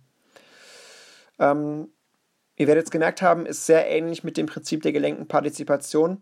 Ähm, 1.39 1.89
ihr 2.55 2.67
werdet 2.67 2.85
es 2.85 2.91
gemerkt 2.91 3.21
haben, 3.21 3.45
ist 3.45 3.65
sehr 3.65 3.89
ähnlich 3.89 4.23
mit 4.23 4.37
dem 4.37 4.45
Prinzip 4.45 4.81
der 4.81 4.91
gelenkten 4.91 5.27
Partizipation. 5.27 6.21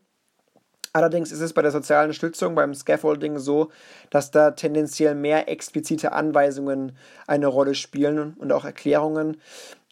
Allerdings 0.95 1.33
ist 1.33 1.41
es 1.41 1.51
bei 1.51 1.61
der 1.61 1.71
sozialen 1.71 2.13
Stützung, 2.13 2.55
beim 2.55 2.73
Scaffolding 2.73 3.37
so, 3.37 3.69
dass 4.11 4.31
da 4.31 4.51
tendenziell 4.51 5.13
mehr 5.13 5.49
explizite 5.49 6.13
Anweisungen 6.13 6.95
eine 7.27 7.47
Rolle 7.47 7.75
spielen 7.75 8.33
und 8.35 8.53
auch 8.53 8.63
Erklärungen. 8.63 9.41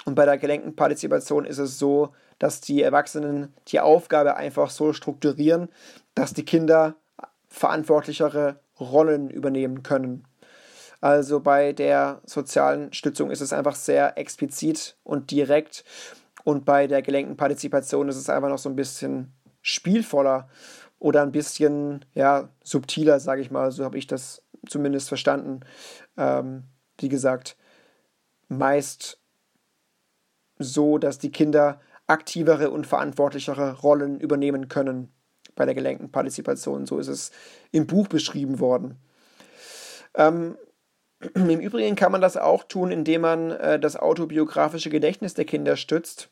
Und 0.06 0.16
bei 0.16 0.24
der 0.24 0.38
gelenkten 0.38 0.78
Partizipation 0.78 1.44
ist 1.44 1.58
es 1.58 1.78
so, 1.78 2.14
dass 2.40 2.62
die 2.62 2.82
Erwachsenen 2.82 3.54
die 3.68 3.82
Aufgabe 3.82 4.38
einfach 4.38 4.70
so 4.70 4.94
strukturieren, 4.94 5.68
dass 6.16 6.34
die 6.34 6.46
Kinder 6.46 6.96
verantwortlichere 7.50 8.62
Rollen 8.80 9.30
übernehmen 9.30 9.84
können. 9.84 10.24
Also 11.04 11.42
bei 11.42 11.74
der 11.74 12.22
sozialen 12.24 12.94
Stützung 12.94 13.30
ist 13.30 13.42
es 13.42 13.52
einfach 13.52 13.76
sehr 13.76 14.18
explizit 14.18 14.96
und 15.04 15.32
direkt 15.32 15.84
und 16.46 16.64
bei 16.64 16.88
der 16.88 17.02
gelenkten 17.02 17.36
Partizipation 17.36 18.08
ist 18.08 18.16
es 18.16 18.30
einfach 18.30 18.48
noch 18.48 18.58
so 18.58 18.70
ein 18.70 18.78
bisschen 18.78 19.34
spielvoller 19.62 20.48
oder 21.00 21.22
ein 21.22 21.34
bisschen 21.34 22.06
ja, 22.14 22.48
subtiler, 22.64 23.20
sage 23.20 23.42
ich 23.42 23.52
mal. 23.52 23.70
So 23.74 23.84
habe 23.84 23.98
ich 23.98 24.08
das 24.08 24.44
zumindest 24.66 25.10
verstanden. 25.10 25.60
Ähm, 26.16 26.64
wie 26.98 27.10
gesagt, 27.10 27.58
meist 28.48 29.20
so, 30.58 31.00
dass 31.00 31.20
die 31.20 31.34
Kinder 31.34 31.82
aktivere 32.08 32.70
und 32.70 32.88
verantwortlichere 32.88 33.82
Rollen 33.82 34.22
übernehmen 34.22 34.70
können 34.70 35.12
bei 35.56 35.66
der 35.66 35.76
gelenkten 35.76 36.14
Partizipation. 36.14 36.86
So 36.86 36.98
ist 36.98 37.10
es 37.10 37.32
im 37.74 37.88
Buch 37.88 38.08
beschrieben 38.08 38.62
worden. 38.62 38.96
Ähm, 40.16 40.56
Im 41.34 41.60
Übrigen 41.60 41.96
kann 41.96 42.12
man 42.12 42.22
das 42.22 42.38
auch 42.38 42.64
tun, 42.64 42.92
indem 42.92 43.22
man 43.22 43.52
äh, 43.52 43.80
das 43.80 43.96
autobiografische 43.96 44.90
Gedächtnis 44.90 45.34
der 45.34 45.46
Kinder 45.46 45.76
stützt. 45.76 46.30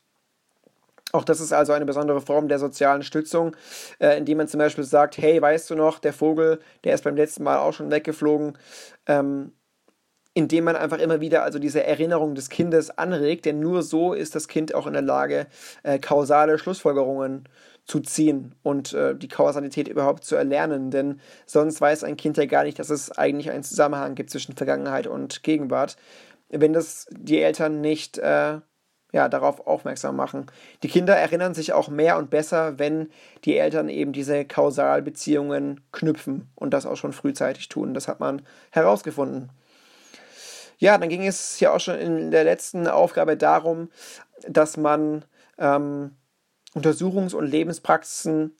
Auch 1.12 1.24
das 1.24 1.40
ist 1.40 1.52
also 1.52 1.72
eine 1.72 1.84
besondere 1.84 2.22
Form 2.22 2.48
der 2.48 2.58
sozialen 2.58 3.02
Stützung, 3.02 3.54
äh, 3.98 4.16
indem 4.16 4.38
man 4.38 4.48
zum 4.48 4.58
Beispiel 4.58 4.84
sagt, 4.84 5.18
hey, 5.18 5.40
weißt 5.40 5.68
du 5.68 5.74
noch, 5.74 5.98
der 5.98 6.14
Vogel, 6.14 6.60
der 6.84 6.94
ist 6.94 7.04
beim 7.04 7.16
letzten 7.16 7.44
Mal 7.44 7.58
auch 7.58 7.74
schon 7.74 7.90
weggeflogen, 7.90 8.56
ähm, 9.06 9.52
indem 10.34 10.64
man 10.64 10.76
einfach 10.76 10.98
immer 10.98 11.20
wieder 11.20 11.42
also 11.42 11.58
diese 11.58 11.84
Erinnerung 11.84 12.34
des 12.34 12.48
Kindes 12.48 12.96
anregt, 12.96 13.44
denn 13.44 13.60
nur 13.60 13.82
so 13.82 14.14
ist 14.14 14.34
das 14.34 14.48
Kind 14.48 14.74
auch 14.74 14.86
in 14.86 14.94
der 14.94 15.02
Lage, 15.02 15.46
äh, 15.82 15.98
kausale 15.98 16.58
Schlussfolgerungen 16.58 17.46
zu 17.84 18.00
ziehen 18.00 18.54
und 18.62 18.92
äh, 18.92 19.14
die 19.14 19.28
Kausalität 19.28 19.88
überhaupt 19.88 20.24
zu 20.24 20.36
erlernen. 20.36 20.90
Denn 20.90 21.20
sonst 21.46 21.80
weiß 21.80 22.04
ein 22.04 22.16
Kind 22.16 22.36
ja 22.36 22.46
gar 22.46 22.64
nicht, 22.64 22.78
dass 22.78 22.90
es 22.90 23.10
eigentlich 23.10 23.50
einen 23.50 23.64
Zusammenhang 23.64 24.14
gibt 24.14 24.30
zwischen 24.30 24.56
Vergangenheit 24.56 25.06
und 25.06 25.42
Gegenwart, 25.42 25.96
wenn 26.48 26.72
das 26.72 27.06
die 27.10 27.40
Eltern 27.40 27.80
nicht 27.80 28.18
äh, 28.18 28.60
ja, 29.12 29.28
darauf 29.28 29.66
aufmerksam 29.66 30.16
machen. 30.16 30.46
Die 30.82 30.88
Kinder 30.88 31.14
erinnern 31.14 31.54
sich 31.54 31.72
auch 31.72 31.88
mehr 31.88 32.16
und 32.16 32.30
besser, 32.30 32.78
wenn 32.78 33.10
die 33.44 33.58
Eltern 33.58 33.88
eben 33.88 34.12
diese 34.12 34.44
Kausalbeziehungen 34.44 35.82
knüpfen 35.92 36.50
und 36.54 36.72
das 36.72 36.86
auch 36.86 36.96
schon 36.96 37.12
frühzeitig 37.12 37.68
tun. 37.68 37.94
Das 37.94 38.08
hat 38.08 38.20
man 38.20 38.42
herausgefunden. 38.70 39.50
Ja, 40.78 40.98
dann 40.98 41.10
ging 41.10 41.26
es 41.26 41.60
ja 41.60 41.72
auch 41.72 41.80
schon 41.80 41.96
in 41.96 42.30
der 42.30 42.44
letzten 42.44 42.88
Aufgabe 42.88 43.36
darum, 43.36 43.90
dass 44.48 44.76
man 44.76 45.24
ähm, 45.58 46.16
Untersuchungs- 46.74 47.34
und 47.34 47.46
Lebenspraxisen 47.46 48.56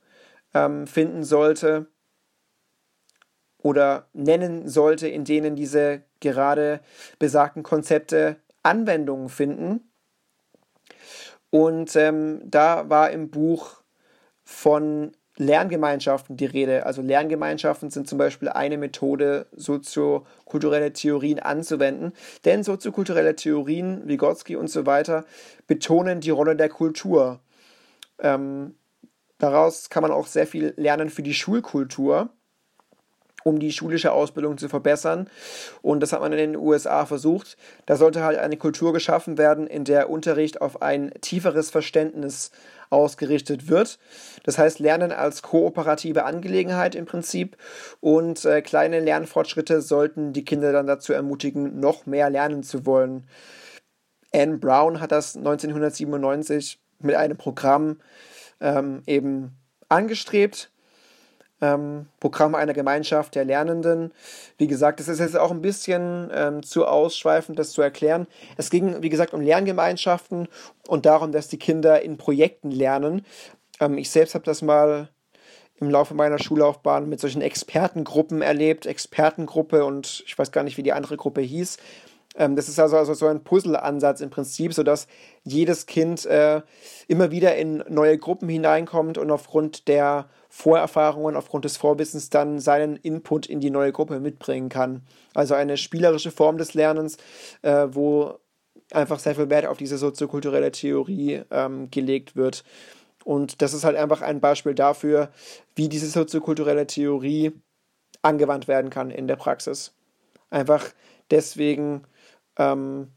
ähm, 0.54 0.86
finden 0.86 1.24
sollte 1.24 1.86
oder 3.58 4.08
nennen 4.12 4.68
sollte, 4.68 5.08
in 5.08 5.24
denen 5.24 5.56
diese 5.56 6.02
gerade 6.20 6.80
besagten 7.18 7.62
Konzepte 7.62 8.36
Anwendungen 8.62 9.28
finden. 9.28 9.92
Und 11.50 11.96
ähm, 11.96 12.40
da 12.44 12.88
war 12.88 13.10
im 13.10 13.30
Buch 13.30 13.82
von 14.42 15.12
Lerngemeinschaften 15.36 16.36
die 16.36 16.46
Rede. 16.46 16.86
Also 16.86 17.02
Lerngemeinschaften 17.02 17.90
sind 17.90 18.08
zum 18.08 18.18
Beispiel 18.18 18.48
eine 18.48 18.76
Methode, 18.76 19.46
soziokulturelle 19.52 20.92
Theorien 20.92 21.38
anzuwenden. 21.38 22.12
Denn 22.44 22.62
soziokulturelle 22.62 23.36
Theorien, 23.36 24.06
Vygotsky 24.06 24.56
und 24.56 24.68
so 24.68 24.86
weiter, 24.86 25.24
betonen 25.66 26.20
die 26.20 26.30
Rolle 26.30 26.56
der 26.56 26.68
Kultur. 26.68 27.40
Ähm, 28.18 28.74
daraus 29.38 29.90
kann 29.90 30.02
man 30.02 30.12
auch 30.12 30.26
sehr 30.26 30.46
viel 30.46 30.74
lernen 30.76 31.10
für 31.10 31.22
die 31.22 31.34
Schulkultur 31.34 32.30
um 33.44 33.58
die 33.58 33.72
schulische 33.72 34.12
Ausbildung 34.12 34.58
zu 34.58 34.68
verbessern. 34.68 35.28
Und 35.80 36.00
das 36.00 36.12
hat 36.12 36.20
man 36.20 36.32
in 36.32 36.38
den 36.38 36.56
USA 36.56 37.06
versucht. 37.06 37.56
Da 37.86 37.96
sollte 37.96 38.22
halt 38.22 38.38
eine 38.38 38.56
Kultur 38.56 38.92
geschaffen 38.92 39.38
werden, 39.38 39.66
in 39.66 39.84
der 39.84 40.10
Unterricht 40.10 40.60
auf 40.60 40.82
ein 40.82 41.12
tieferes 41.20 41.70
Verständnis 41.70 42.50
ausgerichtet 42.90 43.68
wird. 43.68 43.98
Das 44.44 44.58
heißt, 44.58 44.78
Lernen 44.78 45.12
als 45.12 45.42
kooperative 45.42 46.24
Angelegenheit 46.24 46.94
im 46.94 47.06
Prinzip. 47.06 47.56
Und 48.00 48.44
äh, 48.44 48.62
kleine 48.62 49.00
Lernfortschritte 49.00 49.80
sollten 49.80 50.32
die 50.32 50.44
Kinder 50.44 50.72
dann 50.72 50.86
dazu 50.86 51.12
ermutigen, 51.12 51.80
noch 51.80 52.06
mehr 52.06 52.30
lernen 52.30 52.62
zu 52.62 52.84
wollen. 52.84 53.26
Anne 54.34 54.58
Brown 54.58 55.00
hat 55.00 55.12
das 55.12 55.36
1997 55.36 56.78
mit 57.04 57.16
einem 57.16 57.36
Programm 57.36 58.00
ähm, 58.60 59.02
eben 59.06 59.56
angestrebt 59.88 60.72
ähm, 61.62 62.06
Programm 62.20 62.54
einer 62.54 62.74
Gemeinschaft 62.74 63.34
der 63.36 63.44
Lernenden. 63.44 64.12
Wie 64.58 64.66
gesagt, 64.66 65.00
es 65.00 65.08
ist 65.08 65.20
jetzt 65.20 65.38
auch 65.38 65.50
ein 65.50 65.62
bisschen 65.62 66.30
ähm, 66.34 66.62
zu 66.62 66.86
ausschweifend, 66.86 67.58
das 67.58 67.70
zu 67.70 67.80
erklären. 67.80 68.26
Es 68.56 68.68
ging, 68.68 69.00
wie 69.00 69.08
gesagt, 69.08 69.32
um 69.32 69.40
Lerngemeinschaften 69.40 70.48
und 70.88 71.06
darum, 71.06 71.32
dass 71.32 71.48
die 71.48 71.58
Kinder 71.58 72.02
in 72.02 72.18
Projekten 72.18 72.70
lernen. 72.70 73.24
Ähm, 73.80 73.96
ich 73.96 74.10
selbst 74.10 74.34
habe 74.34 74.44
das 74.44 74.60
mal 74.60 75.08
im 75.76 75.88
Laufe 75.88 76.14
meiner 76.14 76.38
Schullaufbahn 76.38 77.08
mit 77.08 77.20
solchen 77.20 77.42
Expertengruppen 77.42 78.42
erlebt. 78.42 78.86
Expertengruppe 78.86 79.84
und 79.84 80.22
ich 80.26 80.38
weiß 80.38 80.52
gar 80.52 80.64
nicht, 80.64 80.76
wie 80.76 80.82
die 80.82 80.92
andere 80.92 81.16
Gruppe 81.16 81.40
hieß. 81.40 81.78
Ähm, 82.36 82.56
das 82.56 82.68
ist 82.68 82.78
also, 82.78 82.96
also 82.96 83.14
so 83.14 83.26
ein 83.26 83.44
Puzzle-Ansatz 83.44 84.20
im 84.20 84.30
Prinzip, 84.30 84.72
sodass 84.72 85.06
jedes 85.44 85.86
Kind 85.86 86.24
äh, 86.26 86.62
immer 87.08 87.30
wieder 87.30 87.56
in 87.56 87.84
neue 87.88 88.18
Gruppen 88.18 88.48
hineinkommt 88.48 89.18
und 89.18 89.30
aufgrund 89.30 89.88
der 89.88 90.28
Vorerfahrungen, 90.48 91.36
aufgrund 91.36 91.64
des 91.64 91.76
Vorwissens 91.76 92.30
dann 92.30 92.58
seinen 92.58 92.96
Input 92.96 93.46
in 93.46 93.60
die 93.60 93.70
neue 93.70 93.92
Gruppe 93.92 94.20
mitbringen 94.20 94.68
kann. 94.68 95.02
Also 95.34 95.54
eine 95.54 95.76
spielerische 95.76 96.30
Form 96.30 96.58
des 96.58 96.74
Lernens, 96.74 97.16
äh, 97.62 97.88
wo 97.90 98.38
einfach 98.92 99.18
sehr 99.18 99.34
viel 99.34 99.50
Wert 99.50 99.66
auf 99.66 99.78
diese 99.78 99.98
soziokulturelle 99.98 100.70
Theorie 100.70 101.42
ähm, 101.50 101.90
gelegt 101.90 102.36
wird. 102.36 102.64
Und 103.24 103.62
das 103.62 103.72
ist 103.72 103.84
halt 103.84 103.96
einfach 103.96 104.20
ein 104.20 104.40
Beispiel 104.40 104.74
dafür, 104.74 105.30
wie 105.74 105.88
diese 105.88 106.08
soziokulturelle 106.08 106.86
Theorie 106.86 107.52
angewandt 108.20 108.68
werden 108.68 108.90
kann 108.90 109.10
in 109.10 109.26
der 109.26 109.36
Praxis. 109.36 109.94
Einfach 110.50 110.90
deswegen, 111.30 112.02
ähm, 112.56 113.08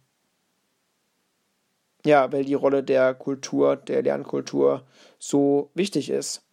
ja, 2.05 2.31
weil 2.31 2.45
die 2.45 2.53
Rolle 2.53 2.83
der 2.83 3.13
Kultur, 3.15 3.75
der 3.75 4.03
Lernkultur 4.03 4.83
so 5.17 5.71
wichtig 5.73 6.09
ist. 6.09 6.43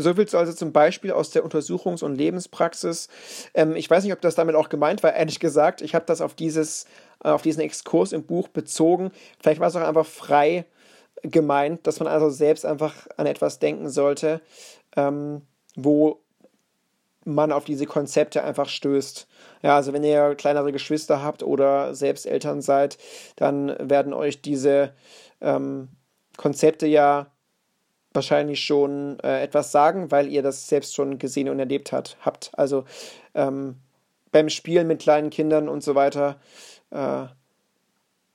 So 0.00 0.14
viel 0.14 0.28
also 0.32 0.52
zum 0.52 0.72
Beispiel 0.72 1.10
aus 1.10 1.30
der 1.30 1.44
Untersuchungs- 1.44 2.04
und 2.04 2.14
Lebenspraxis. 2.14 3.08
Ähm, 3.54 3.74
ich 3.74 3.90
weiß 3.90 4.04
nicht, 4.04 4.12
ob 4.12 4.20
das 4.20 4.36
damit 4.36 4.54
auch 4.54 4.68
gemeint 4.68 5.02
war, 5.02 5.12
ehrlich 5.12 5.40
gesagt. 5.40 5.80
Ich 5.80 5.94
habe 5.94 6.04
das 6.06 6.20
auf, 6.20 6.34
dieses, 6.34 6.86
äh, 7.24 7.30
auf 7.30 7.42
diesen 7.42 7.62
Exkurs 7.62 8.12
im 8.12 8.24
Buch 8.24 8.46
bezogen. 8.46 9.10
Vielleicht 9.40 9.60
war 9.60 9.66
es 9.66 9.74
auch 9.74 9.80
einfach 9.80 10.06
frei 10.06 10.66
gemeint, 11.22 11.84
dass 11.88 11.98
man 11.98 12.06
also 12.06 12.30
selbst 12.30 12.64
einfach 12.64 13.08
an 13.16 13.26
etwas 13.26 13.58
denken 13.58 13.88
sollte, 13.88 14.40
ähm, 14.96 15.42
wo 15.74 16.20
man 17.28 17.52
auf 17.52 17.64
diese 17.64 17.86
Konzepte 17.86 18.42
einfach 18.42 18.68
stößt. 18.68 19.28
Ja, 19.62 19.76
also 19.76 19.92
wenn 19.92 20.02
ihr 20.02 20.34
kleinere 20.34 20.72
Geschwister 20.72 21.22
habt 21.22 21.42
oder 21.42 21.94
selbst 21.94 22.26
Eltern 22.26 22.62
seid, 22.62 22.98
dann 23.36 23.76
werden 23.78 24.12
euch 24.12 24.40
diese 24.40 24.94
ähm, 25.40 25.88
Konzepte 26.36 26.86
ja 26.86 27.26
wahrscheinlich 28.14 28.64
schon 28.64 29.18
äh, 29.20 29.42
etwas 29.42 29.70
sagen, 29.70 30.10
weil 30.10 30.28
ihr 30.28 30.42
das 30.42 30.68
selbst 30.68 30.94
schon 30.94 31.18
gesehen 31.18 31.48
und 31.48 31.58
erlebt 31.58 31.92
hat, 31.92 32.16
habt. 32.20 32.50
Also 32.54 32.84
ähm, 33.34 33.76
beim 34.32 34.48
Spielen 34.48 34.86
mit 34.86 35.00
kleinen 35.00 35.30
Kindern 35.30 35.68
und 35.68 35.82
so 35.82 35.94
weiter 35.94 36.40
äh, 36.90 37.26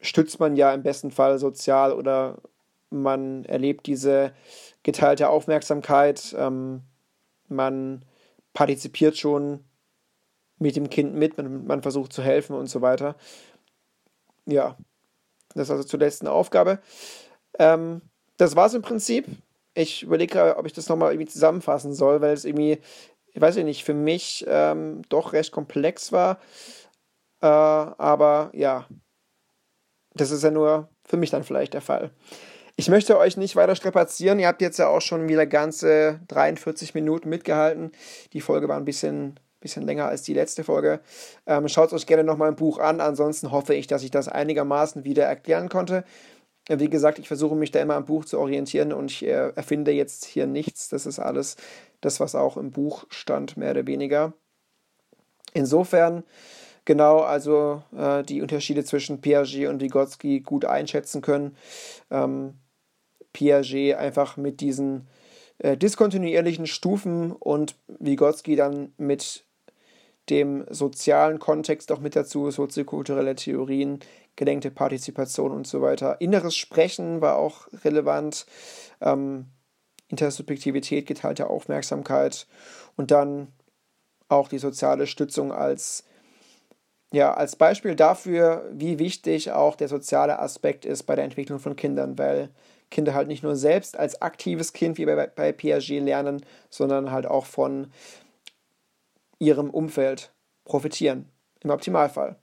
stützt 0.02 0.40
man 0.40 0.56
ja 0.56 0.74
im 0.74 0.84
besten 0.84 1.12
Fall 1.12 1.40
sozial 1.40 1.94
oder 1.94 2.38
man 2.92 3.44
erlebt 3.46 3.88
diese 3.88 4.34
geteilte 4.84 5.30
Aufmerksamkeit, 5.30 6.36
ähm, 6.38 6.82
man 7.48 8.06
partizipiert 8.54 9.18
schon 9.18 9.64
mit 10.60 10.76
dem 10.76 10.90
Kind 10.90 11.16
mit, 11.16 11.38
man, 11.38 11.82
versucht 11.82 12.14
zu 12.14 12.22
helfen 12.22 12.56
und 12.56 12.68
so 12.68 12.82
weiter. 12.82 13.16
Ja, 14.46 14.78
das 15.54 15.68
ist 15.68 15.72
also 15.72 15.84
zur 15.84 16.00
letzten 16.00 16.28
Aufgabe. 16.28 16.80
Ähm, 17.60 18.02
das 18.38 18.56
war 18.56 18.68
es 18.68 18.74
im 18.74 18.82
Prinzip. 18.82 19.28
Ich 19.74 20.04
überlege 20.04 20.58
ob 20.58 20.66
ich 20.66 20.74
das 20.74 20.90
nochmal 20.90 21.12
irgendwie 21.12 21.32
zusammenfassen 21.32 21.94
soll, 21.94 22.22
weil 22.22 22.34
es 22.34 22.46
irgendwie, 22.46 22.80
ich 23.34 23.42
weiß 23.42 23.56
nicht, 23.58 23.84
für 23.84 23.94
mich 23.94 24.46
ähm, 24.48 25.02
doch 25.10 25.34
recht 25.34 25.52
komplex 25.52 26.12
war. 26.12 26.40
Äh, 27.42 27.48
aber 27.48 28.52
ja, 28.54 28.88
das 30.14 30.32
ist 30.32 30.44
ja 30.44 30.52
nur 30.52 30.90
für 31.04 31.18
mich 31.18 31.32
dann 31.32 31.44
vielleicht 31.44 31.74
der 31.74 31.82
Fall. 31.82 32.12
Ich 32.76 32.90
möchte 32.90 33.18
euch 33.20 33.38
nicht 33.38 33.56
weiter 33.56 33.76
strapazieren. 33.76 34.40
Ihr 34.40 34.48
habt 34.48 34.62
jetzt 34.62 34.80
ja 34.80 34.88
auch 34.88 35.02
schon 35.02 35.30
wieder 35.30 35.46
ganze 35.46 36.20
43 36.28 36.96
Minuten 36.96 37.30
mitgehalten. 37.30 37.92
Die 38.34 38.42
Folge 38.42 38.68
war 38.68 38.78
ein 38.78 38.86
bisschen, 38.86 39.40
bisschen 39.60 39.84
länger 39.84 40.08
als 40.08 40.24
die 40.24 40.34
letzte 40.34 40.64
Folge. 40.64 41.00
Ähm, 41.46 41.68
Schaut 41.68 41.94
euch 41.94 42.08
gerne 42.08 42.24
nochmal 42.24 42.50
ein 42.50 42.56
Buch 42.56 42.80
an. 42.80 43.00
Ansonsten 43.00 43.52
hoffe 43.52 43.76
ich, 43.76 43.86
dass 43.86 44.02
ich 44.02 44.10
das 44.10 44.28
einigermaßen 44.28 45.04
wieder 45.04 45.24
erklären 45.26 45.70
konnte. 45.70 46.04
Wie 46.68 46.90
gesagt, 46.90 47.20
ich 47.20 47.28
versuche 47.28 47.56
mich 47.56 47.72
da 47.72 47.80
immer 47.80 47.96
am 47.96 48.06
Buch 48.06 48.26
zu 48.26 48.40
orientieren 48.40 48.94
und 48.94 49.12
ich 49.12 49.24
äh, 49.24 49.50
erfinde 49.50 49.92
jetzt 49.92 50.26
hier 50.26 50.48
nichts. 50.48 50.90
Das 50.90 51.06
ist 51.06 51.20
alles 51.20 51.58
das, 52.02 52.20
was 52.20 52.36
auch 52.36 52.58
im 52.58 52.72
Buch 52.72 53.06
stand, 53.10 53.56
mehr 53.58 53.72
oder 53.72 53.86
weniger. 53.86 54.34
Insofern, 55.54 56.24
genau, 56.86 57.20
also 57.20 57.84
äh, 57.96 58.24
die 58.24 58.42
Unterschiede 58.42 58.84
zwischen 58.84 59.22
Piaget 59.22 59.68
und 59.68 59.82
Vygotsky 59.82 60.40
gut 60.40 60.66
einschätzen 60.66 61.22
können. 61.22 61.56
Ähm, 62.10 62.56
Piaget 63.34 63.96
einfach 63.96 64.38
mit 64.38 64.62
diesen 64.62 65.08
äh, 65.60 65.78
diskontinuierlichen 65.78 66.68
Stufen 66.68 67.32
und 67.32 67.76
Vygotsky 67.88 68.56
dann 68.56 68.94
mit 68.98 69.46
dem 70.30 70.66
sozialen 70.70 71.40
Kontext 71.40 71.92
auch 71.92 72.00
mit 72.00 72.16
dazu, 72.16 72.50
soziokulturelle 72.50 73.36
Theorien, 73.36 74.00
gelenkte 74.36 74.72
Partizipation 74.72 75.52
und 75.52 75.68
so 75.68 75.82
weiter. 75.82 76.22
Inneres 76.22 76.56
Sprechen 76.56 77.22
war 77.22 77.38
auch 77.38 77.68
relevant, 77.84 78.46
ähm, 79.02 79.48
Intersubjektivität, 80.08 81.08
geteilte 81.08 81.50
Aufmerksamkeit 81.50 82.48
und 82.96 83.12
dann 83.12 83.48
auch 84.30 84.48
die 84.48 84.60
soziale 84.60 85.08
Stützung 85.08 85.52
als, 85.52 86.06
ja, 87.12 87.34
als 87.34 87.56
Beispiel 87.56 87.96
dafür, 87.96 88.70
wie 88.72 89.00
wichtig 89.00 89.52
auch 89.52 89.76
der 89.76 89.88
soziale 89.88 90.40
Aspekt 90.40 90.86
ist 90.86 91.04
bei 91.04 91.16
der 91.16 91.26
Entwicklung 91.26 91.60
von 91.60 91.76
Kindern, 91.76 92.18
weil 92.18 92.50
Kinder 92.94 93.14
halt 93.14 93.28
nicht 93.28 93.44
nur 93.44 93.56
selbst 93.56 93.98
als 93.98 94.22
aktives 94.22 94.72
Kind 94.72 94.98
wie 94.98 95.06
bei, 95.06 95.28
bei 95.28 95.52
Piaget 95.52 96.04
lernen, 96.04 96.46
sondern 96.70 97.12
halt 97.12 97.26
auch 97.26 97.46
von 97.46 97.88
ihrem 99.40 99.70
Umfeld 99.70 100.32
profitieren, 100.64 101.28
im 101.62 101.72
Optimalfall. 101.72 102.38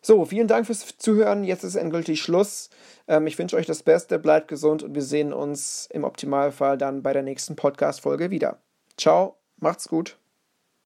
So, 0.00 0.24
vielen 0.24 0.46
Dank 0.46 0.66
fürs 0.66 0.96
Zuhören. 0.98 1.42
Jetzt 1.42 1.64
ist 1.64 1.74
endgültig 1.74 2.22
Schluss. 2.22 2.70
Ähm, 3.08 3.26
ich 3.26 3.38
wünsche 3.38 3.56
euch 3.56 3.66
das 3.66 3.82
Beste, 3.82 4.18
bleibt 4.18 4.46
gesund 4.46 4.82
und 4.84 4.94
wir 4.94 5.02
sehen 5.02 5.32
uns 5.32 5.88
im 5.92 6.04
Optimalfall 6.04 6.78
dann 6.78 7.02
bei 7.02 7.12
der 7.12 7.22
nächsten 7.22 7.56
Podcast-Folge 7.56 8.30
wieder. 8.30 8.58
Ciao, 8.96 9.38
macht's 9.56 9.88
gut. 9.88 10.16